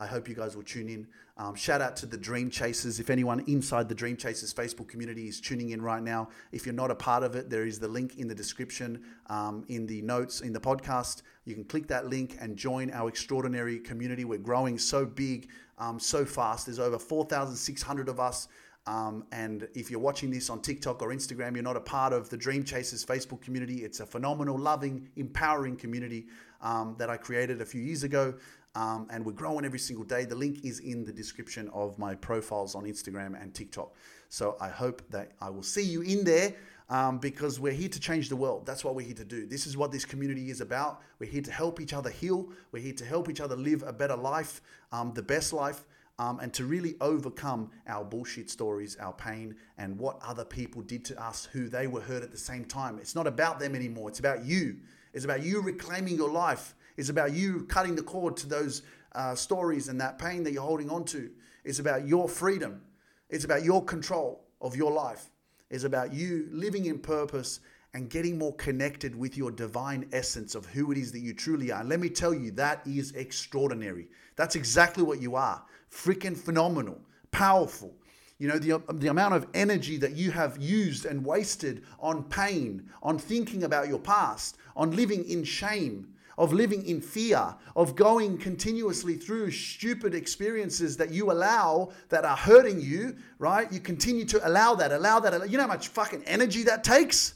I 0.01 0.07
hope 0.07 0.29
you 0.29 0.35
guys 0.35 0.55
will 0.55 0.63
tune 0.63 0.89
in. 0.89 1.09
Um, 1.37 1.57
shout 1.57 1.81
out 1.81 1.97
to 1.97 2.07
the 2.07 2.17
Dream 2.17 2.51
Chasers. 2.51 3.01
If 3.01 3.11
anyone 3.11 3.41
inside 3.49 3.89
the 3.89 3.95
Dream 3.97 4.17
Chasers 4.17 4.55
Facebook 4.55 4.89
community 4.89 5.27
is 5.27 5.41
tuning 5.41 5.71
in 5.71 5.83
right 5.83 6.03
now, 6.03 6.29
if 6.53 6.65
you're 6.65 6.75
not 6.75 6.93
a 6.93 6.95
part 6.95 7.25
of 7.25 7.35
it, 7.35 7.51
there 7.51 7.67
is 7.67 7.81
the 7.81 7.89
link 7.89 8.17
in 8.17 8.29
the 8.29 8.35
description, 8.35 9.03
um, 9.27 9.65
in 9.69 9.87
the 9.87 10.01
notes, 10.03 10.41
in 10.41 10.53
the 10.53 10.61
podcast. 10.61 11.23
You 11.47 11.55
can 11.55 11.65
click 11.65 11.89
that 11.89 12.07
link 12.07 12.37
and 12.41 12.57
join 12.57 12.93
our 12.93 13.09
extraordinary 13.09 13.81
community. 13.81 14.25
We're 14.25 14.39
growing 14.39 14.79
so 14.79 15.05
big 15.05 15.49
um, 15.79 15.99
so 15.99 16.25
fast. 16.25 16.67
There's 16.67 16.79
over 16.79 16.99
4,600 16.99 18.09
of 18.09 18.21
us. 18.21 18.47
Um, 18.87 19.25
and 19.33 19.69
if 19.75 19.91
you're 19.91 20.01
watching 20.01 20.31
this 20.31 20.49
on 20.49 20.63
TikTok 20.63 21.03
or 21.03 21.09
Instagram, 21.09 21.55
you're 21.55 21.63
not 21.63 21.77
a 21.77 21.81
part 21.81 22.13
of 22.13 22.31
the 22.31 22.37
Dream 22.39 22.65
Chasers 22.65 23.05
Facebook 23.05 23.43
community. 23.43 23.85
It's 23.85 24.01
a 24.01 24.07
phenomenal, 24.07 24.59
loving, 24.59 25.11
empowering 25.17 25.77
community 25.77 26.27
um, 26.63 26.97
that 26.99 27.11
I 27.11 27.17
created 27.17 27.61
a 27.61 27.67
few 27.67 27.83
years 27.83 28.03
ago. 28.03 28.35
Um, 28.79 29.09
and 29.11 29.27
we're 29.27 29.33
growing 29.33 29.65
every 29.65 29.81
single 29.81 30.05
day. 30.05 30.25
The 30.25 30.37
link 30.37 30.65
is 30.65 30.79
in 30.79 31.05
the 31.05 31.13
description 31.13 31.69
of 31.75 31.99
my 31.99 32.15
profiles 32.15 32.77
on 32.77 32.85
Instagram 32.85 33.41
and 33.43 33.53
TikTok. 33.53 33.93
So 34.29 34.57
I 34.61 34.69
hope 34.69 35.03
that 35.11 35.33
I 35.41 35.51
will 35.51 35.65
see 35.65 35.83
you 35.83 36.03
in 36.03 36.23
there 36.23 36.55
um, 36.89 37.19
because 37.19 37.59
we're 37.59 37.73
here 37.73 37.89
to 37.89 37.99
change 37.99 38.29
the 38.29 38.37
world. 38.37 38.67
That's 38.67 38.85
what 38.85 38.95
we're 38.95 39.05
here 39.05 39.17
to 39.17 39.25
do. 39.25 39.47
This 39.47 39.67
is 39.67 39.77
what 39.77 39.91
this 39.91 40.05
community 40.05 40.49
is 40.49 40.61
about. 40.61 41.01
We're 41.19 41.29
here 41.29 41.43
to 41.43 41.51
help 41.51 41.81
each 41.81 41.93
other 41.93 42.09
heal. 42.09 42.51
We're 42.71 42.85
here 42.85 42.93
to 42.93 43.05
help 43.05 43.29
each 43.29 43.41
other 43.41 43.57
live 43.57 43.83
a 43.83 43.93
better 43.93 44.15
life, 44.15 44.63
um, 44.93 45.13
the 45.13 45.23
best 45.25 45.53
life. 45.53 45.85
Um, 46.21 46.39
and 46.39 46.53
to 46.55 46.65
really 46.65 46.95
overcome 47.01 47.71
our 47.89 48.05
bullshit 48.05 48.49
stories, 48.49 48.97
our 49.01 49.13
pain, 49.13 49.57
and 49.77 49.99
what 49.99 50.21
other 50.23 50.45
people 50.45 50.83
did 50.83 51.05
to 51.07 51.21
us 51.21 51.47
who 51.53 51.69
they 51.69 51.89
were 51.89 52.01
hurt 52.01 52.23
at 52.23 52.31
the 52.31 52.39
same 52.39 52.65
time. 52.65 52.99
It's 53.01 53.17
not 53.17 53.27
about 53.27 53.59
them 53.59 53.75
anymore. 53.75 54.09
It's 54.09 54.19
about 54.21 54.45
you. 54.45 54.79
It's 55.13 55.25
about 55.25 55.43
you 55.43 55.63
reclaiming 55.63 56.17
your 56.17 56.31
life. 56.31 56.75
It's 56.99 57.09
about 57.09 57.33
you 57.33 57.65
cutting 57.65 57.95
the 57.95 58.03
cord 58.03 58.37
to 58.39 58.49
those 58.49 58.83
uh, 59.13 59.35
stories 59.37 59.87
and 59.87 60.01
that 60.01 60.19
pain 60.19 60.43
that 60.43 60.53
you're 60.53 60.63
holding 60.63 60.91
on 60.91 61.05
to. 61.07 61.31
It's 61.65 61.79
about 61.79 62.07
your 62.07 62.29
freedom. 62.29 62.83
It's 63.31 63.45
about 63.45 63.63
your 63.63 63.85
control 63.85 64.45
of 64.61 64.75
your 64.75 64.91
life. 64.91 65.31
It's 65.71 65.85
about 65.85 66.13
you 66.13 66.49
living 66.51 66.87
in 66.87 66.99
purpose 66.99 67.61
and 67.95 68.11
getting 68.11 68.37
more 68.37 68.55
connected 68.57 69.15
with 69.15 69.37
your 69.37 69.53
divine 69.53 70.09
essence 70.13 70.57
of 70.57 70.67
who 70.67 70.91
it 70.91 70.99
is 70.99 71.13
that 71.13 71.21
you 71.21 71.33
truly 71.33 71.71
are. 71.71 71.81
And 71.81 71.89
let 71.89 72.01
me 72.01 72.09
tell 72.09 72.35
you, 72.35 72.51
that 72.53 72.85
is 72.85 73.13
extraordinary. 73.13 74.09
That's 74.35 74.57
exactly 74.57 75.05
what 75.05 75.23
you 75.23 75.37
are. 75.37 75.63
Freaking 75.91 76.37
phenomenal, 76.37 76.99
powerful. 77.31 77.95
You 78.39 78.49
know, 78.49 78.59
the, 78.59 78.81
the 78.95 79.09
amount 79.09 79.35
of 79.35 79.47
energy 79.53 79.97
that 79.97 80.13
you 80.13 80.31
have 80.31 80.59
used 80.59 81.07
and 81.07 81.25
wasted 81.25 81.83
on 81.99 82.25
pain, 82.25 82.89
on 83.03 83.19
thinking 83.19 83.65
about 83.65 83.89
your 83.89 83.99
past, 83.99 84.57
on 84.77 84.95
living 84.95 85.25
in 85.29 85.43
shame, 85.43 86.15
of 86.37 86.53
living 86.53 86.87
in 86.87 87.01
fear, 87.01 87.55
of 87.75 87.97
going 87.97 88.39
continuously 88.39 89.17
through 89.17 89.51
stupid 89.51 90.15
experiences 90.15 90.97
that 90.97 91.11
you 91.11 91.33
allow 91.33 91.91
that 92.11 92.25
are 92.25 92.37
hurting 92.37 92.81
you, 92.81 93.17
right? 93.41 93.73
You 93.73 93.81
continue 93.81 94.25
to 94.27 94.47
allow 94.47 94.77
that, 94.77 94.93
allow 94.93 95.19
that. 95.19 95.51
You 95.51 95.57
know 95.57 95.65
how 95.65 95.69
much 95.69 95.89
fucking 95.89 96.23
energy 96.25 96.63
that 96.63 96.85
takes? 96.85 97.35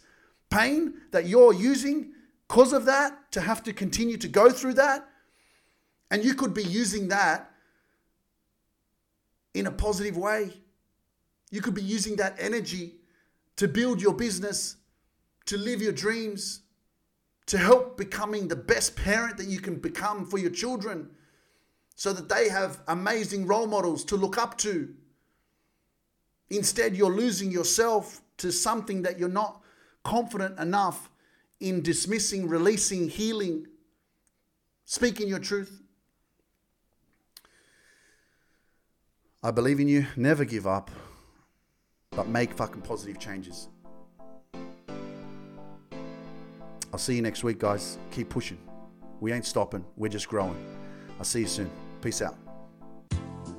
pain 0.53 0.95
that 1.11 1.27
you're 1.27 1.55
using 1.55 2.13
because 2.47 2.73
of 2.73 2.85
that 2.85 3.33
to 3.33 3.41
have 3.41 3.63
to 3.65 3.73
continue 3.73 4.17
to 4.19 4.29
go 4.29 4.51
through 4.51 4.75
that. 4.75 5.09
And 6.11 6.23
you 6.23 6.35
could 6.35 6.53
be 6.53 6.63
using 6.63 7.09
that 7.09 7.51
in 9.55 9.67
a 9.67 9.71
positive 9.73 10.17
way. 10.17 10.53
You 11.53 11.61
could 11.61 11.75
be 11.75 11.83
using 11.83 12.17
that 12.17 12.35
energy 12.41 12.95
to 13.57 13.69
build 13.69 14.01
your 14.01 14.15
business, 14.15 14.77
to 15.45 15.59
live 15.59 15.83
your 15.83 15.93
dreams, 15.93 16.63
to 17.47 17.59
help 17.59 17.99
becoming 17.99 18.49
the 18.49 18.57
best 18.57 18.97
parent 18.97 19.37
that 19.37 19.47
you 19.47 19.61
can 19.61 19.77
become 19.77 20.25
for 20.25 20.39
your 20.39 20.51
children 20.51 21.11
so 21.95 22.13
that 22.15 22.29
they 22.31 22.49
have 22.49 22.81
amazing 22.89 23.47
role 23.47 23.67
models 23.67 24.03
to 24.07 24.17
look 24.17 24.39
up 24.39 24.57
to. 24.59 24.95
Instead, 26.49 26.97
you're 26.97 27.13
losing 27.13 27.51
yourself 27.51 28.23
to 28.39 28.51
something 28.51 29.03
that 29.03 29.19
you're 29.19 29.29
not 29.29 29.63
confident 30.05 30.59
enough 30.59 31.11
in 31.61 31.83
dismissing, 31.83 32.49
releasing, 32.49 33.11
healing, 33.11 33.67
speaking 34.87 35.29
your 35.29 35.39
truth. 35.39 35.83
I 39.43 39.51
believe 39.51 39.81
in 39.81 39.89
you. 39.89 40.07
Never 40.17 40.45
give 40.47 40.67
up, 40.67 40.91
but 42.13 42.29
make 42.29 42.53
fucking 42.53 42.83
positive 42.83 43.19
changes. 43.19 43.69
I'll 46.93 46.99
see 46.99 47.15
you 47.17 47.23
next 47.23 47.43
week, 47.43 47.59
guys. 47.59 47.99
Keep 48.11 48.29
pushing. 48.29 48.59
We 49.21 49.33
ain't 49.33 49.47
stopping, 49.47 49.85
we're 49.97 50.09
just 50.09 50.29
growing. 50.29 50.57
I'll 51.19 51.25
see 51.25 51.41
you 51.41 51.47
soon. 51.47 51.71
Peace 52.01 52.21
out. 52.21 52.37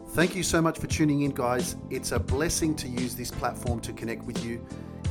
Thank 0.09 0.35
you 0.35 0.43
so 0.43 0.61
much 0.61 0.77
for 0.77 0.85
tuning 0.85 1.21
in, 1.21 1.31
guys. 1.31 1.75
It's 1.89 2.11
a 2.11 2.19
blessing 2.19 2.75
to 2.75 2.87
use 2.87 3.15
this 3.15 3.31
platform 3.31 3.79
to 3.79 3.93
connect 3.93 4.23
with 4.25 4.45
you. 4.45 4.63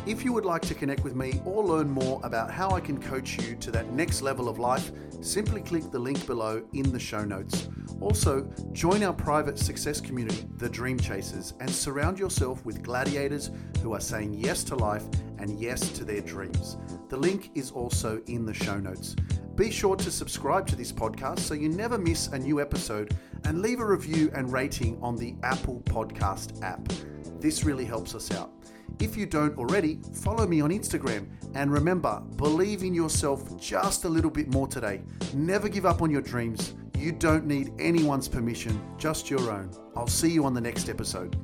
If 0.06 0.24
you 0.24 0.32
would 0.32 0.44
like 0.44 0.62
to 0.62 0.74
connect 0.74 1.02
with 1.02 1.16
me 1.16 1.40
or 1.44 1.64
learn 1.64 1.90
more 1.90 2.20
about 2.22 2.50
how 2.50 2.70
I 2.70 2.80
can 2.80 3.00
coach 3.00 3.40
you 3.42 3.56
to 3.56 3.70
that 3.72 3.92
next 3.92 4.22
level 4.22 4.48
of 4.48 4.58
life, 4.58 4.92
simply 5.20 5.60
click 5.60 5.90
the 5.90 5.98
link 5.98 6.24
below 6.26 6.62
in 6.72 6.92
the 6.92 7.00
show 7.00 7.24
notes. 7.24 7.68
Also, 8.02 8.42
join 8.72 9.04
our 9.04 9.12
private 9.12 9.56
success 9.56 10.00
community, 10.00 10.44
The 10.56 10.68
Dream 10.68 10.98
Chasers, 10.98 11.54
and 11.60 11.70
surround 11.70 12.18
yourself 12.18 12.64
with 12.64 12.82
gladiators 12.82 13.52
who 13.80 13.94
are 13.94 14.00
saying 14.00 14.34
yes 14.34 14.64
to 14.64 14.74
life 14.74 15.04
and 15.38 15.60
yes 15.60 15.88
to 15.90 16.04
their 16.04 16.20
dreams. 16.20 16.76
The 17.08 17.16
link 17.16 17.52
is 17.54 17.70
also 17.70 18.20
in 18.26 18.44
the 18.44 18.52
show 18.52 18.76
notes. 18.76 19.14
Be 19.54 19.70
sure 19.70 19.94
to 19.94 20.10
subscribe 20.10 20.66
to 20.66 20.76
this 20.76 20.90
podcast 20.90 21.38
so 21.38 21.54
you 21.54 21.68
never 21.68 21.96
miss 21.96 22.26
a 22.26 22.38
new 22.38 22.60
episode 22.60 23.16
and 23.44 23.62
leave 23.62 23.78
a 23.78 23.86
review 23.86 24.32
and 24.34 24.52
rating 24.52 24.98
on 25.00 25.16
the 25.16 25.36
Apple 25.44 25.80
Podcast 25.84 26.60
app. 26.60 26.88
This 27.38 27.62
really 27.62 27.84
helps 27.84 28.16
us 28.16 28.32
out. 28.32 28.50
If 29.00 29.16
you 29.16 29.26
don't 29.26 29.56
already, 29.58 29.98
follow 30.12 30.46
me 30.46 30.60
on 30.60 30.70
Instagram. 30.70 31.28
And 31.54 31.72
remember, 31.72 32.20
believe 32.36 32.82
in 32.82 32.94
yourself 32.94 33.60
just 33.60 34.04
a 34.04 34.08
little 34.08 34.30
bit 34.30 34.48
more 34.48 34.66
today. 34.66 35.02
Never 35.34 35.68
give 35.68 35.86
up 35.86 36.02
on 36.02 36.10
your 36.10 36.22
dreams. 36.22 36.74
You 36.98 37.12
don't 37.12 37.46
need 37.46 37.72
anyone's 37.78 38.28
permission, 38.28 38.80
just 38.96 39.28
your 39.28 39.50
own. 39.50 39.70
I'll 39.96 40.06
see 40.06 40.30
you 40.30 40.44
on 40.44 40.54
the 40.54 40.60
next 40.60 40.88
episode. 40.88 41.36